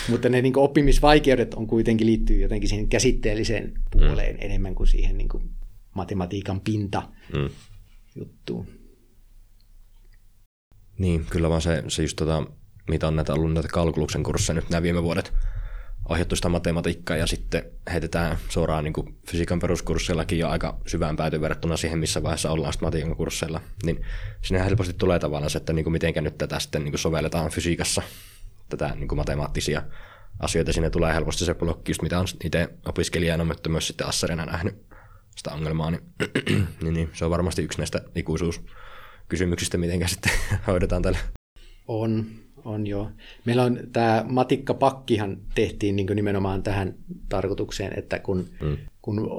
mutta 0.09 0.29
ne 0.29 0.41
niin 0.41 0.57
oppimisvaikeudet 0.57 1.53
on 1.53 1.67
kuitenkin 1.67 2.07
liittyy 2.07 2.41
jotenkin 2.41 2.69
siihen 2.69 2.87
käsitteelliseen 2.87 3.73
puoleen 3.91 4.35
mm. 4.35 4.41
enemmän 4.41 4.75
kuin 4.75 4.87
siihen 4.87 5.17
niin 5.17 5.29
kuin 5.29 5.43
matematiikan 5.95 6.61
pinta 6.61 7.03
mm. 7.33 7.49
juttuun. 8.15 8.80
Niin, 11.01 11.25
kyllä 11.29 11.49
vaan 11.49 11.61
se, 11.61 11.83
se 11.87 12.01
just 12.01 12.15
tota, 12.15 12.43
mitä 12.89 13.07
on 13.07 13.15
näitä 13.15 13.33
ollut 13.33 13.53
näitä 13.53 13.69
kalkuluksen 13.69 14.23
kursseja 14.23 14.55
nyt 14.55 14.69
nämä 14.69 14.83
viime 14.83 15.03
vuodet 15.03 15.33
ohjattu 16.09 16.35
sitä 16.35 16.49
matematiikkaa 16.49 17.17
ja 17.17 17.27
sitten 17.27 17.63
heitetään 17.91 18.37
suoraan 18.49 18.83
niin 18.83 18.93
kuin 18.93 19.17
fysiikan 19.27 19.59
peruskursseillakin 19.59 20.39
jo 20.39 20.49
aika 20.49 20.77
syvään 20.87 21.15
pääty 21.15 21.41
verrattuna 21.41 21.77
siihen, 21.77 21.99
missä 21.99 22.23
vaiheessa 22.23 22.51
ollaan 22.51 22.73
matematiikan 22.81 23.15
kursseilla. 23.15 23.61
Niin 23.83 24.05
sinne 24.41 24.65
helposti 24.65 24.93
tulee 24.93 25.19
tavallaan 25.19 25.49
se, 25.49 25.57
että 25.57 25.73
niin 25.73 25.85
kuin 25.85 25.91
mitenkä 25.91 26.21
nyt 26.21 26.37
tätä 26.37 26.59
sitten 26.59 26.83
niin 26.83 26.91
kuin 26.91 26.99
sovelletaan 26.99 27.51
fysiikassa, 27.51 28.01
tätä 28.69 28.95
niin 28.95 29.07
kuin 29.07 29.17
matemaattisia 29.17 29.81
asioita. 30.39 30.73
Sinne 30.73 30.89
tulee 30.89 31.13
helposti 31.13 31.45
se 31.45 31.53
blokki, 31.53 31.89
just 31.91 32.01
mitä 32.01 32.19
on 32.19 32.27
itse 32.43 32.69
opiskelijana, 32.85 33.43
mutta 33.43 33.69
myös 33.69 33.87
sitten 33.87 34.07
assarina 34.07 34.45
nähnyt 34.45 34.85
sitä 35.35 35.51
ongelmaa, 35.51 35.91
niin, 35.91 36.03
niin, 36.81 36.93
niin 36.93 37.09
se 37.13 37.25
on 37.25 37.31
varmasti 37.31 37.61
yksi 37.61 37.77
näistä 37.77 38.01
ikuisuus 38.15 38.61
kysymyksistä, 39.31 39.77
miten 39.77 40.09
sitten 40.09 40.31
hoidetaan 40.67 41.01
tällä. 41.01 41.17
On, 41.87 42.25
on 42.65 42.87
joo. 42.87 43.11
Meillä 43.45 43.63
on 43.63 43.79
tämä 43.93 44.25
matikkapakkihan 44.27 45.37
tehtiin 45.55 45.95
niin 45.95 46.07
nimenomaan 46.15 46.63
tähän 46.63 46.95
tarkoitukseen, 47.29 47.99
että 47.99 48.19
kun, 48.19 48.49
mm. 48.61 48.77
kun 49.01 49.29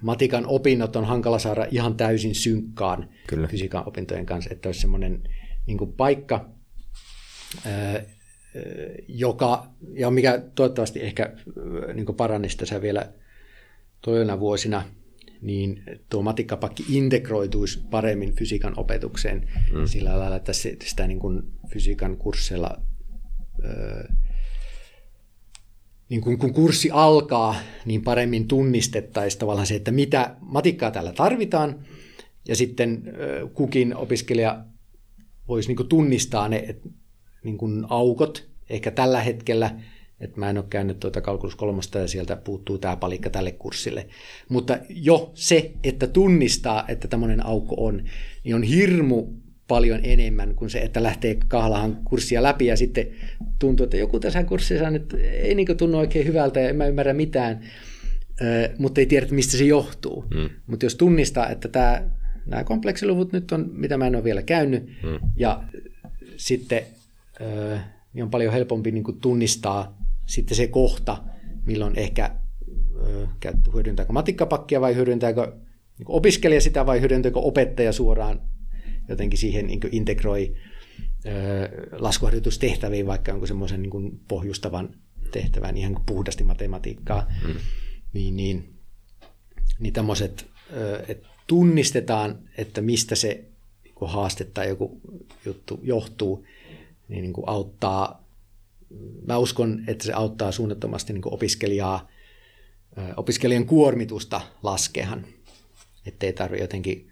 matikan 0.00 0.46
opinnot 0.46 0.96
on 0.96 1.04
hankala 1.04 1.38
saada 1.38 1.66
ihan 1.70 1.96
täysin 1.96 2.34
synkkaan 2.34 3.08
Kyllä. 3.26 3.48
fysiikan 3.48 3.88
opintojen 3.88 4.26
kanssa, 4.26 4.50
että 4.52 4.68
olisi 4.68 4.80
semmoinen 4.80 5.22
niin 5.66 5.92
paikka, 5.96 6.48
joka, 9.08 9.66
ja 9.92 10.10
mikä 10.10 10.42
toivottavasti 10.54 11.02
ehkä 11.02 11.32
niin 11.94 12.06
parannisi 12.16 12.56
tässä 12.56 12.82
vielä 12.82 13.12
toivona 14.00 14.40
vuosina, 14.40 14.82
niin 15.44 15.82
tuo 16.10 16.22
matikkapakki 16.22 16.84
integroituisi 16.88 17.80
paremmin 17.90 18.34
fysiikan 18.34 18.78
opetukseen 18.78 19.48
mm. 19.72 19.86
sillä 19.86 20.18
lailla, 20.18 20.36
että 20.36 20.52
sitä 20.52 21.06
niin 21.06 21.18
kuin 21.18 21.42
fysiikan 21.68 22.16
kursseilla, 22.16 22.80
niin 26.08 26.20
kuin, 26.20 26.38
kun 26.38 26.52
kurssi 26.52 26.90
alkaa, 26.92 27.56
niin 27.84 28.02
paremmin 28.02 28.48
tunnistettaisiin 28.48 29.40
tavallaan 29.40 29.66
se, 29.66 29.74
että 29.74 29.90
mitä 29.90 30.36
matikkaa 30.40 30.90
täällä 30.90 31.12
tarvitaan, 31.12 31.84
ja 32.48 32.56
sitten 32.56 33.02
kukin 33.54 33.96
opiskelija 33.96 34.64
voisi 35.48 35.68
niin 35.68 35.76
kuin 35.76 35.88
tunnistaa 35.88 36.48
ne 36.48 36.76
niin 37.44 37.58
kuin 37.58 37.84
aukot, 37.88 38.48
ehkä 38.70 38.90
tällä 38.90 39.20
hetkellä– 39.20 39.74
että 40.24 40.40
mä 40.40 40.50
en 40.50 40.58
ole 40.58 40.64
käynyt 40.70 41.00
tuota 41.00 41.20
kalkulus 41.20 41.56
kolmosta 41.56 41.98
ja 41.98 42.08
sieltä 42.08 42.36
puuttuu 42.36 42.78
tämä 42.78 42.96
palikka 42.96 43.30
tälle 43.30 43.52
kurssille. 43.52 44.06
Mutta 44.48 44.78
jo 44.88 45.30
se, 45.34 45.72
että 45.84 46.06
tunnistaa, 46.06 46.84
että 46.88 47.08
tämmöinen 47.08 47.46
aukko 47.46 47.74
on, 47.78 48.04
niin 48.44 48.54
on 48.54 48.62
hirmu 48.62 49.26
paljon 49.68 50.00
enemmän 50.02 50.54
kuin 50.54 50.70
se, 50.70 50.78
että 50.78 51.02
lähtee 51.02 51.36
kahlahan 51.48 51.98
kurssia 52.04 52.42
läpi 52.42 52.66
ja 52.66 52.76
sitten 52.76 53.06
tuntuu, 53.58 53.84
että 53.84 53.96
joku 53.96 54.20
tässä 54.20 54.44
kurssissa 54.44 54.90
nyt 54.90 55.14
ei 55.22 55.54
niin 55.54 55.76
tunnu 55.76 55.98
oikein 55.98 56.26
hyvältä 56.26 56.60
ja 56.60 56.68
en 56.68 56.76
mä 56.76 56.86
ymmärrä 56.86 57.12
mitään, 57.12 57.60
mutta 58.78 59.00
ei 59.00 59.06
tiedä, 59.06 59.26
mistä 59.30 59.56
se 59.56 59.64
johtuu. 59.64 60.24
Mm. 60.34 60.50
Mutta 60.66 60.86
jos 60.86 60.94
tunnistaa, 60.94 61.48
että 61.48 61.68
tämä, 61.68 62.02
nämä 62.46 62.64
kompleksiluvut 62.64 63.32
nyt 63.32 63.52
on, 63.52 63.70
mitä 63.72 63.96
mä 63.96 64.06
en 64.06 64.16
ole 64.16 64.24
vielä 64.24 64.42
käynyt, 64.42 64.86
mm. 64.86 65.28
ja 65.36 65.62
sitten 66.36 66.82
niin 68.14 68.24
on 68.24 68.30
paljon 68.30 68.52
helpompi 68.52 68.90
niin 68.90 69.04
kuin 69.04 69.20
tunnistaa 69.20 70.03
sitten 70.26 70.56
se 70.56 70.66
kohta, 70.66 71.24
milloin 71.66 71.98
ehkä 71.98 72.30
hyödyntääkö 73.74 74.12
matikkapakkia 74.12 74.80
vai 74.80 74.94
hyödyntääkö 74.94 75.52
niin 75.98 76.06
opiskelija 76.08 76.60
sitä 76.60 76.86
vai 76.86 77.00
hyödyntääkö 77.00 77.38
opettaja 77.38 77.92
suoraan 77.92 78.42
jotenkin 79.08 79.38
siihen 79.38 79.66
niin 79.66 79.80
integroi 79.92 80.54
laskuharjoitustehtäviin 81.92 83.06
vaikka 83.06 83.32
jonkun 83.32 83.48
semmoisen 83.48 83.82
niin 83.82 84.20
pohjustavan 84.28 84.94
tehtävän 85.30 85.76
ihan 85.76 85.94
kuin 85.94 86.06
puhdasti 86.06 86.44
matematiikkaa, 86.44 87.26
mm. 87.48 87.54
niin, 88.12 88.36
niin, 88.36 88.74
niin 89.78 89.92
tämmöiset, 89.92 90.46
että 91.08 91.28
tunnistetaan, 91.46 92.38
että 92.58 92.80
mistä 92.80 93.14
se 93.14 93.44
joku 93.84 94.06
haaste 94.06 94.44
tai 94.44 94.68
joku 94.68 95.00
juttu 95.44 95.80
johtuu, 95.82 96.44
niin, 97.08 97.22
niin 97.22 97.32
kuin 97.32 97.48
auttaa, 97.48 98.23
mä 99.26 99.38
uskon, 99.38 99.84
että 99.86 100.04
se 100.04 100.12
auttaa 100.12 100.52
suunnattomasti 100.52 101.12
niin 101.12 101.22
opiskelijaa, 101.24 102.08
opiskelijan 103.16 103.66
kuormitusta 103.66 104.40
laskehan, 104.62 105.26
ettei 106.06 106.32
tarvitse 106.32 106.64
jotenkin 106.64 107.10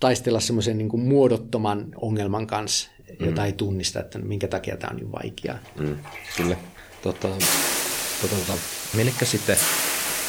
taistella 0.00 0.40
semmoisen 0.40 0.78
niin 0.78 1.00
muodottoman 1.00 1.88
ongelman 1.96 2.46
kanssa, 2.46 2.90
jota 3.20 3.40
mm. 3.40 3.46
ei 3.46 3.52
tunnista, 3.52 4.00
että 4.00 4.18
minkä 4.18 4.48
takia 4.48 4.76
tämä 4.76 4.90
on 4.90 4.96
niin 4.96 5.12
vaikeaa. 5.12 5.58
Mm, 5.78 5.96
kyllä. 6.36 6.56
Tota, 7.02 7.28
tota, 8.22 8.36
tota, 8.36 8.58
minnekä 8.94 9.24
sitten, 9.24 9.56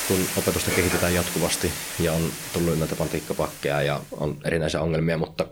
kun 0.08 0.18
opetusta 0.38 0.72
kehitetään 0.72 1.14
jatkuvasti 1.14 1.72
ja 2.00 2.14
on 2.14 2.22
tullut 2.54 2.80
näitä 2.80 2.96
pantiikkapakkeja 2.96 3.82
ja 3.82 4.02
on 4.12 4.38
erinäisiä 4.44 4.82
ongelmia, 4.82 5.18
mutta 5.18 5.48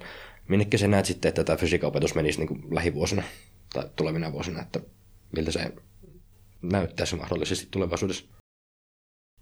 minnekä 0.48 0.78
sä 0.78 0.88
näet 0.88 1.06
sitten, 1.06 1.30
että 1.30 1.44
tämä 1.44 1.58
fysiikaopetus 1.58 2.16
menisi 2.16 2.40
niin 2.40 2.48
kuin 2.48 2.64
lähivuosina 2.72 3.24
tai 3.74 3.89
tulevina 3.95 4.32
vuosina, 4.32 4.61
että 4.61 4.80
miltä 5.36 5.51
se 5.51 5.74
näyttäisi 6.61 7.15
mahdollisesti 7.15 7.67
tulevaisuudessa? 7.72 8.26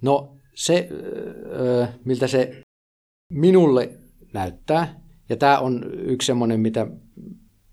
No 0.02 0.38
se, 0.56 0.90
miltä 2.06 2.28
se 2.28 2.62
minulle 3.34 3.90
näyttää, 4.34 5.02
ja 5.30 5.38
tämä 5.38 5.60
on 5.60 5.86
yksi 5.94 6.26
semmoinen, 6.26 6.60
mitä 6.60 6.88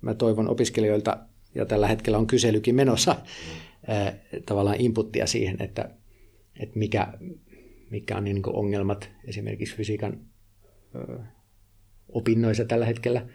mä 0.00 0.14
toivon 0.14 0.48
opiskelijoilta, 0.48 1.18
ja 1.54 1.66
tällä 1.66 1.88
hetkellä 1.88 2.18
on 2.18 2.26
kyselykin 2.26 2.74
menossa, 2.74 3.16
tavallaan 4.46 4.80
inputtia 4.80 5.26
siihen, 5.26 5.56
että, 5.62 5.90
että 6.60 6.78
mikä, 6.78 7.12
mikä 7.90 8.16
on 8.16 8.24
niin 8.24 8.42
ongelmat 8.46 9.10
esimerkiksi 9.24 9.76
fysiikan 9.76 10.20
opinnoissa 12.08 12.64
tällä 12.64 12.86
hetkellä. 12.86 13.26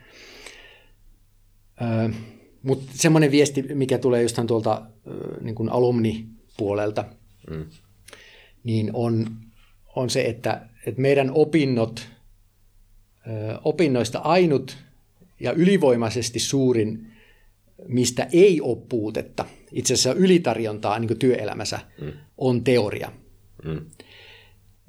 Mutta 2.63 2.91
semmoinen 2.93 3.31
viesti, 3.31 3.61
mikä 3.61 3.97
tulee 3.97 4.21
just 4.21 4.39
tuolta 4.47 4.81
niin 5.41 5.55
kuin 5.55 5.69
alumnipuolelta, 5.69 7.05
mm. 7.49 7.65
niin 8.63 8.89
on, 8.93 9.27
on 9.95 10.09
se, 10.09 10.21
että, 10.21 10.61
että 10.85 11.01
meidän 11.01 11.31
opinnot, 11.33 12.07
opinnoista 13.63 14.19
ainut 14.19 14.77
ja 15.39 15.51
ylivoimaisesti 15.51 16.39
suurin, 16.39 17.11
mistä 17.87 18.27
ei 18.31 18.61
ole 18.61 18.77
puutetta, 18.89 19.45
itse 19.71 19.93
asiassa 19.93 20.13
ylitarjontaa 20.13 20.99
niin 20.99 21.19
työelämässä, 21.19 21.79
mm. 22.01 22.11
on 22.37 22.63
teoria. 22.63 23.11
Mm. 23.65 23.85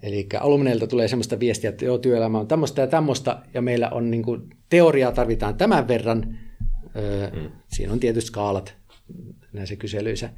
Eli 0.02 0.28
alumneilta 0.40 0.86
tulee 0.86 1.08
sellaista 1.08 1.40
viestiä, 1.40 1.70
että 1.70 1.84
joo, 1.84 1.98
työelämä 1.98 2.38
on 2.38 2.48
tämmöistä 2.48 2.80
ja 2.80 2.86
tämmöistä, 2.86 3.42
ja 3.54 3.62
meillä 3.62 3.90
on 3.90 4.10
niin 4.10 4.22
kuin, 4.22 4.50
teoriaa 4.68 5.12
tarvitaan 5.12 5.54
tämän 5.54 5.88
verran, 5.88 6.38
mm. 7.32 7.50
siinä 7.68 7.92
on 7.92 8.00
tietysti 8.00 8.28
skaalat 8.28 8.74
näissä 9.52 9.76
kyselyissä. 9.76 10.30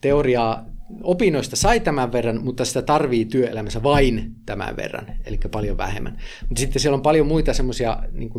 Teoriaa 0.00 0.66
opinnoista 1.02 1.56
sai 1.56 1.80
tämän 1.80 2.12
verran, 2.12 2.44
mutta 2.44 2.64
sitä 2.64 2.82
tarvii 2.82 3.24
työelämässä 3.24 3.82
vain 3.82 4.34
tämän 4.46 4.76
verran, 4.76 5.06
eli 5.24 5.38
paljon 5.50 5.76
vähemmän. 5.76 6.22
Mutta 6.48 6.60
sitten 6.60 6.82
siellä 6.82 6.96
on 6.96 7.02
paljon 7.02 7.26
muita 7.26 7.52
semmoisia 7.52 8.02
niin 8.12 8.30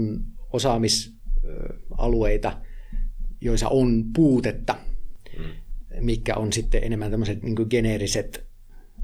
osaamisalueita, 0.53 2.57
joissa 3.41 3.69
on 3.69 4.03
puutetta, 4.15 4.75
mm. 5.37 5.43
mikä 5.99 6.35
on 6.35 6.53
sitten 6.53 6.83
enemmän 6.83 7.11
tämmöiset 7.11 7.43
niin 7.43 7.55
geneeriset 7.69 8.47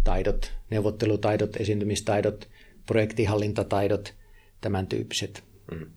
taidot, 0.04 0.54
neuvottelutaidot, 0.70 1.56
esiintymistaidot, 1.56 2.50
projektihallintataidot, 2.86 4.14
tämän 4.62 4.88
tyyppiset. 4.88 5.44
Mm. 5.72 5.88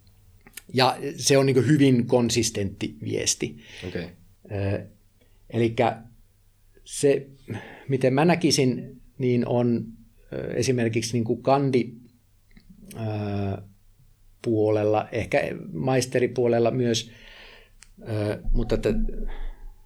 Ja 0.74 0.96
se 1.16 1.38
on 1.38 1.46
niin 1.46 1.66
hyvin 1.66 2.06
konsistentti 2.06 2.96
viesti. 3.04 3.56
Okay. 3.88 4.08
Eli 5.50 5.74
se, 6.84 7.26
miten 7.88 8.14
mä 8.14 8.24
näkisin, 8.24 9.00
niin 9.18 9.48
on 9.48 9.86
esimerkiksi 10.54 11.12
niin 11.12 11.24
kuin 11.24 11.42
kandi 11.42 11.92
puolella, 14.42 15.08
ehkä 15.12 15.42
maisteripuolella 15.72 16.70
myös, 16.70 17.10
mutta 18.52 18.74
että 18.74 18.94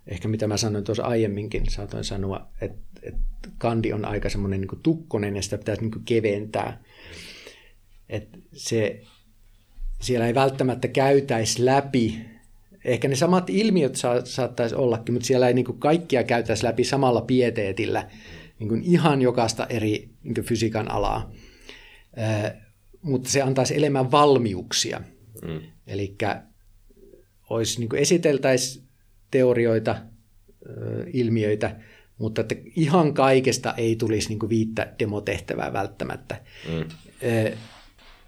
ehkä 0.07 0.28
mitä 0.28 0.47
mä 0.47 0.57
sanoin 0.57 0.85
tuossa 0.85 1.05
aiemminkin, 1.05 1.70
saatoin 1.70 2.05
sanoa, 2.05 2.49
että, 2.61 2.83
että 3.03 3.49
kandi 3.59 3.93
on 3.93 4.05
aika 4.05 4.28
semmoinen 4.28 4.61
niin 4.61 4.83
tukkonen 4.83 5.37
ja 5.37 5.43
sitä 5.43 5.59
pitäisi 5.59 5.83
niin 5.83 6.05
keventää. 6.05 6.83
Että 8.09 8.39
se, 8.53 9.03
siellä 10.03 10.26
ei 10.26 10.34
välttämättä 10.34 10.88
käytäisi 10.88 11.64
läpi, 11.64 12.24
ehkä 12.84 13.09
ne 13.09 13.16
samat 13.16 13.50
ilmiöt 13.50 13.96
sa- 13.96 14.24
saattaisi 14.24 14.74
ollakin, 14.74 15.14
mutta 15.14 15.26
siellä 15.26 15.48
ei 15.48 15.55
niin 15.55 15.78
kaikkia 15.78 16.24
käytäisi 16.24 16.64
läpi 16.64 16.84
samalla 16.84 17.20
pieteetillä, 17.20 18.11
niin 18.59 18.82
ihan 18.82 19.22
jokaista 19.22 19.66
eri 19.66 20.11
niin 20.22 20.44
fysiikan 20.44 20.90
alaa. 20.90 21.32
Äh, 22.18 22.53
mutta 23.03 23.30
se 23.30 23.42
antaisi 23.42 23.76
enemmän 23.76 24.11
valmiuksia. 24.11 25.00
Mm. 25.42 25.61
Eli 25.86 26.16
olisi 27.50 27.80
niin 27.80 27.96
esiteltäisiin 27.96 28.84
teorioita, 29.30 29.96
ilmiöitä, 31.12 31.76
mutta 32.18 32.40
että 32.40 32.55
ihan 32.76 33.14
kaikesta 33.14 33.74
ei 33.76 33.96
tulisi 33.96 34.28
niin 34.28 34.48
viittä 34.48 34.92
demotehtävää 34.98 35.72
välttämättä. 35.72 36.40
Mm. 36.68 36.84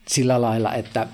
Sillä 0.09 0.41
lailla, 0.41 0.75
että 0.75 1.09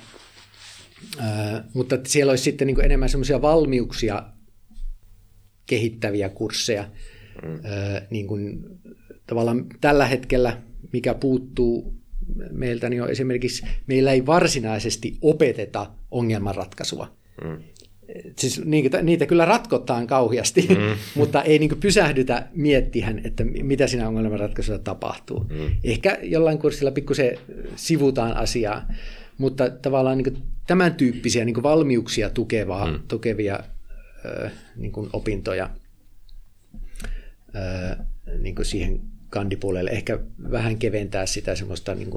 mutta 1.75 1.99
siellä 2.07 2.31
olisi 2.31 2.45
sitten 2.45 2.67
niin 2.67 2.85
enemmän 2.85 3.09
semmoisia 3.09 3.43
valmiuksia 3.43 4.23
kehittäviä 5.67 6.29
kursseja. 6.29 6.89
Mm. 7.43 7.61
Niin 8.11 8.27
kuin, 8.27 8.65
tavallaan 9.27 9.67
tällä 9.81 10.07
hetkellä, 10.07 10.63
mikä 10.93 11.15
puuttuu 11.15 11.95
meiltä, 12.51 12.89
niin 12.89 13.03
on 13.03 13.11
esimerkiksi, 13.11 13.67
meillä 13.87 14.13
ei 14.13 14.27
varsinaisesti 14.27 15.19
opeteta 15.23 15.91
ongelmanratkaisua. 16.11 17.17
Mm 17.45 17.59
siis 18.37 18.65
niitä, 18.65 19.03
niitä 19.03 19.27
kyllä 19.27 19.45
ratkotaan 19.45 20.07
kauheasti, 20.07 20.67
mm. 20.69 20.97
mutta 21.21 21.43
ei 21.43 21.59
niin 21.59 21.81
pysähdytä 21.81 22.47
miettihän, 22.55 23.21
että 23.25 23.45
mitä 23.45 23.87
siinä 23.87 24.09
ongelmanratkaisussa 24.09 24.79
tapahtuu. 24.79 25.47
Mm. 25.51 25.71
Ehkä 25.85 26.19
jollain 26.23 26.59
kurssilla 26.59 26.91
pikkusen 26.91 27.39
sivutaan 27.77 28.37
asiaa, 28.37 28.89
mutta 29.39 29.71
tavallaan 29.71 30.19
niin 30.19 30.43
tämän 30.71 30.95
tyyppisiä 30.95 31.45
niin 31.45 31.63
valmiuksia 31.63 32.31
tukevaa, 32.31 32.91
mm. 32.91 32.99
tukevia 33.09 33.59
äh, 34.45 34.53
niin 34.77 34.93
opintoja 35.13 35.71
äh, 37.57 37.97
niin 38.39 38.55
siihen 38.63 39.01
kandipuolelle, 39.31 39.91
ehkä 39.91 40.19
vähän 40.51 40.79
keventää 40.79 41.27
sitä 41.27 41.55
semmoista 41.55 41.95
niin 41.95 42.11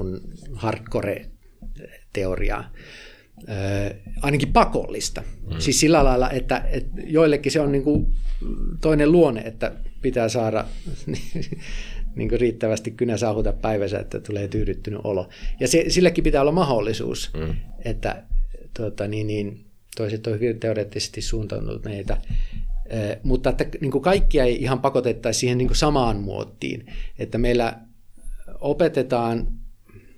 hardcore-teoriaa 0.54 2.72
ainakin 4.22 4.52
pakollista. 4.52 5.20
Mm. 5.20 5.58
Siis 5.58 5.80
sillä 5.80 6.04
lailla, 6.04 6.30
että, 6.30 6.64
että 6.70 7.00
joillekin 7.06 7.52
se 7.52 7.60
on 7.60 7.72
niin 7.72 7.84
kuin 7.84 8.06
toinen 8.80 9.12
luonne, 9.12 9.40
että 9.40 9.72
pitää 10.02 10.28
saada 10.28 10.64
niin 12.16 12.28
kuin 12.28 12.40
riittävästi 12.40 12.90
kynä 12.90 13.16
saahuta 13.16 13.52
päivässä, 13.52 13.98
että 13.98 14.20
tulee 14.20 14.48
tyydyttynyt 14.48 15.00
olo. 15.04 15.28
Ja 15.60 15.68
se, 15.68 15.84
sillekin 15.88 16.24
pitää 16.24 16.40
olla 16.40 16.52
mahdollisuus, 16.52 17.30
mm. 17.34 17.54
että 17.84 18.22
tuota, 18.76 19.08
niin, 19.08 19.26
niin, 19.26 19.64
toiset 19.96 20.26
on 20.26 20.32
hyvin 20.32 20.60
teoreettisesti 20.60 21.22
suuntautuneita, 21.22 22.16
mutta 23.22 23.50
että 23.50 23.78
niin 23.80 23.90
kuin 23.90 24.02
kaikkia 24.02 24.44
ei 24.44 24.62
ihan 24.62 24.80
pakotettaisi 24.80 25.40
siihen 25.40 25.58
niin 25.58 25.68
kuin 25.68 25.76
samaan 25.76 26.16
muottiin, 26.16 26.86
että 27.18 27.38
meillä 27.38 27.80
opetetaan, 28.60 29.48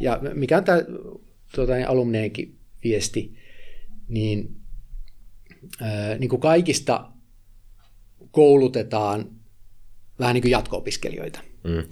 ja 0.03 0.21
mikä 0.35 0.57
on 0.57 0.65
tämä 0.65 0.79
tuota, 1.55 1.75
niin 1.75 1.89
alumneenkin 1.89 2.59
viesti, 2.85 3.37
niin, 4.09 4.57
niin 6.19 6.29
kuin 6.29 6.41
kaikista 6.41 7.13
koulutetaan 8.31 9.31
vähän 10.19 10.35
niin 10.35 10.43
kuin 10.43 10.53
jatko-opiskelijoita. 10.53 11.41
Mm. 11.65 11.83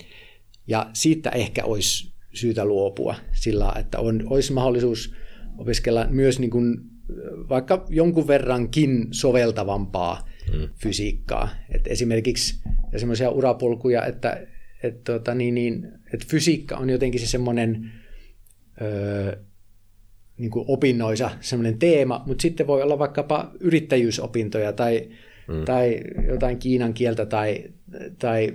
Ja 0.67 0.91
siitä 0.93 1.31
ehkä 1.31 1.65
olisi 1.65 2.13
syytä 2.35 2.65
luopua 2.65 3.15
sillä, 3.33 3.73
että 3.79 3.99
on, 3.99 4.23
olisi 4.27 4.53
mahdollisuus 4.53 5.15
opiskella 5.59 6.07
myös 6.11 6.39
niin 6.39 6.51
kuin 6.51 6.79
vaikka 7.49 7.87
jonkun 7.89 8.27
verrankin 8.27 9.07
soveltavampaa 9.11 10.29
mm. 10.53 10.69
fysiikkaa. 10.75 11.49
Et 11.71 11.87
esimerkiksi 11.87 12.61
semmoisia 12.97 13.31
urapolkuja, 13.31 14.07
että, 14.07 14.47
et, 14.83 15.05
tota, 15.05 15.35
niin, 15.35 15.55
niin, 15.55 15.89
että 16.15 16.27
fysiikka 16.29 16.77
on 16.77 16.91
jotenkin 16.91 17.21
se 17.21 17.27
semmoinen 17.27 17.93
öö, 18.83 19.37
niin 20.39 20.51
kuin 20.51 20.65
opinnoissa 20.69 21.31
semmoinen 21.41 21.79
teema, 21.79 22.23
mutta 22.27 22.43
sitten 22.43 22.67
voi 22.67 22.83
olla 22.83 22.99
vaikkapa 22.99 23.51
yrittäjyysopintoja 23.61 24.73
tai, 24.73 25.09
mm. 25.49 25.65
tai 25.65 26.01
jotain 26.29 26.59
kiinan 26.59 26.95
kieltä 26.95 27.27
tai, 27.27 27.65
tai 28.19 28.53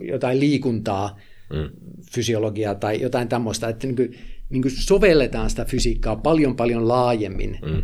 jotain 0.00 0.40
liikuntaa, 0.40 1.20
mm. 1.52 1.70
fysiologiaa 2.12 2.74
tai 2.74 3.00
jotain 3.00 3.28
tämmöistä. 3.28 3.68
Että 3.68 3.86
niin 3.86 3.96
kuin, 3.96 4.14
niin 4.50 4.62
kuin 4.62 4.72
sovelletaan 4.72 5.50
sitä 5.50 5.64
fysiikkaa 5.64 6.16
paljon 6.16 6.56
paljon 6.56 6.88
laajemmin 6.88 7.58
mm. 7.62 7.82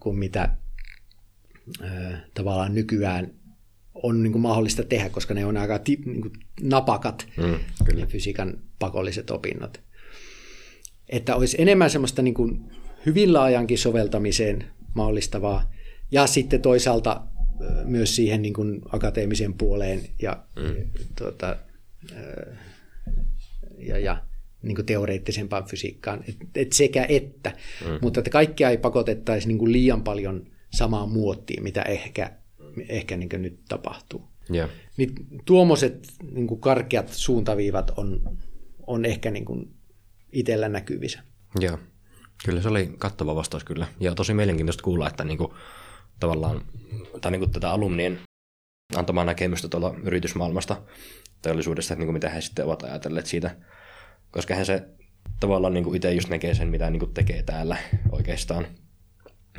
kuin 0.00 0.18
mitä 0.18 0.56
tavallaan 2.34 2.74
nykyään 2.74 3.30
on 4.02 4.22
niin 4.22 4.32
kuin 4.32 4.42
mahdollista 4.42 4.82
tehdä, 4.84 5.08
koska 5.10 5.34
ne 5.34 5.46
on 5.46 5.56
aika 5.56 5.78
ti, 5.78 5.98
niin 6.04 6.20
kuin 6.20 6.32
napakat 6.62 7.26
mm, 7.36 7.58
kyllä. 7.84 8.06
fysiikan 8.06 8.58
pakolliset 8.78 9.30
opinnot. 9.30 9.80
Että 11.08 11.36
olisi 11.36 11.56
enemmän 11.60 11.90
semmoista 11.90 12.22
niin 12.22 12.34
kuin 12.34 12.70
hyvin 13.06 13.32
laajankin 13.32 13.78
soveltamiseen 13.78 14.64
mahdollistavaa, 14.94 15.72
ja 16.10 16.26
sitten 16.26 16.62
toisaalta 16.62 17.22
myös 17.84 18.16
siihen 18.16 18.42
niin 18.42 18.54
kuin 18.54 18.80
akateemiseen 18.92 19.54
puoleen 19.54 20.00
ja, 20.22 20.44
mm. 20.56 20.90
tuota, 21.18 21.56
ja, 23.78 23.98
ja 23.98 24.22
niin 24.66 24.76
kuin 24.76 24.86
teoreettisempaan 24.86 25.64
fysiikkaan. 25.64 26.24
Et, 26.28 26.36
et 26.54 26.72
sekä 26.72 27.06
että, 27.08 27.52
mm. 27.84 27.98
mutta 28.02 28.20
että 28.20 28.30
kaikkia 28.30 28.70
ei 28.70 28.78
pakotettaisi 28.78 29.48
niin 29.48 29.58
kuin 29.58 29.72
liian 29.72 30.02
paljon 30.02 30.46
samaan 30.72 31.08
muottiin, 31.08 31.62
mitä 31.62 31.82
ehkä, 31.82 32.32
ehkä 32.88 33.16
niin 33.16 33.28
kuin 33.28 33.42
nyt 33.42 33.60
tapahtuu. 33.68 34.28
Yeah. 34.54 34.70
Niin 34.96 35.12
tuommoiset 35.44 36.06
niin 36.32 36.46
kuin 36.46 36.60
karkeat 36.60 37.08
suuntaviivat 37.08 37.92
on, 37.96 38.38
on 38.86 39.04
ehkä 39.04 39.30
niin 39.30 39.44
kuin 39.44 39.74
itsellä 40.32 40.68
näkyvissä. 40.68 41.22
Joo, 41.60 41.78
kyllä 42.44 42.62
se 42.62 42.68
oli 42.68 42.94
kattava 42.98 43.34
vastaus 43.34 43.64
kyllä. 43.64 43.86
Ja 44.00 44.14
tosi 44.14 44.34
mielenkiintoista 44.34 44.82
kuulla, 44.82 45.08
että 45.08 45.24
niin 45.24 45.38
kuin, 45.38 45.52
tavallaan, 46.20 46.64
tai 47.20 47.30
niin 47.30 47.40
kuin 47.40 47.50
tätä 47.50 47.70
alumnien 47.70 48.18
antamaa 48.96 49.24
näkemystä 49.24 49.68
tuolla 49.68 49.94
yritysmaailmasta, 50.02 50.82
teollisuudesta, 51.42 51.94
että 51.94 52.00
niin 52.00 52.06
kuin 52.06 52.14
mitä 52.14 52.28
he 52.28 52.40
sitten 52.40 52.64
ovat 52.64 52.82
ajatelleet 52.82 53.26
siitä, 53.26 53.56
koska 54.36 54.54
hän 54.54 54.66
se 54.66 54.82
tavallaan 55.40 55.74
niin 55.74 55.84
kuin 55.84 55.96
itse 55.96 56.12
just 56.12 56.28
näkee 56.28 56.54
sen, 56.54 56.68
mitä 56.68 56.90
niin 56.90 57.00
kuin 57.00 57.14
tekee 57.14 57.42
täällä 57.42 57.76
oikeastaan, 58.10 58.66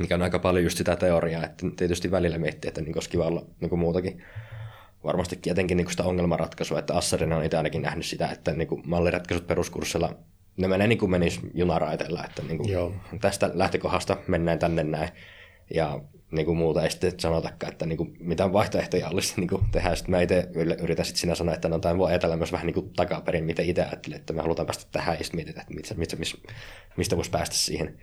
mikä 0.00 0.14
on 0.14 0.22
aika 0.22 0.38
paljon 0.38 0.64
just 0.64 0.78
sitä 0.78 0.96
teoriaa, 0.96 1.44
että 1.44 1.66
tietysti 1.76 2.10
välillä 2.10 2.38
miettii, 2.38 2.68
että 2.68 2.80
niin 2.80 2.96
olisi 2.96 3.10
kiva 3.10 3.26
olla 3.26 3.46
niin 3.60 3.68
kuin 3.68 3.78
muutakin. 3.78 4.24
Varmastikin 5.04 5.50
jotenkin 5.50 5.76
niin 5.76 5.84
kuin 5.84 5.92
sitä 5.92 6.04
ongelmanratkaisua, 6.04 6.78
että 6.78 6.94
Assarina 6.94 7.36
on 7.36 7.44
itse 7.44 7.56
ainakin 7.56 7.82
nähnyt 7.82 8.06
sitä, 8.06 8.28
että 8.28 8.52
niin 8.52 8.68
kuin 8.68 8.82
malliratkaisut 8.86 9.46
peruskurssilla, 9.46 10.14
ne 10.56 10.68
menee 10.68 10.86
niin 10.86 10.98
kuin 10.98 11.10
menisi 11.10 11.40
junaraiteella, 11.54 12.24
että 12.24 12.42
niin 12.42 12.58
kuin 12.58 12.70
Joo. 12.70 12.94
tästä 13.20 13.50
lähtökohdasta 13.54 14.16
mennään 14.26 14.58
tänne 14.58 14.84
näin, 14.84 15.08
ja 15.74 16.00
niin 16.30 16.46
kuin 16.46 16.58
muuta 16.58 16.82
ei 16.82 16.90
sitten 16.90 17.20
sanotakaan, 17.20 17.72
että 17.72 17.86
niin 17.86 17.96
kuin, 17.96 18.16
mitään 18.20 18.52
vaihtoehtoja 18.52 19.08
olisi 19.08 19.34
niin 19.36 19.48
kuin 19.48 19.64
tehdä. 19.72 19.94
Sitten 19.94 20.10
mä 20.10 20.20
itse 20.20 20.48
yritän 20.82 21.04
sitten 21.04 21.20
sinä 21.20 21.34
sanoa, 21.34 21.54
että 21.54 21.68
no 21.68 21.78
tämä 21.78 21.98
voi 21.98 22.08
ajatella 22.10 22.36
myös 22.36 22.52
vähän 22.52 22.66
niin 22.66 22.74
kuin 22.74 22.90
takaperin, 22.96 23.44
miten 23.44 23.66
itse 23.66 23.82
ajattelee, 23.82 24.18
että 24.18 24.32
me 24.32 24.42
halutaan 24.42 24.66
päästä 24.66 24.84
tähän 24.92 25.16
ja 25.18 25.24
sitten 25.24 25.38
mietitään, 25.38 25.62
että 25.62 25.94
mistä, 25.94 26.16
mistä, 26.16 26.38
mistä 26.96 27.16
voisi 27.16 27.30
päästä 27.30 27.56
siihen 27.56 27.98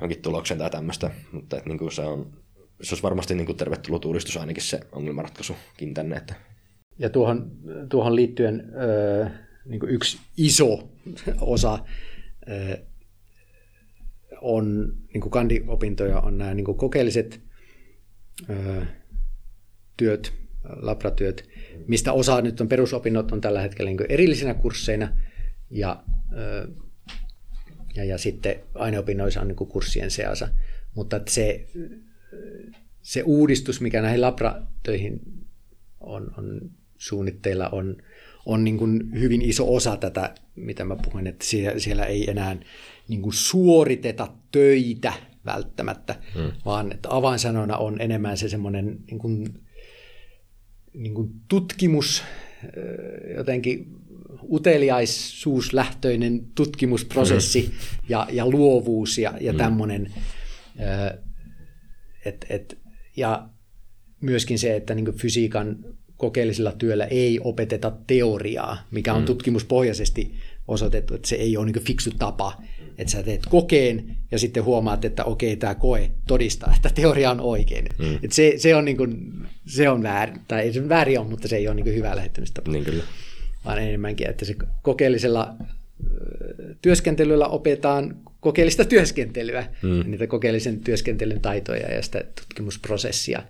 jonkin 0.00 0.22
tulokseen 0.22 0.58
tai 0.58 0.70
tämmöistä. 0.70 1.10
Mutta 1.32 1.56
että, 1.56 1.68
niin 1.68 1.78
kuin 1.78 1.92
se, 1.92 2.02
on, 2.02 2.32
se 2.82 2.94
olisi 2.94 3.02
varmasti 3.02 3.34
niin 3.34 3.46
kuin 3.46 3.56
tervetullut 3.56 4.04
uudistus 4.04 4.36
ainakin 4.36 4.62
se 4.62 4.80
ongelmanratkaisukin 4.92 5.94
tänne. 5.94 6.16
Että. 6.16 6.34
Ja 6.98 7.10
tuohon, 7.10 7.50
tuohon 7.88 8.16
liittyen 8.16 8.72
öö, 8.80 9.26
niin 9.64 9.80
kuin 9.80 9.92
yksi 9.92 10.18
iso 10.36 10.88
osa 11.40 11.78
öö, 12.48 12.76
on 14.40 14.92
niin 15.14 15.20
kuin 15.20 15.30
kandiopintoja 15.30 16.20
on 16.20 16.38
nämä 16.38 16.54
niin 16.54 16.64
kuin 16.64 16.78
kokeelliset 16.78 17.41
työt, 19.96 20.32
labratyöt, 20.64 21.48
mistä 21.86 22.12
osa 22.12 22.40
nyt 22.40 22.60
on 22.60 22.68
perusopinnot 22.68 23.32
on 23.32 23.40
tällä 23.40 23.60
hetkellä 23.60 23.90
niin 23.90 24.06
erillisinä 24.08 24.54
kursseina 24.54 25.16
ja, 25.70 26.02
ja, 27.94 28.04
ja 28.04 28.18
sitten 28.18 28.56
aineopinnoissa 28.74 29.40
on 29.40 29.48
niin 29.48 29.56
kurssien 29.56 30.10
seassa. 30.10 30.48
Mutta 30.94 31.20
se, 31.28 31.68
se 33.02 33.22
uudistus, 33.22 33.80
mikä 33.80 34.02
näihin 34.02 34.20
labratöihin 34.20 35.20
on, 36.00 36.34
on 36.38 36.60
suunnitteilla, 36.98 37.68
on, 37.68 37.96
on 38.46 38.64
niin 38.64 38.78
kuin 38.78 39.20
hyvin 39.20 39.42
iso 39.42 39.74
osa 39.74 39.96
tätä, 39.96 40.34
mitä 40.54 40.84
mä 40.84 40.96
puhuin, 40.96 41.26
että 41.26 41.44
siellä, 41.44 41.78
siellä 41.78 42.04
ei 42.04 42.30
enää 42.30 42.56
niin 43.08 43.22
kuin 43.22 43.32
suoriteta 43.32 44.32
töitä 44.52 45.12
välttämättä, 45.44 46.14
hmm. 46.34 46.52
vaan 46.64 46.92
että 46.92 47.08
avainsanona 47.10 47.76
on 47.76 48.00
enemmän 48.00 48.36
se 48.36 48.48
semmoinen 48.48 48.98
niin 49.06 49.18
kuin, 49.18 49.60
niin 50.94 51.14
kuin 51.14 51.30
tutkimus, 51.48 52.22
jotenkin 53.36 53.86
uteliaisuuslähtöinen 54.50 56.46
tutkimusprosessi 56.54 57.66
hmm. 57.66 57.74
ja, 58.08 58.26
ja 58.32 58.50
luovuus 58.50 59.18
ja, 59.18 59.34
ja 59.40 59.52
hmm. 59.52 59.58
tämmöinen. 59.58 60.12
Et, 62.24 62.46
et, 62.48 62.78
ja 63.16 63.48
myöskin 64.20 64.58
se, 64.58 64.76
että 64.76 64.94
niin 64.94 65.14
fysiikan 65.14 65.76
kokeellisella 66.16 66.72
työllä 66.72 67.04
ei 67.04 67.40
opeteta 67.44 67.92
teoriaa, 68.06 68.86
mikä 68.90 69.12
on 69.12 69.18
hmm. 69.18 69.26
tutkimuspohjaisesti 69.26 70.34
osoitettu, 70.68 71.14
että 71.14 71.28
se 71.28 71.36
ei 71.36 71.56
ole 71.56 71.66
niin 71.66 71.84
fiksu 71.84 72.10
tapa 72.18 72.62
että 72.98 73.10
sä 73.12 73.22
teet 73.22 73.46
kokeen 73.48 74.16
ja 74.30 74.38
sitten 74.38 74.64
huomaat, 74.64 75.04
että 75.04 75.24
okei, 75.24 75.56
tämä 75.56 75.74
koe 75.74 76.10
todistaa, 76.26 76.74
että 76.76 76.90
teoria 76.94 77.30
on 77.30 77.40
oikein. 77.40 77.86
Mm. 77.98 78.18
Et 78.22 78.32
se, 78.32 78.54
se, 78.56 78.76
on 78.76 78.84
niin 78.84 78.96
kuin, 78.96 79.32
se 79.66 79.88
on 79.88 80.02
väärin, 80.02 80.40
tai 80.48 80.60
ei 80.62 80.72
se 80.72 80.88
väärin 80.88 81.20
on, 81.20 81.30
mutta 81.30 81.48
se 81.48 81.56
ei 81.56 81.68
ole 81.68 81.74
niin 81.74 81.94
hyvä 81.94 82.16
lähettymistapa. 82.16 82.70
Niin 82.70 82.84
kyllä. 82.84 83.04
Vaan 83.64 83.78
enemmänkin, 83.78 84.30
että 84.30 84.44
se 84.44 84.54
kokeellisella 84.82 85.54
työskentelyllä 86.82 87.46
opetaan 87.46 88.16
kokeellista 88.40 88.84
työskentelyä, 88.84 89.66
mm. 89.82 90.10
niitä 90.10 90.26
kokeellisen 90.26 90.80
työskentelyn 90.80 91.40
taitoja 91.40 91.94
ja 91.94 92.02
sitä 92.02 92.24
tutkimusprosessia. 92.40 93.42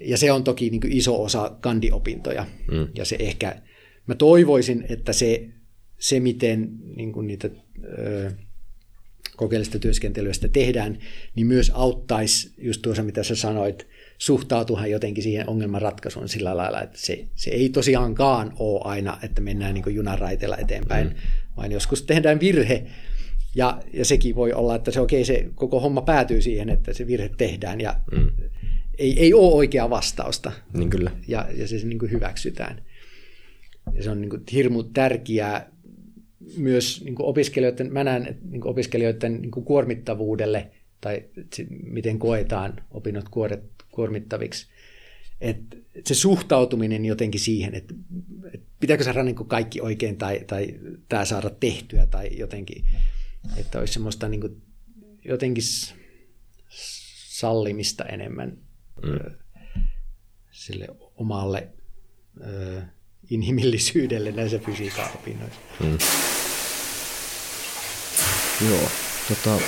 Ja 0.00 0.18
se 0.18 0.32
on 0.32 0.44
toki 0.44 0.70
niin 0.70 0.92
iso 0.92 1.22
osa 1.22 1.52
kandiopintoja. 1.60 2.46
Mm. 2.72 2.88
Ja 2.94 3.04
se 3.04 3.16
ehkä, 3.18 3.56
mä 4.06 4.14
toivoisin, 4.14 4.84
että 4.88 5.12
se, 5.12 5.48
se 5.98 6.20
miten 6.20 6.68
niin 6.96 7.12
kuin 7.12 7.26
niitä 7.26 7.50
kokeellista 9.36 9.78
työskentelystä 9.78 10.48
tehdään, 10.48 10.98
niin 11.34 11.46
myös 11.46 11.72
auttaisi 11.74 12.52
just 12.58 12.82
tuossa, 12.82 13.02
mitä 13.02 13.22
sä 13.22 13.36
sanoit, 13.36 13.86
suhtautuhan 14.18 14.90
jotenkin 14.90 15.22
siihen 15.22 15.48
ongelmanratkaisuun 15.48 16.28
sillä 16.28 16.56
lailla, 16.56 16.82
että 16.82 16.98
se, 16.98 17.28
se 17.34 17.50
ei 17.50 17.68
tosiaankaan 17.68 18.52
ole 18.58 18.80
aina, 18.84 19.18
että 19.22 19.40
mennään 19.40 19.74
niin 19.74 19.94
junaraiteella 19.94 20.56
eteenpäin, 20.56 21.06
mm. 21.06 21.14
vaan 21.56 21.72
joskus 21.72 22.02
tehdään 22.02 22.40
virhe, 22.40 22.86
ja, 23.54 23.82
ja 23.92 24.04
sekin 24.04 24.34
voi 24.34 24.52
olla, 24.52 24.74
että 24.74 24.90
se 24.90 25.00
okei, 25.00 25.24
se 25.24 25.50
koko 25.54 25.80
homma 25.80 26.02
päätyy 26.02 26.42
siihen, 26.42 26.70
että 26.70 26.92
se 26.92 27.06
virhe 27.06 27.30
tehdään, 27.36 27.80
ja 27.80 27.96
mm. 28.12 28.30
ei, 28.98 29.20
ei 29.20 29.34
ole 29.34 29.54
oikeaa 29.54 29.90
vastausta. 29.90 30.52
Niin 30.72 30.90
kyllä. 30.90 31.10
Ja, 31.28 31.48
ja 31.56 31.68
se 31.68 31.76
niin 31.76 31.98
kuin 31.98 32.10
hyväksytään. 32.10 32.82
Ja 33.94 34.02
se 34.02 34.10
on 34.10 34.20
niin 34.20 34.30
kuin 34.30 34.42
hirmu 34.52 34.82
tärkeää 34.82 35.73
myös 36.56 37.04
niin 37.04 37.14
kuin 37.14 37.26
opiskelijoiden, 37.26 37.92
mä 37.92 38.04
näen 38.04 38.38
niin 38.50 38.60
kuin 38.60 38.70
opiskelijoiden 38.70 39.40
niin 39.40 39.50
kuin 39.50 39.64
kuormittavuudelle 39.64 40.70
tai 41.00 41.24
miten 41.82 42.18
koetaan 42.18 42.82
opinnot 42.90 43.24
kuormittaviksi. 43.90 44.66
Et, 45.40 45.58
et 45.94 46.06
se 46.06 46.14
suhtautuminen 46.14 47.04
jotenkin 47.04 47.40
siihen, 47.40 47.74
että 47.74 47.94
et 48.52 48.62
pitääkö 48.80 49.04
saada 49.04 49.22
niin 49.22 49.36
kuin 49.36 49.48
kaikki 49.48 49.80
oikein 49.80 50.16
tai, 50.16 50.40
tai 50.46 50.80
tämä 51.08 51.24
saada 51.24 51.50
tehtyä 51.50 52.06
tai 52.06 52.38
jotenkin, 52.38 52.84
että 53.56 53.78
olisi 53.78 53.92
semmoista 53.92 54.28
niin 54.28 54.40
kuin 54.40 54.62
jotenkin 55.24 55.64
sallimista 57.28 58.04
enemmän 58.04 58.58
mm. 59.02 59.34
sille 60.50 60.86
omalle 61.14 61.68
ö, 62.40 62.82
inhimillisyydelle 63.30 64.32
näissä 64.32 64.58
fysiikan 64.58 65.08
opinnoissa. 65.14 65.60
Mm. 65.80 65.98
Joo, 68.68 68.88
tota, 69.28 69.62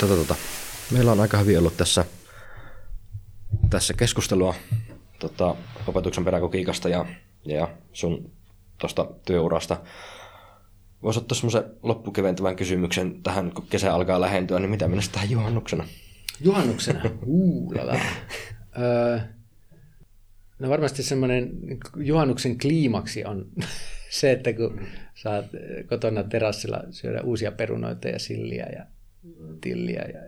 tota, 0.00 0.16
tota. 0.16 0.34
meillä 0.90 1.12
on 1.12 1.20
aika 1.20 1.38
hyvin 1.38 1.58
ollut 1.58 1.76
tässä, 1.76 2.04
tässä 3.70 3.94
keskustelua 3.94 4.54
tota, 5.18 5.56
opetuksen 5.86 6.24
pedagogiikasta 6.24 6.88
ja, 6.88 7.06
ja 7.44 7.68
sun 7.92 8.30
tuosta 8.78 9.06
työurasta. 9.26 9.76
Voisi 11.02 11.18
ottaa 11.18 11.36
semmoisen 11.36 11.64
loppukeventävän 11.82 12.56
kysymyksen 12.56 13.22
tähän, 13.22 13.52
kun 13.52 13.66
kesä 13.70 13.94
alkaa 13.94 14.20
lähentyä, 14.20 14.58
niin 14.58 14.70
mitä 14.70 14.88
mennessä 14.88 15.12
tähän 15.12 15.30
juhannuksena? 15.30 15.84
Juhannuksena? 16.40 17.00
Uulala. 17.26 17.96
öö, 18.78 19.18
no 20.64 20.70
varmasti 20.70 21.02
semmoinen 21.02 21.50
juhannuksen 21.96 22.58
kliimaksi 22.58 23.24
on 23.24 23.46
se, 24.20 24.32
että 24.32 24.52
kun 24.52 24.80
saat 25.14 25.46
kotona 25.88 26.24
terassilla 26.24 26.82
syödä 26.90 27.22
uusia 27.22 27.52
perunoita 27.52 28.08
ja 28.08 28.18
silliä 28.18 28.66
ja 28.76 28.86
tilliä 29.60 30.02
ja 30.14 30.20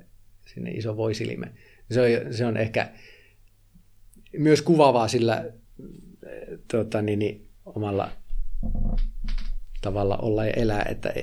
sinne 0.47 0.71
iso 0.71 0.97
voisilime. 0.97 1.53
Se 1.91 2.01
on, 2.01 2.35
se 2.35 2.47
on 2.47 2.57
ehkä 2.57 2.91
myös 4.39 4.63
kuvaavaa 4.63 5.09
sillä 5.09 5.45
tota, 6.71 7.03
niin, 7.03 7.19
niin, 7.19 7.49
omalla 7.67 8.11
tavalla 9.83 10.17
olla 10.17 10.45
ja 10.45 10.53
elää, 10.53 10.87
että 10.91 11.15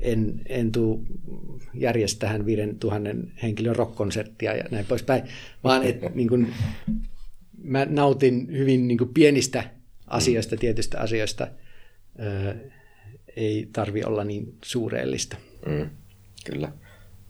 en, 0.00 0.40
en 0.46 0.72
tuu 0.72 1.06
järjestähän 1.74 2.46
5000 2.46 3.10
henkilön 3.42 3.76
rockkonserttia 3.76 4.56
ja 4.56 4.64
näin 4.70 4.86
poispäin, 4.86 5.22
vaan 5.64 5.82
että 5.82 6.10
niin 6.14 6.54
mä 7.64 7.86
nautin 7.88 8.48
hyvin 8.52 8.88
niin 8.88 8.98
kuin 8.98 9.14
pienistä 9.14 9.64
asioista, 10.06 10.56
tietystä 10.56 11.00
asioista. 11.00 11.46
Ö, 12.20 12.54
ei 13.36 13.68
tarvi 13.72 14.04
olla 14.04 14.24
niin 14.24 14.58
suureellista. 14.64 15.36
Mm, 15.66 15.90
kyllä. 16.44 16.72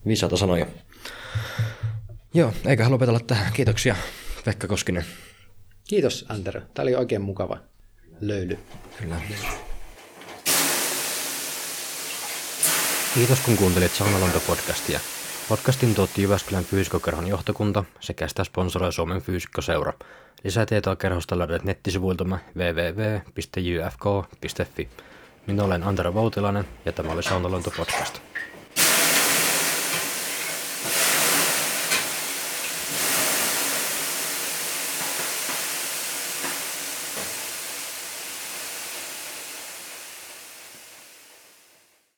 Viisaata 0.07 0.37
sanoja. 0.37 0.67
Joo, 2.35 2.53
eikä 2.67 2.91
lopetella 2.91 3.21
tähän. 3.21 3.53
Kiitoksia, 3.53 3.97
Pekka 4.45 4.67
Koskinen. 4.67 5.05
Kiitos, 5.89 6.25
Antero. 6.29 6.61
Tämä 6.75 6.85
oli 6.85 6.95
oikein 6.95 7.23
mukava 7.23 7.59
löyly. 8.21 8.59
Kyllä. 8.99 9.21
Kiitos 13.15 13.41
kun 13.41 13.57
kuuntelit 13.57 13.93
Saunalonto-podcastia. 13.93 15.14
Podcastin 15.49 15.95
tuotti 15.95 16.23
Jyväskylän 16.23 16.65
fyysikkokerhon 16.65 17.27
johtokunta 17.27 17.85
sekä 18.01 18.29
sitä 18.29 18.45
sponsoroi 18.45 18.93
Suomen 18.93 19.23
fyysikkoseura. 19.23 19.93
Lisätietoa 20.45 20.97
kerhosta 20.97 21.39
löydät 21.39 21.65
nettisivuiltamme 21.65 22.39
www.jfk.fi. 22.57 23.29
Minä 25.47 25.65
olen 25.65 25.83
Antero 25.83 26.15
Voutilainen 26.15 26.65
ja 26.85 26.93
tämä 26.93 27.13
oli 27.13 27.23
Saunalonto-podcast. 27.23 28.34